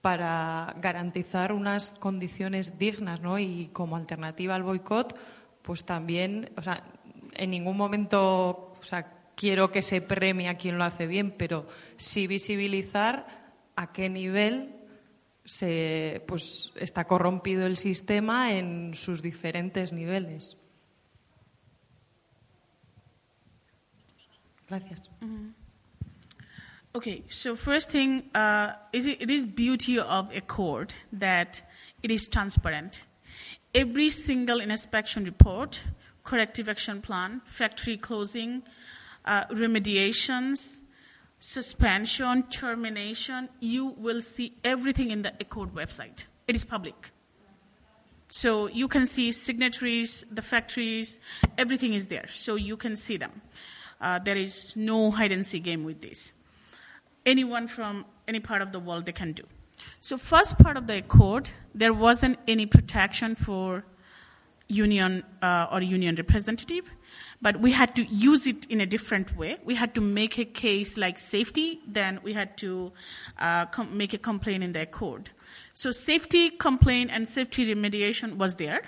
[0.00, 3.38] para garantizar unas condiciones dignas, ¿no?
[3.38, 5.16] Y como alternativa al boicot,
[5.62, 6.82] pues también, o sea,
[7.34, 11.68] en ningún momento, o sea, quiero que se premie a quien lo hace bien, pero
[11.96, 13.26] sí visibilizar
[13.76, 14.77] a qué nivel
[15.48, 20.56] se, pues, está corrompido el sistema en sus diferentes niveles.
[24.68, 25.10] Gracias.
[26.94, 31.62] Okay, so first thing, uh, is it, it is beauty of a court that
[32.02, 33.04] it is transparent.
[33.74, 35.82] Every single inspection report,
[36.24, 38.62] corrective action plan, factory closing,
[39.24, 40.80] uh, remediations,
[41.38, 46.24] suspension, termination, you will see everything in the Accord website.
[46.46, 47.10] It is public.
[48.30, 51.18] So you can see signatories, the factories,
[51.56, 52.26] everything is there.
[52.32, 53.40] So you can see them.
[54.00, 56.32] Uh, there is no hide and seek game with this.
[57.24, 59.44] Anyone from any part of the world they can do.
[60.00, 63.84] So first part of the accord, there wasn't any protection for
[64.68, 66.90] union uh, or union representative
[67.40, 69.56] but we had to use it in a different way.
[69.64, 72.92] We had to make a case like safety, then we had to
[73.38, 75.30] uh, com- make a complaint in the accord.
[75.72, 78.82] So safety complaint and safety remediation was there.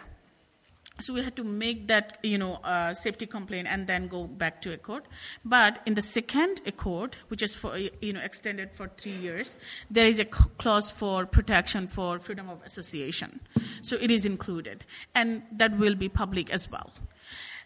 [1.00, 4.60] So we had to make that, you know, uh, safety complaint and then go back
[4.62, 5.06] to a court.
[5.44, 9.56] But in the second accord, which is for, you know, extended for three years,
[9.90, 13.40] there is a clause for protection for freedom of association.
[13.80, 14.84] So it is included.
[15.14, 16.92] And that will be public as well.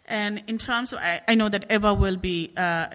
[0.06, 2.86] And in terms of, I, I know that Eva will be uh,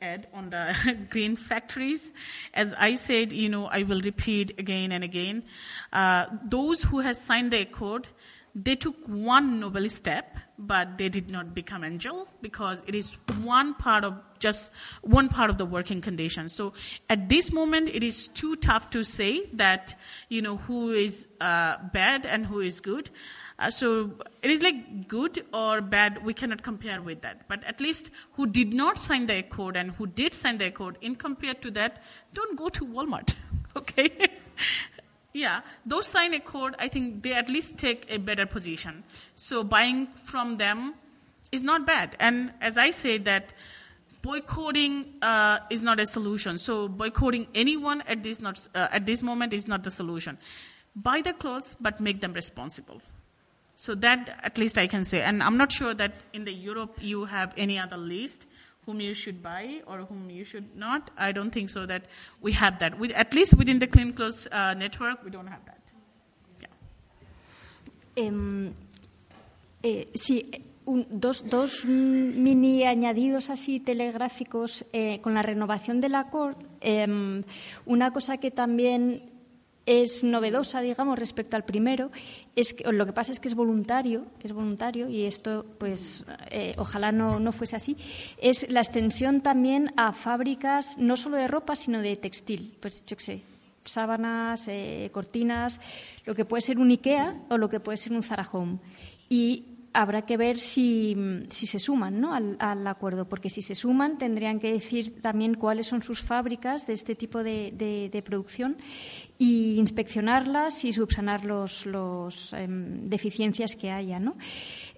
[0.00, 2.12] Ed on the green factories.
[2.54, 5.44] As I said, you know, I will repeat again and again.
[5.92, 8.08] Uh, those who have signed the accord,
[8.54, 13.12] they took one noble step, but they did not become angel because it is
[13.42, 14.72] one part of just
[15.02, 16.54] one part of the working conditions.
[16.54, 16.72] So
[17.10, 19.94] at this moment, it is too tough to say that
[20.28, 23.10] you know who is uh, bad and who is good.
[23.58, 24.10] Uh, so
[24.42, 27.48] it is like good or bad, we cannot compare with that.
[27.48, 30.98] But at least who did not sign the accord and who did sign the accord,
[31.00, 32.02] in compared to that,
[32.34, 33.34] don't go to Walmart.
[33.76, 34.28] okay?
[35.32, 39.04] yeah, those sign a accord, I think they at least take a better position.
[39.34, 40.94] So buying from them
[41.50, 42.14] is not bad.
[42.20, 43.54] And as I say that
[44.20, 46.58] boycotting uh, is not a solution.
[46.58, 50.36] So boycotting anyone at this, not, uh, at this moment is not the solution.
[50.94, 53.00] Buy the clothes, but make them responsible.
[53.76, 55.20] So that at least I can say.
[55.22, 58.46] And I'm not sure that in the Europe you have any other list
[58.86, 61.10] whom you should buy or whom you should not.
[61.18, 62.06] I don't think so that
[62.40, 62.98] we have that.
[62.98, 65.80] With, at least within the Clean Clothes uh, network, we don't have that.
[68.16, 68.28] Yeah.
[68.28, 68.74] Um,
[69.82, 70.50] eh, sí,
[70.86, 76.58] un, dos, dos mini añadidos así telegráficos eh, con la renovación del acuerdo.
[76.80, 77.42] Eh,
[77.84, 79.35] una cosa que también
[79.86, 82.10] es novedosa, digamos, respecto al primero,
[82.56, 86.74] es que, lo que pasa es que es voluntario, es voluntario, y esto, pues, eh,
[86.76, 87.96] ojalá no, no, fuese así,
[88.38, 92.76] es la extensión también a fábricas no solo de ropa, sino de textil.
[92.80, 93.42] Pues, yo qué sé,
[93.84, 95.80] sábanas, eh, cortinas,
[96.24, 98.78] lo que puede ser un IKEA o lo que puede ser un Zara Home.
[99.28, 101.16] Y habrá que ver si,
[101.48, 102.34] se suman ¿no?
[102.34, 106.92] al, acuerdo, porque si se suman tendrían que decir también cuáles son sus fábricas de
[106.92, 108.76] este tipo de, producción
[109.38, 114.20] y inspeccionarlas y subsanar los, los em, deficiencias que haya.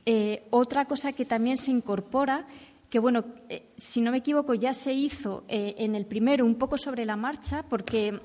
[0.05, 2.47] Eh, otra cosa que también se incorpora
[2.91, 6.55] que bueno, eh, si no me equivoco, ya se hizo eh, en el primero un
[6.55, 8.19] poco sobre la marcha, porque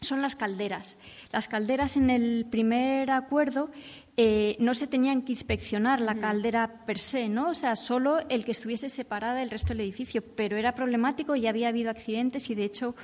[0.00, 0.96] son las calderas.
[1.32, 3.70] Las calderas en el primer acuerdo
[4.20, 7.50] eh, no se tenían que inspeccionar la caldera per se, ¿no?
[7.50, 10.24] O sea, solo el que estuviese separada del resto del edificio.
[10.34, 12.96] Pero era problemático y había habido accidentes y, de hecho,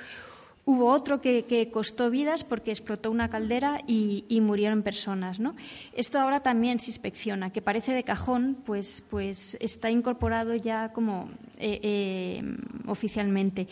[0.65, 5.55] hubo otro que, costó vidas porque explotó una caldera y, murieron personas, ¿no?
[5.93, 11.29] Esto ahora también se inspecciona, que parece de cajón, pues, pues está incorporado ya como
[11.57, 12.43] eh, eh,
[12.87, 13.67] oficialmente.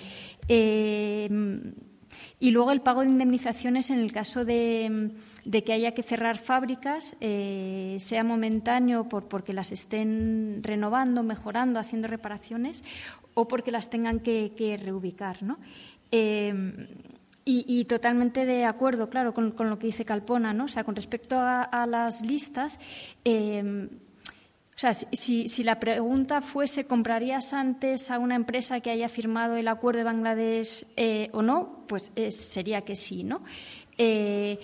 [2.39, 5.11] Y luego el pago de indemnizaciones en el caso de,
[5.65, 12.07] que haya que cerrar fábricas, eh, sea momentáneo por, porque las estén renovando, mejorando, haciendo
[12.07, 12.83] reparaciones
[13.33, 15.43] o porque las tengan que, reubicar.
[15.43, 15.57] ¿no?
[16.11, 16.87] Eh,
[17.45, 20.63] y, totalmente de acuerdo, claro, con, lo que dice Calpona, ¿no?
[20.63, 22.79] O sea, con respecto a, las listas,
[23.25, 23.89] eh,
[24.91, 29.67] sea, si, si, la pregunta fuese, ¿comprarías antes a una empresa que haya firmado el
[29.67, 31.85] acuerdo de Bangladesh eh, o no?
[31.87, 33.43] Pues eh, sería que sí, ¿no?
[33.97, 34.59] Eh,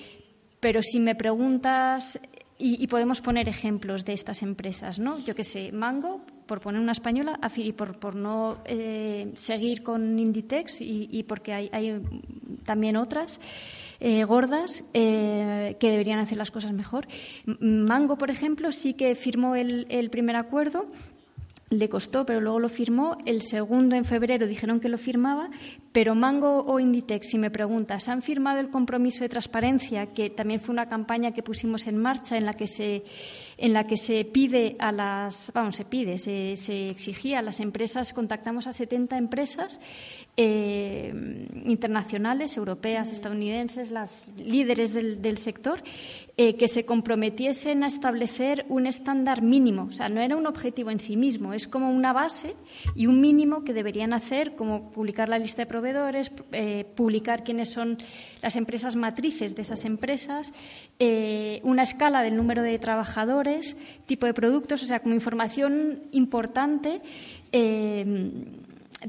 [0.60, 2.20] pero si me preguntas,
[2.58, 5.20] y, podemos poner ejemplos de estas empresas, ¿no?
[5.20, 8.58] Yo qué sé, Mango, por poner una española, y por, por no
[9.36, 12.02] seguir con Inditex y, porque hay
[12.66, 13.40] también otras.
[14.00, 17.08] Eh, gordas eh, que deberían hacer las cosas mejor.
[17.60, 20.86] Mango, por ejemplo, sí que firmó el, el primer acuerdo
[21.70, 23.18] le costó, pero luego lo firmó.
[23.26, 25.50] El segundo, en febrero, dijeron que lo firmaba,
[25.92, 30.62] pero Mango o Inditex, si me preguntas, ¿han firmado el compromiso de transparencia, que también
[30.62, 33.04] fue una campaña que pusimos en marcha en la que se
[33.60, 37.60] en la que se pide a las, vamos, se pide, se, se exigía a las
[37.60, 39.82] empresas, contactamos a 70 empresas
[40.38, 41.14] eh,
[41.66, 45.84] internacionales, europeas, estadounidenses, las líderes del, sector,
[46.42, 49.88] eh, que se comprometiesen a establecer un estándar mínimo.
[49.90, 52.56] O sea, no era un objetivo en sí mismo, es como una base
[52.96, 57.68] y un mínimo que deberían hacer, como publicar la lista de proveedores, eh, publicar quiénes
[57.74, 57.98] son
[58.42, 60.54] las empresas matrices de esas empresas,
[61.64, 63.76] una escala del número de trabajadores,
[64.06, 67.02] tipo de productos, o sea, como información importante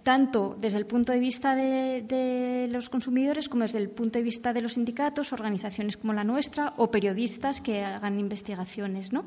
[0.03, 4.53] tanto desde el punto de vista de, los consumidores como desde el punto de vista
[4.53, 9.13] de los sindicatos, organizaciones como la nuestra o periodistas que hagan investigaciones.
[9.13, 9.27] ¿no?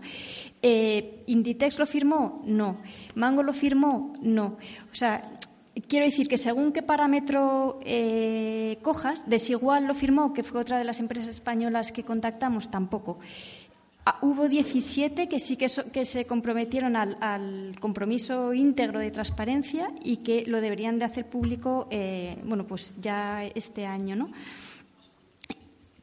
[0.61, 2.41] Eh, ¿Inditex lo firmó?
[2.45, 2.77] No.
[3.15, 4.13] ¿Mango lo firmó?
[4.21, 4.57] No.
[4.91, 5.37] O sea,
[5.87, 10.83] quiero decir que según qué parámetro eh, cojas, Desigual lo firmó, que fue otra de
[10.83, 13.19] las empresas españolas que contactamos, tampoco.
[14.05, 20.43] Ah, hubo 17 que sí que, se comprometieron al, compromiso íntegro de transparencia y que
[20.45, 24.29] lo deberían de hacer público, eh, bueno, pues ya este año, ¿no?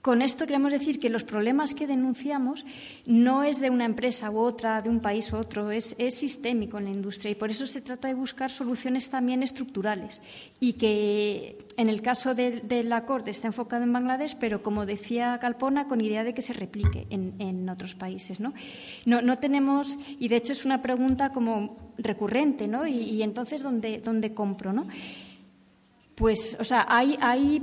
[0.02, 2.64] Con esto queremos decir que los problemas que denunciamos
[3.05, 6.85] no es de una empresa u otra, de un país u otro, es, sistémico en
[6.85, 10.22] la industria y por eso se trata de buscar soluciones también estructurales
[10.59, 15.86] y que en el caso del acorde está enfocado en Bangladesh, pero como decía Calpona,
[15.86, 18.40] con idea de que se replique en, otros países.
[18.40, 18.55] ¿no?
[19.05, 19.39] ¿no?
[19.39, 22.86] tenemos, y de hecho es una pregunta como recurrente, ¿no?
[22.86, 24.72] y, entonces, ¿dónde, ¿dónde compro?
[24.72, 24.86] ¿no?
[26.14, 27.62] Pues, o sea, hay, hay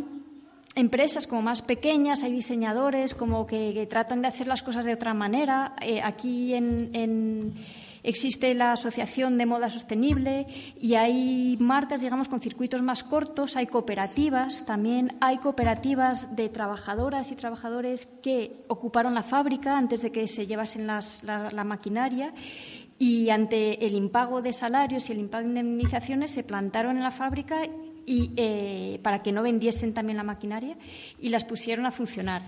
[0.78, 5.14] empresas como más pequeñas, hay diseñadores como que, tratan de hacer las cosas de otra
[5.16, 5.76] manera.
[5.82, 7.56] Eh, aquí en,
[8.04, 10.46] existe la Asociación de Moda Sostenible
[10.80, 17.32] y hay marcas, digamos, con circuitos más cortos, hay cooperativas también, hay cooperativas de trabajadoras
[17.32, 22.34] y trabajadores que ocuparon la fábrica antes de que se llevasen la, la maquinaria
[23.00, 27.12] y ante el impago de salarios y el impago de indemnizaciones se plantaron en la
[27.12, 27.64] fábrica
[28.08, 30.78] y, eh, para que no vendiesen también la maquinaria
[31.20, 32.42] y las pusieron a funcionar.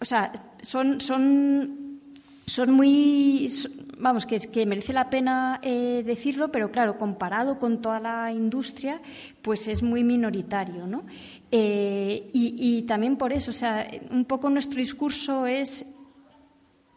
[0.00, 0.32] O sea,
[0.62, 2.00] son, son,
[2.46, 3.52] son muy.
[3.98, 9.00] Vamos, que, que merece la pena eh, decirlo, pero claro, comparado con toda la industria,
[9.42, 11.04] pues es muy minoritario, ¿no?
[11.50, 15.94] Eh, y, también por eso, o sea, un poco nuestro discurso es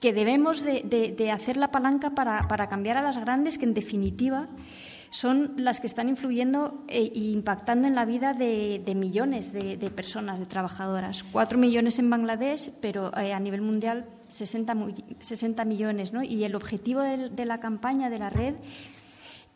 [0.02, 3.74] que debemos de, de, hacer la palanca para, para cambiar a las grandes, que en
[3.74, 4.48] definitiva
[5.10, 10.46] son las que están influyendo e impactando en la vida de, millones de, personas, de
[10.46, 11.24] trabajadoras.
[11.32, 14.76] Cuatro millones en Bangladesh, pero eh, a nivel mundial 60,
[15.20, 16.14] 60 millones.
[16.14, 16.24] ¿no?
[16.24, 18.56] Y el objetivo de, la campaña de la red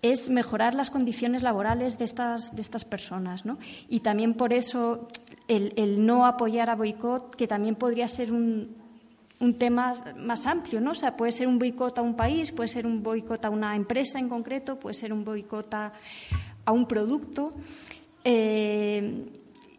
[0.02, 3.46] es mejorar las condiciones laborales de estas, de estas personas.
[3.46, 3.58] ¿no?
[3.88, 5.08] Y también por eso
[5.48, 8.81] el, el no apoyar a boicot, que también podría ser un,
[9.42, 10.92] un tema más amplio, ¿no?
[10.92, 13.76] O sea, puede ser un boicot a un país, puede ser un boicot a una
[13.76, 15.92] empresa en concreto, puede ser un boicot a,
[16.68, 17.54] un producto.
[18.24, 19.26] Eh,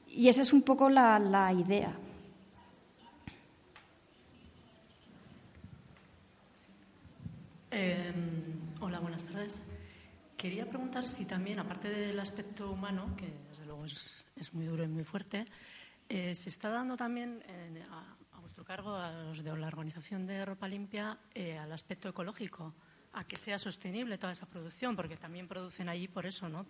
[0.09, 1.97] y esa es un poco la, idea.
[7.71, 8.15] Em,
[8.81, 9.71] hola, buenas tardes.
[10.37, 14.89] Quería preguntar si también, aparte del aspecto humano, que desde luego es, muy duro y
[14.89, 15.47] muy fuerte,
[16.09, 17.45] eh, se está dando también
[18.65, 22.75] cargo a los de la Organización de Ropa Limpia eh, al aspecto ecológico,
[23.13, 26.67] a que sea sostenible toda esa producción, porque también producen allí por eso, ¿no?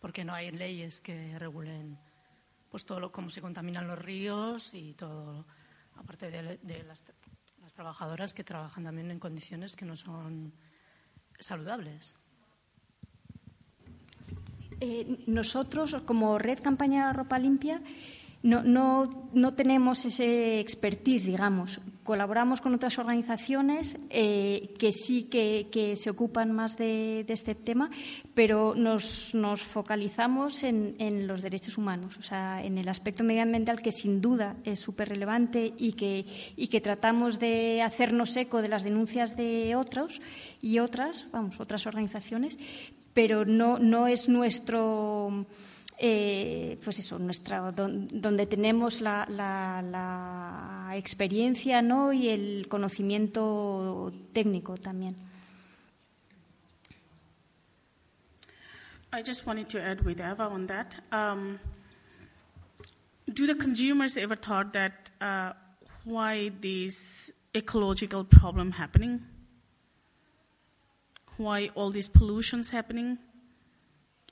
[0.00, 1.98] porque no hay leyes que regulen
[2.70, 5.46] pues todo lo, cómo se contaminan los ríos y todo,
[5.96, 7.04] aparte de, las,
[7.74, 10.52] trabajadoras que trabajan también en condiciones que no son
[11.38, 12.18] saludables.
[14.80, 17.80] Eh, nosotros, como Red Campaña Ropa Limpia,
[18.46, 21.80] no, no, no tenemos ese expertise, digamos.
[22.04, 27.90] Colaboramos con otras organizaciones eh, que sí que, que, se ocupan más de, este tema,
[28.34, 33.82] pero nos, nos focalizamos en, en, los derechos humanos, o sea, en el aspecto medioambiental
[33.82, 36.24] que sin duda es súper relevante y que,
[36.56, 40.20] y que tratamos de hacernos eco de las denuncias de otros
[40.62, 42.60] y otras, vamos, otras organizaciones,
[43.12, 45.46] pero no, no es nuestro
[45.98, 52.12] eh, pues eso, nuestra, donde tenemos la, la, la experiencia ¿no?
[52.12, 55.16] y el conocimiento técnico también.
[59.12, 60.94] I just wanted to add with Eva on that.
[61.10, 61.58] Um,
[63.32, 65.52] do the consumers ever thought that uh,
[66.04, 69.22] why this ecological problem happening?
[71.38, 73.18] Why all these pollutions happening?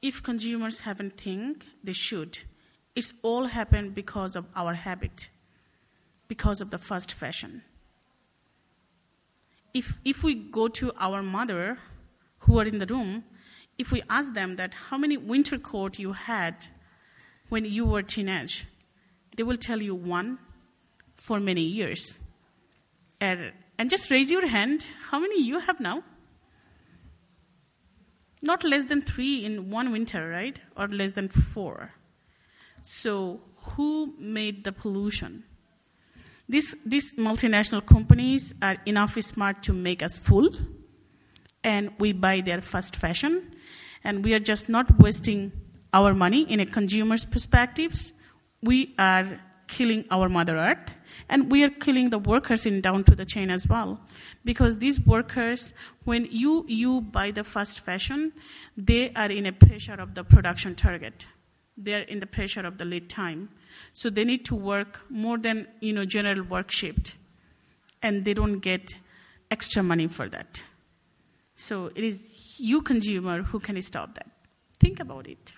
[0.05, 2.41] If consumers haven't think, they should.
[2.95, 5.31] It's all happened because of our habit,
[6.29, 7.63] because of the fast fashion.
[9.73, 11.79] If, if we go to our mother
[12.41, 13.25] who are in the room,
[13.79, 16.67] if we ask them that how many winter coat you had
[17.49, 18.67] when you were teenage,
[19.39, 20.39] they will tell you one
[21.15, 22.21] for many years.
[23.23, 26.03] And, and just raise your hand, how many you have now?
[28.43, 30.61] Not less than three in one winter, right?
[30.77, 31.93] Or less than four.
[32.83, 33.41] So,
[33.73, 35.45] who made the pollution?
[36.49, 40.51] These, these multinational companies are enough smart to make us fool,
[41.63, 43.55] and we buy their fast fashion,
[44.03, 45.53] and we are just not wasting
[45.95, 48.13] our money in a consumer's perspectives.
[48.63, 50.93] We are killing our Mother Earth,
[51.29, 54.01] and we are killing the workers in down to the chain as well.
[54.45, 55.75] Because these workers
[56.05, 58.33] when you you buy the fast fashion
[58.77, 61.27] they are in a pressure of the production target.
[61.77, 63.49] They're in the pressure of the lead time.
[63.93, 67.17] So they need to work more than you know general work shift.
[68.03, 68.97] And they don't get
[69.51, 70.63] extra money for that.
[71.57, 74.29] So it is you consumer who can stop that.
[74.79, 75.55] Think about it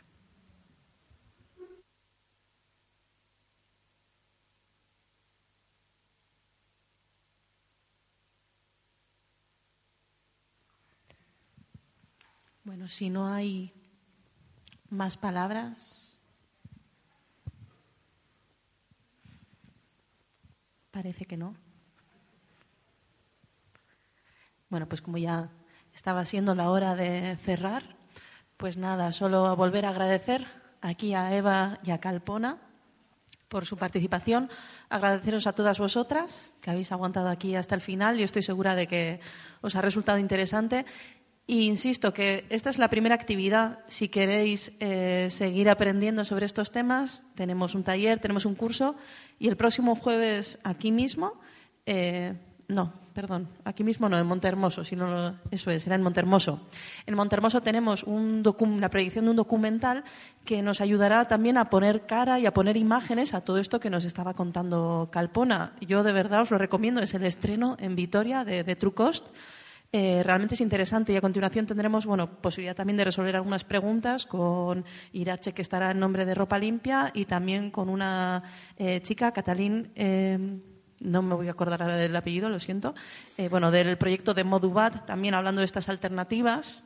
[12.67, 13.73] Bueno, si no hay
[14.91, 16.11] más palabras,
[20.91, 21.55] parece que no.
[24.69, 25.49] Bueno, pues como ya
[25.95, 27.97] estaba siendo la hora de cerrar,
[28.57, 30.45] pues nada, solo volver a agradecer
[30.81, 32.59] aquí a Eva y a Calpona
[33.49, 34.51] por su participación,
[34.89, 38.19] agradeceros a todas vosotras que habéis aguantado aquí hasta el final.
[38.19, 39.21] Yo estoy segura de que
[39.61, 40.85] os ha resultado interesante
[41.47, 43.79] y insisto que esta es la primera actividad.
[43.87, 48.97] Si queréis eh, seguir aprendiendo sobre estos temas, tenemos un taller, tenemos un curso
[49.39, 51.35] y el próximo jueves aquí mismo,
[51.87, 52.35] eh,
[52.67, 56.67] no, perdón, aquí mismo no, en Montermoso, sino eso es, era en Montermoso.
[57.07, 58.43] En Montermoso tenemos un
[58.81, 60.03] la proyección de un documental
[60.45, 63.89] que nos ayudará también a poner cara y a poner imágenes a todo esto que
[63.89, 65.75] nos estaba contando Calpona.
[65.81, 69.29] Yo de verdad os lo recomiendo, es el estreno en Vitoria de, de True Cost
[69.93, 74.27] eh, realmente es interesante y a continuación tendremos bueno, posibilidad también de resolver algunas preguntas
[74.27, 78.43] con Irache, que estará en nombre de Ropa Limpia, y también con una
[78.77, 79.91] eh, chica, Catalín.
[79.95, 80.39] Eh,
[80.99, 82.95] no me voy a acordar ahora del apellido, lo siento,
[83.51, 86.85] bueno, del proyecto de Modubat, también hablando de estas alternativas.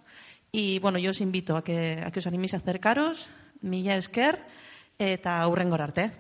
[0.51, 3.28] Y bueno, yo os invito a que, a que os animéis a acercaros.
[3.62, 4.43] Milla esker
[4.98, 6.10] eta hurrengor arte.